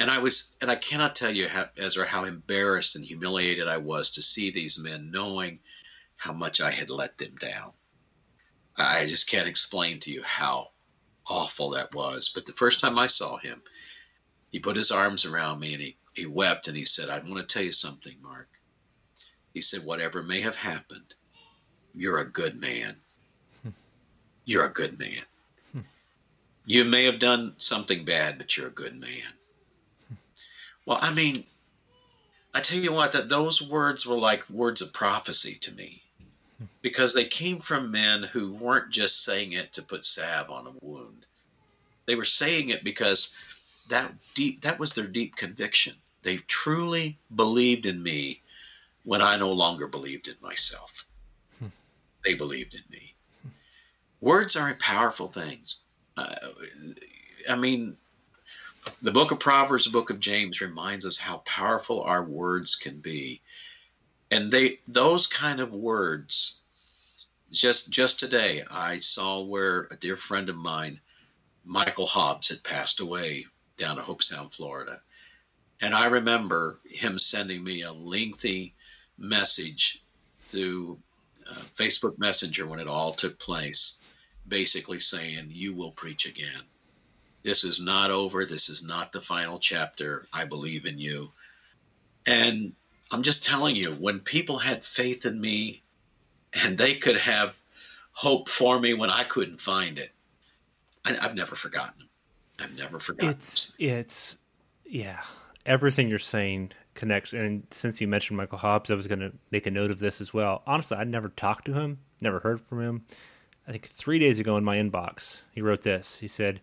and 0.00 0.10
I 0.10 0.18
was, 0.18 0.56
and 0.60 0.70
I 0.70 0.76
cannot 0.76 1.16
tell 1.16 1.34
you, 1.34 1.48
how, 1.48 1.66
Ezra, 1.76 2.06
how 2.06 2.24
embarrassed 2.24 2.96
and 2.96 3.04
humiliated 3.04 3.66
I 3.66 3.78
was 3.78 4.10
to 4.12 4.22
see 4.22 4.50
these 4.50 4.78
men, 4.78 5.10
knowing 5.10 5.60
how 6.16 6.32
much 6.32 6.60
I 6.60 6.70
had 6.70 6.90
let 6.90 7.18
them 7.18 7.34
down. 7.36 7.72
I 8.76 9.06
just 9.06 9.28
can't 9.28 9.48
explain 9.48 9.98
to 10.00 10.10
you 10.10 10.22
how 10.22 10.70
awful 11.26 11.70
that 11.70 11.94
was. 11.94 12.30
But 12.32 12.46
the 12.46 12.52
first 12.52 12.80
time 12.80 12.98
I 12.98 13.06
saw 13.06 13.36
him, 13.36 13.60
he 14.50 14.60
put 14.60 14.76
his 14.76 14.92
arms 14.92 15.24
around 15.24 15.58
me 15.58 15.74
and 15.74 15.82
he, 15.82 15.96
he 16.14 16.26
wept 16.26 16.68
and 16.68 16.76
he 16.76 16.84
said, 16.84 17.08
I 17.08 17.18
want 17.18 17.36
to 17.36 17.42
tell 17.42 17.64
you 17.64 17.72
something, 17.72 18.16
Mark. 18.22 18.48
He 19.52 19.60
said, 19.60 19.84
Whatever 19.84 20.22
may 20.22 20.40
have 20.42 20.56
happened, 20.56 21.14
you're 21.94 22.18
a 22.18 22.30
good 22.30 22.60
man. 22.60 22.96
You're 24.44 24.64
a 24.64 24.72
good 24.72 24.98
man. 24.98 25.22
Hmm. 25.72 25.80
You 26.64 26.84
may 26.84 27.04
have 27.04 27.18
done 27.18 27.54
something 27.58 28.04
bad, 28.04 28.38
but 28.38 28.56
you're 28.56 28.68
a 28.68 28.70
good 28.70 28.98
man. 28.98 29.10
Well, 30.88 30.98
I 31.02 31.12
mean, 31.12 31.44
I 32.54 32.62
tell 32.62 32.78
you 32.78 32.94
what, 32.94 33.12
that 33.12 33.28
those 33.28 33.60
words 33.60 34.06
were 34.06 34.16
like 34.16 34.48
words 34.48 34.80
of 34.80 34.94
prophecy 34.94 35.56
to 35.56 35.74
me 35.74 36.02
because 36.80 37.12
they 37.12 37.26
came 37.26 37.58
from 37.58 37.90
men 37.90 38.22
who 38.22 38.54
weren't 38.54 38.88
just 38.88 39.22
saying 39.22 39.52
it 39.52 39.74
to 39.74 39.82
put 39.82 40.02
salve 40.02 40.48
on 40.48 40.66
a 40.66 40.72
wound. 40.80 41.26
They 42.06 42.14
were 42.14 42.24
saying 42.24 42.70
it 42.70 42.84
because 42.84 43.36
that 43.90 44.14
deep 44.32 44.62
that 44.62 44.78
was 44.78 44.94
their 44.94 45.06
deep 45.06 45.36
conviction. 45.36 45.94
They 46.22 46.38
truly 46.38 47.18
believed 47.36 47.84
in 47.84 48.02
me 48.02 48.40
when 49.04 49.20
I 49.20 49.36
no 49.36 49.52
longer 49.52 49.88
believed 49.88 50.26
in 50.26 50.36
myself. 50.40 51.04
Hmm. 51.58 51.66
They 52.24 52.32
believed 52.32 52.74
in 52.74 52.84
me. 52.88 53.14
Words 54.22 54.56
are 54.56 54.72
powerful 54.76 55.28
things. 55.28 55.82
Uh, 56.16 56.34
I 57.46 57.56
mean, 57.56 57.98
the 59.00 59.12
book 59.12 59.30
of 59.30 59.40
Proverbs, 59.40 59.84
the 59.84 59.90
book 59.90 60.10
of 60.10 60.20
James 60.20 60.60
reminds 60.60 61.06
us 61.06 61.18
how 61.18 61.38
powerful 61.38 62.02
our 62.02 62.22
words 62.22 62.74
can 62.76 63.00
be. 63.00 63.40
And 64.30 64.50
they 64.50 64.80
those 64.86 65.26
kind 65.26 65.60
of 65.60 65.72
words 65.72 66.62
just 67.50 67.90
just 67.90 68.20
today 68.20 68.62
I 68.70 68.98
saw 68.98 69.40
where 69.40 69.88
a 69.90 69.96
dear 69.96 70.16
friend 70.16 70.48
of 70.48 70.56
mine, 70.56 71.00
Michael 71.64 72.06
Hobbs, 72.06 72.48
had 72.48 72.62
passed 72.62 73.00
away 73.00 73.46
down 73.76 73.98
at 73.98 74.04
Hobe 74.04 74.22
Sound, 74.22 74.52
Florida. 74.52 75.00
And 75.80 75.94
I 75.94 76.06
remember 76.06 76.80
him 76.84 77.18
sending 77.18 77.62
me 77.62 77.82
a 77.82 77.92
lengthy 77.92 78.74
message 79.16 80.02
through 80.48 80.98
uh, 81.48 81.54
Facebook 81.76 82.18
Messenger 82.18 82.66
when 82.66 82.80
it 82.80 82.88
all 82.88 83.12
took 83.12 83.38
place, 83.38 84.02
basically 84.46 84.98
saying, 84.98 85.50
You 85.50 85.74
will 85.74 85.92
preach 85.92 86.26
again. 86.26 86.62
This 87.42 87.64
is 87.64 87.80
not 87.80 88.10
over. 88.10 88.44
This 88.44 88.68
is 88.68 88.86
not 88.86 89.12
the 89.12 89.20
final 89.20 89.58
chapter. 89.58 90.26
I 90.32 90.44
believe 90.44 90.86
in 90.86 90.98
you. 90.98 91.30
And 92.26 92.72
I'm 93.12 93.22
just 93.22 93.44
telling 93.44 93.76
you, 93.76 93.92
when 93.92 94.20
people 94.20 94.58
had 94.58 94.84
faith 94.84 95.24
in 95.24 95.40
me 95.40 95.82
and 96.52 96.76
they 96.76 96.94
could 96.94 97.16
have 97.16 97.60
hope 98.12 98.48
for 98.48 98.78
me 98.78 98.94
when 98.94 99.10
I 99.10 99.24
couldn't 99.24 99.60
find 99.60 99.98
it, 99.98 100.10
I, 101.04 101.12
have 101.22 101.34
never 101.34 101.54
forgotten. 101.54 102.08
I've 102.60 102.76
never 102.76 102.98
forgotten. 102.98 103.30
It's 103.30 103.76
it's 103.78 104.38
yeah. 104.84 105.22
Everything 105.64 106.08
you're 106.08 106.18
saying 106.18 106.72
connects. 106.94 107.32
And 107.32 107.66
since 107.70 108.00
you 108.00 108.08
mentioned 108.08 108.36
Michael 108.36 108.58
Hobbs, 108.58 108.90
I 108.90 108.94
was 108.94 109.06
going 109.06 109.20
to 109.20 109.32
make 109.50 109.66
a 109.66 109.70
note 109.70 109.90
of 109.90 110.00
this 110.00 110.20
as 110.20 110.34
well. 110.34 110.62
Honestly, 110.66 110.96
I'd 110.96 111.08
never 111.08 111.28
talked 111.28 111.66
to 111.66 111.74
him, 111.74 111.98
never 112.20 112.40
heard 112.40 112.60
from 112.60 112.80
him. 112.80 113.04
I 113.66 113.72
think 113.72 113.86
three 113.86 114.18
days 114.18 114.40
ago 114.40 114.56
in 114.56 114.64
my 114.64 114.76
inbox, 114.78 115.42
he 115.52 115.60
wrote 115.60 115.82
this. 115.82 116.18
He 116.18 116.28
said, 116.28 116.60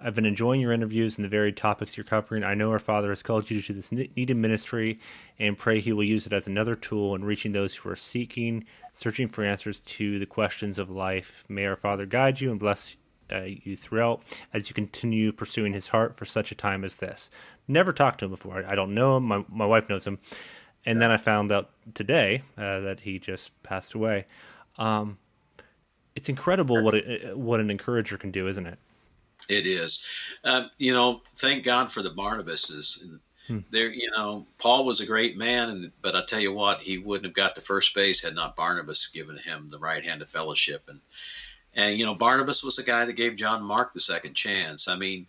I've 0.00 0.14
been 0.14 0.26
enjoying 0.26 0.60
your 0.60 0.72
interviews 0.72 1.16
and 1.16 1.24
the 1.24 1.28
varied 1.28 1.56
topics 1.56 1.96
you're 1.96 2.04
covering. 2.04 2.44
I 2.44 2.54
know 2.54 2.70
our 2.70 2.78
Father 2.78 3.10
has 3.10 3.22
called 3.22 3.50
you 3.50 3.62
to 3.62 3.72
this 3.72 3.92
needed 3.92 4.36
ministry 4.36 4.98
and 5.38 5.56
pray 5.56 5.80
He 5.80 5.92
will 5.92 6.04
use 6.04 6.26
it 6.26 6.32
as 6.32 6.46
another 6.46 6.74
tool 6.74 7.14
in 7.14 7.24
reaching 7.24 7.52
those 7.52 7.74
who 7.74 7.88
are 7.88 7.96
seeking, 7.96 8.64
searching 8.92 9.28
for 9.28 9.44
answers 9.44 9.80
to 9.80 10.18
the 10.18 10.26
questions 10.26 10.78
of 10.78 10.90
life. 10.90 11.44
May 11.48 11.66
our 11.66 11.76
Father 11.76 12.06
guide 12.06 12.40
you 12.40 12.50
and 12.50 12.60
bless 12.60 12.96
uh, 13.32 13.42
you 13.42 13.76
throughout 13.76 14.22
as 14.52 14.68
you 14.68 14.74
continue 14.74 15.32
pursuing 15.32 15.72
His 15.72 15.88
heart 15.88 16.16
for 16.16 16.24
such 16.24 16.52
a 16.52 16.56
time 16.56 16.84
as 16.84 16.96
this. 16.96 17.30
Never 17.66 17.92
talked 17.92 18.18
to 18.18 18.26
him 18.26 18.30
before. 18.32 18.64
I 18.66 18.74
don't 18.74 18.94
know 18.94 19.16
him. 19.16 19.24
My, 19.24 19.44
my 19.48 19.66
wife 19.66 19.88
knows 19.88 20.06
him. 20.06 20.18
And 20.84 21.00
then 21.00 21.10
I 21.10 21.16
found 21.16 21.50
out 21.50 21.70
today 21.94 22.42
uh, 22.58 22.80
that 22.80 23.00
he 23.00 23.18
just 23.18 23.62
passed 23.62 23.94
away. 23.94 24.26
Um, 24.76 25.18
it's 26.14 26.28
incredible 26.28 26.82
what 26.82 26.94
it, 26.94 27.36
what 27.36 27.60
an 27.60 27.70
encourager 27.70 28.18
can 28.18 28.30
do, 28.30 28.48
isn't 28.48 28.66
it? 28.66 28.78
It 29.48 29.66
is. 29.66 30.04
Um, 30.44 30.70
you 30.78 30.92
know, 30.94 31.22
thank 31.36 31.64
God 31.64 31.92
for 31.92 32.02
the 32.02 32.10
Barnabases. 32.10 33.04
Hmm. 33.46 33.58
There, 33.70 33.90
you 33.90 34.10
know, 34.10 34.46
Paul 34.58 34.86
was 34.86 35.00
a 35.00 35.06
great 35.06 35.36
man, 35.36 35.68
and, 35.68 35.92
but 36.00 36.16
I 36.16 36.22
tell 36.24 36.40
you 36.40 36.52
what, 36.52 36.80
he 36.80 36.98
wouldn't 36.98 37.26
have 37.26 37.34
got 37.34 37.54
the 37.54 37.60
first 37.60 37.94
base 37.94 38.22
had 38.22 38.34
not 38.34 38.56
Barnabas 38.56 39.08
given 39.08 39.36
him 39.36 39.68
the 39.68 39.78
right 39.78 40.04
hand 40.04 40.22
of 40.22 40.30
fellowship. 40.30 40.84
And 40.88 41.00
And 41.74 41.98
you 41.98 42.04
know, 42.04 42.14
Barnabas 42.14 42.64
was 42.64 42.76
the 42.76 42.82
guy 42.82 43.04
that 43.04 43.12
gave 43.14 43.36
John 43.36 43.62
Mark 43.62 43.92
the 43.92 44.00
second 44.00 44.34
chance. 44.34 44.88
I 44.88 44.96
mean, 44.96 45.26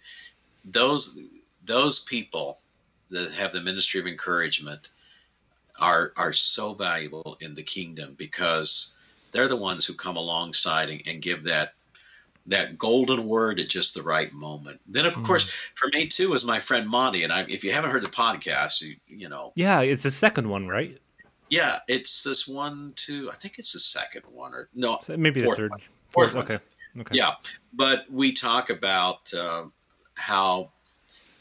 those 0.63 1.19
those 1.65 1.99
people 1.99 2.59
that 3.09 3.31
have 3.31 3.51
the 3.51 3.61
ministry 3.61 3.99
of 3.99 4.07
encouragement 4.07 4.89
are 5.79 6.13
are 6.15 6.33
so 6.33 6.73
valuable 6.73 7.37
in 7.41 7.55
the 7.55 7.63
kingdom 7.63 8.15
because 8.17 8.97
they're 9.31 9.47
the 9.47 9.55
ones 9.55 9.85
who 9.85 9.93
come 9.93 10.15
alongside 10.15 10.89
and, 10.89 11.01
and 11.05 11.21
give 11.21 11.43
that 11.43 11.73
that 12.47 12.77
golden 12.77 13.27
word 13.27 13.59
at 13.59 13.69
just 13.69 13.95
the 13.95 14.03
right 14.03 14.31
moment. 14.33 14.79
Then, 14.87 15.05
of 15.05 15.13
mm. 15.13 15.25
course, 15.25 15.49
for 15.75 15.89
me 15.93 16.07
too, 16.07 16.33
is 16.33 16.45
my 16.45 16.59
friend 16.59 16.87
Monty. 16.87 17.23
And 17.23 17.33
I, 17.33 17.45
if 17.47 17.63
you 17.63 17.71
haven't 17.71 17.91
heard 17.91 18.03
the 18.03 18.09
podcast, 18.09 18.81
you, 18.81 18.95
you 19.07 19.29
know, 19.29 19.51
yeah, 19.55 19.81
it's 19.81 20.03
the 20.03 20.11
second 20.11 20.49
one, 20.49 20.67
right? 20.67 20.97
Yeah, 21.49 21.79
it's 21.87 22.23
this 22.23 22.47
one, 22.47 22.93
two. 22.95 23.29
I 23.31 23.35
think 23.35 23.59
it's 23.59 23.73
the 23.73 23.79
second 23.79 24.23
one, 24.31 24.53
or 24.53 24.69
no, 24.73 24.99
maybe 25.09 25.41
the 25.41 25.55
third. 25.55 25.71
One. 25.71 25.81
Fourth, 26.09 26.31
fourth 26.31 26.45
okay. 26.45 26.59
okay. 26.99 27.15
Yeah, 27.15 27.33
but 27.73 28.09
we 28.09 28.31
talk 28.31 28.69
about 28.69 29.33
uh, 29.33 29.65
how 30.15 30.71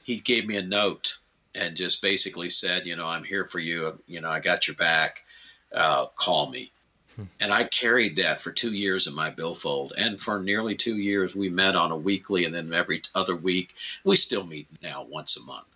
he 0.03 0.21
gave 0.21 0.47
me 0.47 0.57
a 0.57 0.63
note 0.63 1.19
and 1.55 1.77
just 1.77 2.03
basically 2.03 2.49
said, 2.49 2.87
you 2.87 2.97
know, 2.97 3.07
I'm 3.07 3.25
here 3.25 3.45
for 3.45 3.59
you. 3.59 3.99
You 4.07 4.21
know, 4.21 4.29
I 4.29 4.41
got 4.41 4.69
your 4.69 4.77
back. 4.77 5.25
Uh, 5.73 6.07
call 6.17 6.51
me. 6.51 6.73
And 7.41 7.53
I 7.53 7.65
carried 7.65 8.17
that 8.17 8.43
for 8.43 8.51
two 8.51 8.73
years 8.73 9.07
in 9.07 9.15
my 9.15 9.31
billfold. 9.31 9.93
And 9.97 10.21
for 10.21 10.43
nearly 10.43 10.75
two 10.75 10.97
years, 10.97 11.35
we 11.35 11.49
met 11.49 11.77
on 11.77 11.93
a 11.93 11.97
weekly 11.97 12.45
and 12.45 12.55
then 12.55 12.73
every 12.73 13.03
other 13.15 13.37
week. 13.37 13.75
We 14.03 14.17
still 14.17 14.45
meet 14.45 14.67
now 14.83 15.05
once 15.05 15.37
a 15.37 15.45
month. 15.45 15.69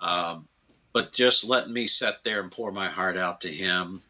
Um, 0.00 0.48
but 0.92 1.12
just 1.12 1.44
letting 1.44 1.72
me 1.72 1.86
sit 1.86 2.22
there 2.22 2.40
and 2.40 2.52
pour 2.52 2.70
my 2.70 2.86
heart 2.86 3.16
out 3.16 3.40
to 3.42 3.48
him. 3.48 4.00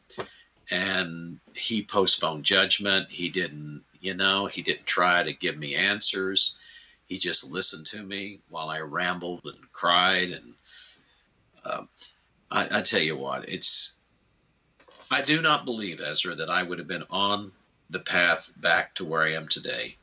And 0.70 1.38
he 1.54 1.82
postponed 1.82 2.44
judgment. 2.44 3.10
He 3.10 3.28
didn't, 3.28 3.82
you 4.00 4.14
know, 4.14 4.46
he 4.46 4.62
didn't 4.62 4.86
try 4.86 5.22
to 5.22 5.32
give 5.32 5.56
me 5.56 5.76
answers. 5.76 6.60
He 7.06 7.18
just 7.18 7.50
listened 7.50 7.86
to 7.86 8.02
me 8.02 8.40
while 8.50 8.68
I 8.68 8.80
rambled 8.80 9.42
and 9.44 9.72
cried 9.72 10.32
and 10.32 10.54
um, 11.64 11.88
I, 12.50 12.68
I 12.78 12.82
tell 12.82 13.00
you 13.00 13.16
what, 13.16 13.48
it's. 13.48 13.95
I 15.10 15.22
do 15.22 15.40
not 15.40 15.64
believe, 15.64 16.00
Ezra, 16.00 16.34
that 16.34 16.50
I 16.50 16.62
would 16.62 16.78
have 16.78 16.88
been 16.88 17.04
on 17.10 17.52
the 17.90 18.00
path 18.00 18.52
back 18.56 18.94
to 18.96 19.04
where 19.04 19.22
I 19.22 19.32
am 19.32 19.48
today 19.48 19.96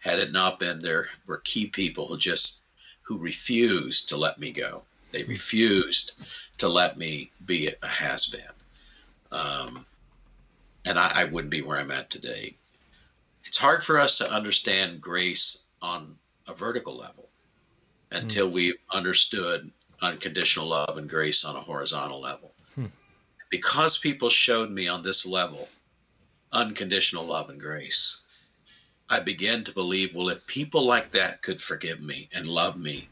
had 0.00 0.18
it 0.18 0.32
not 0.32 0.58
been 0.58 0.80
there 0.80 1.06
were 1.26 1.38
key 1.38 1.66
people 1.66 2.06
who 2.06 2.16
just 2.16 2.64
who 3.02 3.18
refused 3.18 4.08
to 4.08 4.16
let 4.16 4.38
me 4.38 4.50
go. 4.50 4.82
They 5.12 5.24
refused 5.24 6.12
to 6.58 6.68
let 6.68 6.96
me 6.96 7.30
be 7.44 7.68
a 7.82 7.86
has 7.86 8.26
been. 8.26 8.40
Um, 9.32 9.86
and 10.84 10.98
I, 10.98 11.12
I, 11.14 11.24
wouldn't 11.24 11.50
be 11.50 11.62
where 11.62 11.78
I'm 11.78 11.90
at 11.90 12.10
today. 12.10 12.56
It's 13.44 13.58
hard 13.58 13.82
for 13.82 13.98
us 13.98 14.18
to 14.18 14.30
understand 14.30 15.00
grace 15.00 15.66
on 15.82 16.16
a 16.48 16.54
vertical 16.54 16.96
level 16.96 17.28
until 18.10 18.48
mm. 18.48 18.52
we 18.52 18.74
understood 18.92 19.70
unconditional 20.02 20.66
love 20.66 20.96
and 20.96 21.08
grace 21.08 21.44
on 21.44 21.56
a 21.56 21.60
horizontal 21.60 22.20
level. 22.20 22.49
Because 23.50 23.98
people 23.98 24.30
showed 24.30 24.70
me 24.70 24.88
on 24.88 25.02
this 25.02 25.26
level 25.26 25.68
unconditional 26.52 27.24
love 27.24 27.50
and 27.50 27.60
grace, 27.60 28.24
I 29.08 29.20
began 29.20 29.64
to 29.64 29.72
believe 29.72 30.14
well, 30.14 30.28
if 30.28 30.46
people 30.46 30.84
like 30.84 31.12
that 31.12 31.42
could 31.42 31.60
forgive 31.60 32.00
me 32.00 32.28
and 32.32 32.46
love 32.46 32.76
me 32.76 33.08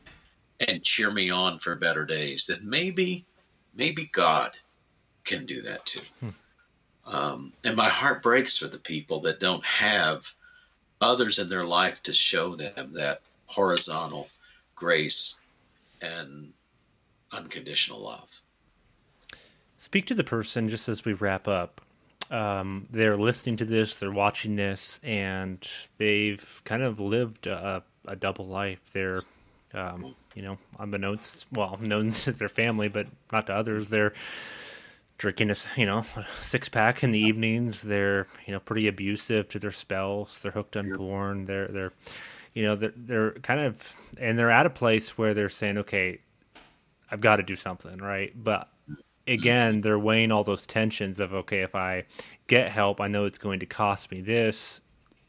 and 0.61 0.82
cheer 0.82 1.11
me 1.11 1.30
on 1.30 1.59
for 1.59 1.74
better 1.74 2.05
days, 2.05 2.47
then 2.47 2.61
maybe, 2.62 3.24
maybe 3.74 4.09
God 4.12 4.57
can 5.24 5.47
do 5.47 5.62
that 5.62 5.84
too. 5.84 6.07
Hmm. 6.20 6.28
Um, 7.07 7.53
and 7.64 7.76
my 7.76 7.89
heart 7.89 8.22
breaks 8.22 8.59
for 8.59 8.68
the 8.68 8.78
people 8.78 9.20
that 9.20 9.41
don't 9.41 9.64
have 9.64 10.30
others 11.01 11.39
in 11.39 11.49
their 11.49 11.64
life 11.64 12.03
to 12.05 12.12
show 12.12 12.55
them 12.55 12.93
that 12.95 13.20
horizontal 13.47 14.28
grace 14.74 15.41
and 16.01 16.53
unconditional 17.32 18.01
love. 18.01 18.41
Speak 19.81 20.07
to 20.07 20.14
the 20.14 20.24
person 20.24 20.68
just 20.68 20.89
as 20.89 21.05
we 21.05 21.12
wrap 21.12 21.47
up. 21.47 21.81
Um, 22.33 22.89
they're 22.91 23.16
listening 23.16 23.57
to 23.59 23.64
this, 23.64 23.99
they're 23.99 24.11
watching 24.11 24.57
this, 24.57 24.99
and 25.05 25.66
they've 25.99 26.61
kind 26.64 26.83
of 26.83 26.99
lived 26.99 27.47
a, 27.47 27.85
a 28.05 28.16
double 28.16 28.47
life. 28.49 28.81
They're, 28.93 29.20
um, 29.72 30.16
you 30.35 30.43
know, 30.43 30.59
unbeknownst, 30.81 31.47
well, 31.53 31.79
known 31.81 32.11
to 32.11 32.33
their 32.33 32.49
family, 32.49 32.89
but 32.89 33.07
not 33.33 33.47
to 33.47 33.55
others. 33.55 33.89
They're 33.89 34.14
drinking 35.16 35.53
a, 35.53 35.55
you 35.76 35.87
know, 35.87 36.05
six 36.43 36.68
pack 36.68 37.05
in 37.05 37.12
the 37.12 37.20
evenings. 37.20 37.83
They're, 37.83 38.26
you 38.47 38.53
know, 38.53 38.61
pretty 38.61 38.89
abusive 38.89 39.49
to 39.51 39.61
their 39.61 39.72
spouse. 39.72 40.39
They're 40.39 40.53
hooked 40.53 40.76
on 40.76 40.93
porn. 40.93 41.45
They're, 41.45 41.68
they're, 41.68 41.93
you 42.53 42.64
know, 42.64 42.74
they're, 42.74 42.93
they're 42.97 43.31
kind 43.31 43.61
of, 43.61 43.95
and 44.18 44.37
they're 44.37 44.51
at 44.51 44.66
a 44.66 44.70
place 44.70 45.16
where 45.16 45.35
they're 45.35 45.49
saying, 45.49 45.79
okay, 45.79 46.18
I've 47.12 47.20
got 47.20 47.37
to 47.37 47.45
do 47.45 47.55
something, 47.55 47.99
right? 47.99 48.33
But 48.35 48.68
again, 49.29 49.83
they're 49.83 49.99
weighing 49.99 50.33
all 50.33 50.45
those 50.45 50.66
tensions 50.66 51.20
of 51.20 51.33
okay, 51.35 51.61
if 51.61 51.74
I 51.74 52.05
get 52.47 52.70
help, 52.70 53.01
I 53.01 53.09
know 53.09 53.24
it's 53.24 53.39
going 53.39 53.61
to 53.61 53.66
cost 53.66 54.11
me 54.11 54.20
this. 54.20 54.81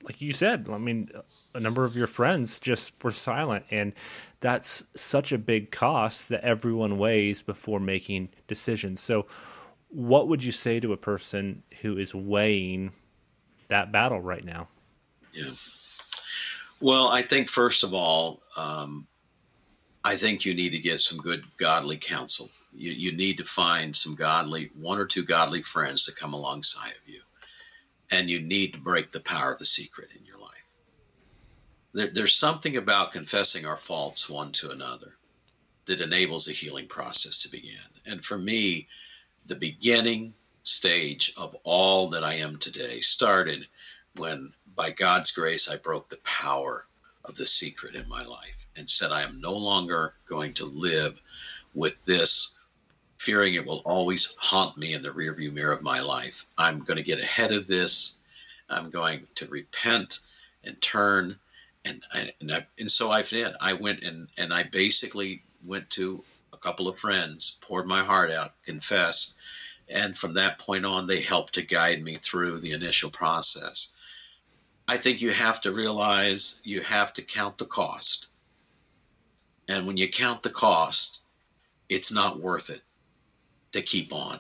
Like 0.04 0.22
you 0.22 0.32
said, 0.32 0.68
I 0.72 0.78
mean, 0.78 1.12
a 1.54 1.60
number 1.60 1.84
of 1.84 1.96
your 1.96 2.08
friends 2.08 2.60
just 2.60 2.94
were 3.04 3.12
silent, 3.12 3.66
and 3.70 3.94
that's 4.40 4.86
such 4.96 5.32
a 5.32 5.38
big 5.38 5.72
cost 5.72 6.30
that 6.30 6.44
everyone 6.44 6.98
weighs 6.98 7.42
before 7.42 7.80
making 7.80 8.30
decisions. 8.48 9.02
So, 9.02 9.28
what 9.90 10.28
would 10.28 10.44
you 10.44 10.52
say 10.52 10.80
to 10.80 10.94
a 10.94 10.98
person 10.98 11.64
who 11.82 11.98
is 11.98 12.16
weighing 12.16 12.92
that 13.68 13.92
battle 13.92 14.22
right 14.22 14.46
now? 14.46 14.68
Yeah. 15.34 15.52
Well, 16.80 17.10
I 17.10 17.24
think 17.24 17.50
first 17.50 17.84
of 17.84 17.94
all, 17.94 18.42
um, 18.56 19.08
I 20.04 20.16
think 20.16 20.46
you 20.46 20.54
need 20.54 20.72
to 20.72 20.80
get 20.80 21.00
some 21.00 21.18
good 21.18 21.44
godly 21.58 21.98
counsel. 21.98 22.50
You, 22.74 22.92
you 22.92 23.12
need 23.12 23.40
to 23.40 23.44
find 23.44 23.96
some 23.96 24.16
godly, 24.16 24.72
one 24.76 24.98
or 24.98 25.06
two 25.06 25.24
godly 25.24 25.62
friends 25.62 26.06
to 26.06 26.16
come 26.16 26.34
alongside 26.34 26.92
of 26.92 27.14
you. 27.14 27.22
And 28.10 28.30
you 28.30 28.40
need 28.42 28.74
to 28.74 28.80
break 28.80 29.12
the 29.12 29.20
power 29.20 29.54
of 29.54 29.60
the 29.60 29.66
secret 29.66 30.10
in 30.18 30.26
your 30.26 30.38
life. 30.38 30.50
There, 31.94 32.08
there's 32.08 32.36
something 32.36 32.78
about 32.78 33.12
confessing 33.12 33.66
our 33.66 33.78
faults 33.78 34.30
one 34.30 34.52
to 34.54 34.72
another 34.72 35.12
that 35.86 36.02
enables 36.02 36.48
a 36.48 36.54
healing 36.54 36.88
process 36.88 37.44
to 37.44 37.52
begin. 37.52 37.76
And 38.06 38.24
for 38.24 38.38
me, 38.38 38.88
the 39.46 39.56
beginning 39.56 40.34
stage 40.64 41.34
of 41.38 41.56
all 41.64 42.10
that 42.10 42.24
I 42.24 42.36
am 42.36 42.58
today 42.58 43.02
started 43.02 43.68
when, 44.16 44.54
by 44.76 44.92
God's 44.92 45.32
grace, 45.32 45.70
I 45.70 45.78
broke 45.78 46.10
the 46.10 46.18
power 46.18 46.86
of 47.30 47.38
the 47.38 47.46
secret 47.46 47.96
in 47.96 48.10
my 48.10 48.26
life 48.26 48.68
and 48.76 48.90
said, 48.90 49.12
I 49.12 49.22
am 49.22 49.40
no 49.40 49.54
longer 49.54 50.14
going 50.26 50.54
to 50.56 50.66
live 50.66 51.22
with 51.74 52.04
this, 52.06 52.60
fearing 53.18 53.54
it 53.54 53.66
will 53.66 53.82
always 53.86 54.36
haunt 54.40 54.78
me 54.78 54.94
in 54.94 55.04
the 55.04 55.12
rearview 55.12 55.54
mirror 55.54 55.72
of 55.72 55.84
my 55.84 56.02
life. 56.02 56.48
I'm 56.58 56.80
going 56.80 56.98
to 56.98 57.04
get 57.04 57.22
ahead 57.22 57.52
of 57.52 57.68
this. 57.68 58.20
I'm 58.70 58.90
going 58.90 59.28
to 59.36 59.48
repent 59.48 60.20
and 60.64 60.82
turn. 60.82 61.40
And, 61.86 62.04
and, 62.14 62.52
I, 62.52 62.66
and 62.78 62.92
so 62.92 63.12
I 63.12 63.22
did. 63.22 63.54
I 63.62 63.74
went 63.74 64.04
and, 64.04 64.28
and 64.38 64.54
I 64.54 64.64
basically 64.64 65.44
went 65.66 65.90
to 65.92 66.24
a 66.52 66.58
couple 66.58 66.88
of 66.88 67.00
friends, 67.00 67.60
poured 67.62 67.86
my 67.86 68.04
heart 68.04 68.32
out, 68.32 68.54
confessed. 68.66 69.38
And 69.88 70.18
from 70.18 70.34
that 70.34 70.60
point 70.60 70.86
on, 70.86 71.08
they 71.08 71.22
helped 71.22 71.54
to 71.54 71.62
guide 71.62 72.02
me 72.02 72.16
through 72.16 72.60
the 72.60 72.74
initial 72.74 73.10
process. 73.10 73.94
I 74.90 74.98
think 74.98 75.22
you 75.22 75.30
have 75.30 75.62
to 75.62 75.72
realize 75.72 76.64
you 76.66 76.82
have 76.82 77.14
to 77.14 77.22
count 77.22 77.60
the 77.60 77.66
cost. 77.66 78.30
And 79.68 79.86
when 79.86 79.98
you 79.98 80.10
count 80.10 80.42
the 80.42 80.50
cost, 80.50 81.22
it's 81.90 82.12
not 82.12 82.40
worth 82.40 82.72
it 82.72 82.82
to 83.74 83.84
keep 83.84 84.12
on. 84.12 84.40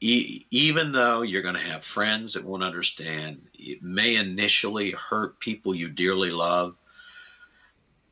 E- 0.00 0.46
even 0.50 0.90
though 0.90 1.22
you're 1.22 1.42
going 1.42 1.54
to 1.54 1.70
have 1.72 1.84
friends 1.84 2.32
that 2.32 2.44
won't 2.44 2.64
understand, 2.64 3.40
it 3.54 3.84
may 3.84 4.16
initially 4.16 4.90
hurt 4.90 5.38
people 5.38 5.76
you 5.76 5.88
dearly 5.88 6.30
love. 6.30 6.74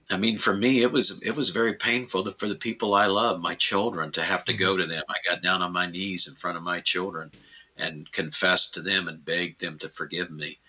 I 0.09 0.19
mean, 0.19 0.39
for 0.39 0.55
me, 0.55 0.83
it 0.83 0.93
was 0.93 1.21
it 1.21 1.35
was 1.35 1.49
very 1.49 1.75
painful 1.75 2.31
for 2.31 2.49
the 2.49 2.55
people 2.55 2.95
I 2.95 3.07
love, 3.07 3.41
my 3.41 3.57
children, 3.57 4.13
to 4.13 4.23
have 4.23 4.45
to 4.45 4.55
go 4.55 4.77
to 4.77 4.87
them. 4.87 5.03
I 5.09 5.17
got 5.29 5.43
down 5.43 5.63
on 5.63 5.73
my 5.73 5.87
knees 5.87 6.29
in 6.29 6.37
front 6.37 6.57
of 6.57 6.63
my 6.63 6.79
children 6.79 7.33
and 7.77 8.11
confessed 8.13 8.75
to 8.75 8.83
them 8.83 9.09
and 9.09 9.25
begged 9.25 9.61
them 9.61 9.79
to 9.79 9.89
forgive 9.89 10.31
me 10.31 10.61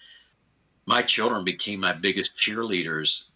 my 0.86 1.02
children 1.02 1.44
became 1.44 1.80
my 1.80 1.94
biggest 1.94 2.38
cheerleaders, 2.38 3.32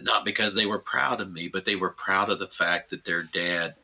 not 0.00 0.24
because 0.24 0.54
they 0.54 0.66
were 0.66 0.78
proud 0.78 1.20
of 1.20 1.30
me, 1.30 1.48
but 1.48 1.64
they 1.64 1.76
were 1.76 1.90
proud 1.90 2.30
of 2.30 2.38
the 2.38 2.46
fact 2.46 2.90
that 2.90 3.04
their 3.04 3.22
dad 3.22 3.74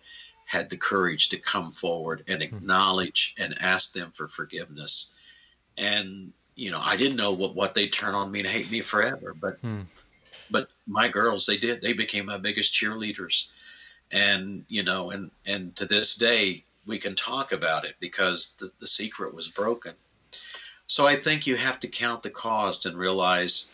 had 0.47 0.71
the 0.71 0.77
courage 0.77 1.31
to 1.31 1.39
come 1.39 1.71
forward 1.71 2.25
and 2.29 2.43
hmm. 2.43 2.43
acknowledge 2.43 3.35
and 3.39 3.61
ask 3.61 3.93
them 3.93 4.11
for 4.13 4.29
forgiveness. 4.29 5.17
And 5.77 6.33
you 6.55 6.71
know, 6.71 6.81
I 6.81 6.97
didn't 6.97 7.17
know 7.17 7.33
what 7.33 7.57
what 7.57 7.75
they'd 7.75 7.93
turn 7.93 8.15
on 8.15 8.31
me 8.31 8.41
and 8.41 8.49
hate 8.49 8.71
me 8.71 8.81
forever, 8.81 9.35
but 9.35 9.59
hmm. 9.59 9.83
but 10.51 10.71
my 10.87 11.09
girls, 11.09 11.47
they 11.47 11.57
did. 11.57 11.83
They 11.83 11.95
became 11.95 12.27
my 12.27 12.39
biggest 12.39 12.73
cheerleaders, 12.73 13.51
and 14.13 14.65
you 14.69 14.85
know, 14.85 15.11
and 15.11 15.33
and 15.47 15.75
to 15.77 15.87
this 15.87 16.15
day, 16.15 16.65
we 16.87 16.99
can 16.99 17.17
talk 17.17 17.51
about 17.51 17.85
it 17.85 17.97
because 17.99 18.55
the, 18.61 18.71
the 18.79 18.87
secret 18.87 19.35
was 19.35 19.49
broken 19.49 19.95
So 20.87 21.07
I 21.07 21.17
think 21.17 21.47
you 21.47 21.57
have 21.57 21.81
to 21.81 21.89
count 21.89 22.23
the 22.23 22.31
cost 22.31 22.87
and 22.87 22.97
realize 22.97 23.73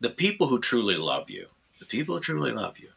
the 0.00 0.10
people 0.10 0.46
who 0.46 0.58
truly 0.58 0.96
love 0.96 1.30
you, 1.30 1.46
the 1.78 1.86
people 1.86 2.16
who 2.16 2.20
truly 2.20 2.52
love 2.52 2.78
you, 2.78 2.88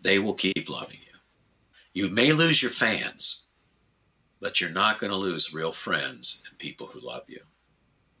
they 0.00 0.18
will 0.18 0.34
keep 0.34 0.68
loving 0.68 0.98
you. 1.00 1.18
You 1.92 2.08
may 2.08 2.32
lose 2.32 2.62
your 2.62 2.70
fans, 2.70 3.48
but 4.40 4.60
you're 4.60 4.70
not 4.70 4.98
going 4.98 5.10
to 5.10 5.16
lose 5.16 5.52
real 5.52 5.72
friends 5.72 6.44
and 6.48 6.58
people 6.58 6.86
who 6.86 7.00
love 7.00 7.24
you. 7.28 7.40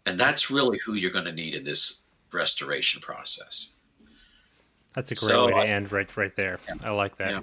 And 0.04 0.18
that's 0.18 0.50
really 0.50 0.78
who 0.84 0.94
you're 0.94 1.10
going 1.10 1.26
to 1.26 1.32
need 1.32 1.54
in 1.54 1.64
this 1.64 2.02
restoration 2.32 3.00
process. 3.00 3.76
That's 4.94 5.12
a 5.12 5.14
great 5.14 5.30
so, 5.30 5.46
way 5.46 5.52
to 5.52 5.68
end 5.68 5.92
right 5.92 6.16
right 6.16 6.34
there. 6.34 6.58
Yeah. 6.66 6.74
I 6.82 6.90
like 6.90 7.16
that. 7.18 7.30
Yeah. 7.30 7.40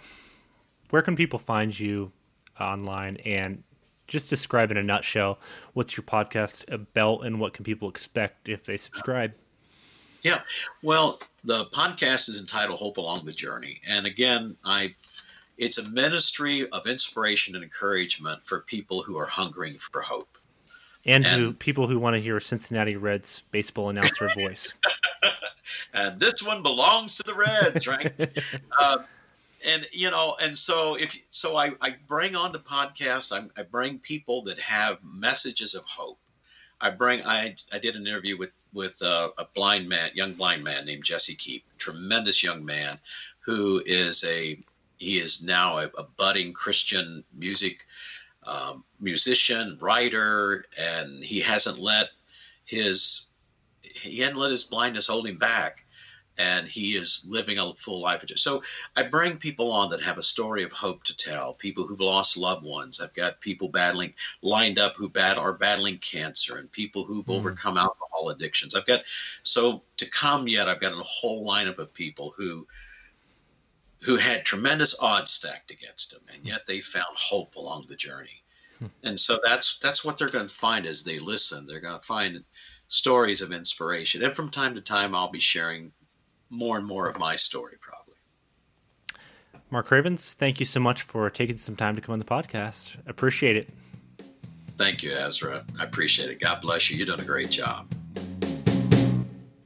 Where 0.89 1.01
can 1.01 1.15
people 1.15 1.39
find 1.39 1.77
you 1.77 2.11
online 2.59 3.17
and 3.17 3.63
just 4.07 4.29
describe 4.29 4.71
in 4.71 4.77
a 4.77 4.83
nutshell 4.83 5.39
what's 5.73 5.97
your 5.97 6.03
podcast 6.03 6.71
about 6.71 7.21
and 7.21 7.39
what 7.39 7.53
can 7.53 7.63
people 7.63 7.89
expect 7.89 8.49
if 8.49 8.63
they 8.63 8.77
subscribe? 8.77 9.33
Yeah. 10.23 10.41
Well, 10.81 11.19
the 11.43 11.65
podcast 11.65 12.29
is 12.29 12.41
entitled 12.41 12.79
Hope 12.79 12.97
Along 12.97 13.25
the 13.25 13.31
Journey. 13.31 13.79
And 13.87 14.07
again, 14.07 14.57
I 14.65 14.95
it's 15.57 15.77
a 15.77 15.89
ministry 15.89 16.67
of 16.69 16.87
inspiration 16.87 17.55
and 17.55 17.63
encouragement 17.63 18.45
for 18.45 18.61
people 18.61 19.03
who 19.03 19.17
are 19.17 19.27
hungering 19.27 19.77
for 19.77 20.01
hope. 20.01 20.37
And, 21.05 21.25
and 21.25 21.41
who 21.41 21.53
people 21.53 21.87
who 21.87 21.99
want 21.99 22.15
to 22.15 22.19
hear 22.19 22.37
a 22.37 22.41
Cincinnati 22.41 22.95
Reds 22.95 23.43
baseball 23.51 23.89
announcer 23.89 24.27
voice. 24.37 24.73
and 25.93 26.19
this 26.19 26.43
one 26.43 26.63
belongs 26.63 27.17
to 27.17 27.23
the 27.23 27.35
Reds, 27.35 27.87
right? 27.87 28.11
uh, 28.79 28.97
and 29.65 29.87
you 29.91 30.11
know, 30.11 30.35
and 30.39 30.57
so 30.57 30.95
if 30.95 31.17
so, 31.29 31.55
I, 31.57 31.71
I 31.81 31.95
bring 32.07 32.35
on 32.35 32.51
the 32.51 32.59
podcast. 32.59 33.31
I, 33.31 33.59
I 33.59 33.63
bring 33.63 33.99
people 33.99 34.43
that 34.43 34.59
have 34.59 34.99
messages 35.03 35.75
of 35.75 35.83
hope. 35.85 36.19
I 36.79 36.91
bring. 36.91 37.25
I 37.25 37.55
I 37.71 37.79
did 37.79 37.95
an 37.95 38.07
interview 38.07 38.37
with 38.37 38.51
with 38.73 39.01
a, 39.01 39.31
a 39.37 39.45
blind 39.53 39.89
man, 39.89 40.11
young 40.13 40.33
blind 40.33 40.63
man 40.63 40.85
named 40.85 41.03
Jesse 41.03 41.35
Keep, 41.35 41.63
tremendous 41.77 42.43
young 42.43 42.65
man 42.65 42.99
who 43.39 43.81
is 43.85 44.23
a 44.25 44.59
he 44.97 45.17
is 45.17 45.45
now 45.45 45.77
a, 45.79 45.89
a 45.97 46.03
budding 46.03 46.53
Christian 46.53 47.23
music 47.33 47.79
um, 48.45 48.83
musician, 48.99 49.77
writer, 49.81 50.65
and 50.77 51.23
he 51.23 51.39
hasn't 51.39 51.79
let 51.79 52.09
his 52.65 53.29
he 53.81 54.19
hadn't 54.19 54.37
let 54.37 54.51
his 54.51 54.63
blindness 54.63 55.07
hold 55.07 55.27
him 55.27 55.37
back 55.37 55.84
and 56.37 56.67
he 56.67 56.95
is 56.95 57.25
living 57.27 57.57
a 57.59 57.73
full 57.75 58.01
life. 58.01 58.23
So 58.35 58.61
I 58.95 59.03
bring 59.03 59.37
people 59.37 59.71
on 59.71 59.89
that 59.89 60.01
have 60.01 60.17
a 60.17 60.23
story 60.23 60.63
of 60.63 60.71
hope 60.71 61.03
to 61.05 61.15
tell. 61.15 61.53
People 61.53 61.85
who've 61.85 61.99
lost 61.99 62.37
loved 62.37 62.65
ones. 62.65 62.99
I've 62.99 63.13
got 63.13 63.39
people 63.39 63.69
battling 63.69 64.13
lined 64.41 64.77
up 64.79 64.95
who 64.95 65.09
bat, 65.09 65.37
are 65.37 65.53
battling 65.53 65.97
cancer, 65.99 66.57
and 66.57 66.71
people 66.71 67.05
who've 67.05 67.25
mm. 67.25 67.35
overcome 67.35 67.77
alcohol 67.77 68.29
addictions. 68.29 68.75
I've 68.75 68.85
got 68.85 69.03
so 69.43 69.83
to 69.97 70.09
come 70.09 70.47
yet. 70.47 70.67
I've 70.67 70.81
got 70.81 70.93
a 70.93 71.03
whole 71.03 71.47
lineup 71.47 71.79
of 71.79 71.93
people 71.93 72.33
who 72.35 72.67
who 74.01 74.17
had 74.17 74.45
tremendous 74.45 74.99
odds 74.99 75.31
stacked 75.31 75.71
against 75.71 76.11
them, 76.11 76.21
and 76.33 76.45
yet 76.45 76.67
they 76.67 76.79
found 76.79 77.15
hope 77.15 77.55
along 77.55 77.85
the 77.87 77.95
journey. 77.95 78.43
Hmm. 78.79 78.85
And 79.03 79.19
so 79.19 79.39
that's 79.43 79.79
that's 79.79 80.03
what 80.03 80.17
they're 80.17 80.29
going 80.29 80.47
to 80.47 80.53
find 80.53 80.85
as 80.85 81.03
they 81.03 81.19
listen. 81.19 81.65
They're 81.65 81.79
going 81.79 81.99
to 81.99 82.05
find 82.05 82.43
stories 82.87 83.41
of 83.41 83.51
inspiration, 83.51 84.21
and 84.21 84.33
from 84.33 84.49
time 84.49 84.75
to 84.75 84.81
time, 84.81 85.15
I'll 85.15 85.31
be 85.31 85.39
sharing 85.39 85.93
more 86.49 86.77
and 86.77 86.85
more 86.85 87.07
of 87.07 87.17
my 87.19 87.35
story, 87.35 87.75
probably. 87.79 88.15
Mark 89.71 89.87
Cravens, 89.87 90.33
thank 90.33 90.59
you 90.59 90.65
so 90.65 90.79
much 90.79 91.01
for 91.01 91.29
taking 91.29 91.57
some 91.57 91.75
time 91.75 91.95
to 91.95 92.01
come 92.01 92.13
on 92.13 92.19
the 92.19 92.25
podcast. 92.25 92.95
Appreciate 93.07 93.55
it. 93.55 93.69
Thank 94.77 95.03
you, 95.03 95.13
Ezra. 95.13 95.65
I 95.79 95.83
appreciate 95.83 96.29
it. 96.29 96.39
God 96.39 96.61
bless 96.61 96.91
you. 96.91 96.97
You've 96.97 97.07
done 97.07 97.19
a 97.19 97.25
great 97.25 97.49
job. 97.49 97.87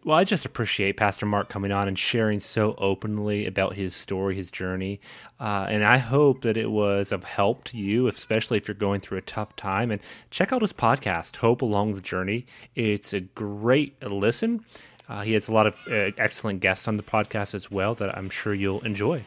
Well, 0.06 0.18
I 0.18 0.24
just 0.24 0.46
appreciate 0.46 0.98
Pastor 0.98 1.28
Mark 1.28 1.50
coming 1.50 1.72
on 1.72 1.88
and 1.88 2.00
sharing 2.00 2.40
so 2.40 2.74
openly 2.80 3.46
about 3.46 3.76
his 3.76 3.94
story, 3.94 4.36
his 4.36 4.50
journey. 4.50 5.00
Uh, 5.40 5.68
and 5.70 5.84
I 5.84 5.98
hope 5.98 6.42
that 6.42 6.58
it 6.58 6.72
was 6.72 7.12
of 7.12 7.26
help 7.26 7.64
to 7.66 7.78
you, 7.78 8.08
especially 8.08 8.58
if 8.58 8.68
you're 8.68 8.74
going 8.74 9.02
through 9.02 9.20
a 9.20 9.22
tough 9.22 9.56
time. 9.56 9.92
And 9.92 10.02
check 10.32 10.52
out 10.52 10.64
his 10.64 10.74
podcast, 10.74 11.36
Hope 11.38 11.62
Along 11.62 11.94
the 11.94 12.02
Journey. 12.02 12.48
It's 12.74 13.14
a 13.14 13.20
great 13.20 14.02
listen. 14.04 14.66
Uh, 15.10 15.22
he 15.22 15.34
has 15.34 15.48
a 15.48 15.52
lot 15.52 15.66
of 15.66 15.76
uh, 15.88 16.12
excellent 16.18 16.60
guests 16.60 16.88
on 16.88 16.98
the 16.98 17.04
podcast 17.04 17.56
as 17.56 17.72
well 17.72 17.96
that 17.96 18.16
I'm 18.16 18.30
sure 18.30 18.54
you'll 18.54 18.86
enjoy. 18.86 19.26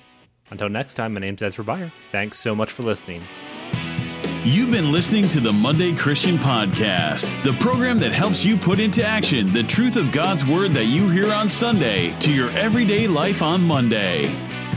Until 0.51 0.69
next 0.69 0.95
time, 0.95 1.15
my 1.15 1.21
name's 1.21 1.43
Ezra 1.43 1.65
Beyer. 1.65 1.93
Thanks 2.13 2.39
so 2.39 2.55
much 2.55 2.71
for 2.71 2.83
listening. 2.83 3.23
You've 4.45 4.71
been 4.73 4.91
listening 4.91 5.29
to 5.29 5.41
the 5.41 5.53
Monday 5.53 5.95
Christian 5.95 6.37
Podcast, 6.37 7.43
the 7.45 7.53
program 7.55 7.99
that 8.01 8.13
helps 8.13 8.45
you 8.45 8.57
put 8.57 8.81
into 8.81 9.05
action 9.05 9.53
the 9.53 9.63
truth 9.63 9.97
of 9.97 10.11
God's 10.11 10.45
Word 10.45 10.73
that 10.73 10.87
you 10.87 11.09
hear 11.09 11.33
on 11.33 11.49
Sunday 11.49 12.13
to 12.21 12.33
your 12.33 12.51
everyday 12.51 13.07
life 13.07 13.41
on 13.41 13.63
Monday. 13.63 14.27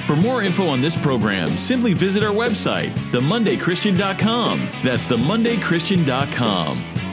For 0.05 0.15
more 0.15 0.43
info 0.43 0.67
on 0.67 0.81
this 0.81 0.95
program, 0.95 1.49
simply 1.49 1.93
visit 1.93 2.23
our 2.23 2.33
website, 2.33 2.93
themondaychristian.com. 3.11 4.69
That's 4.83 5.07
themondaychristian.com. 5.11 7.04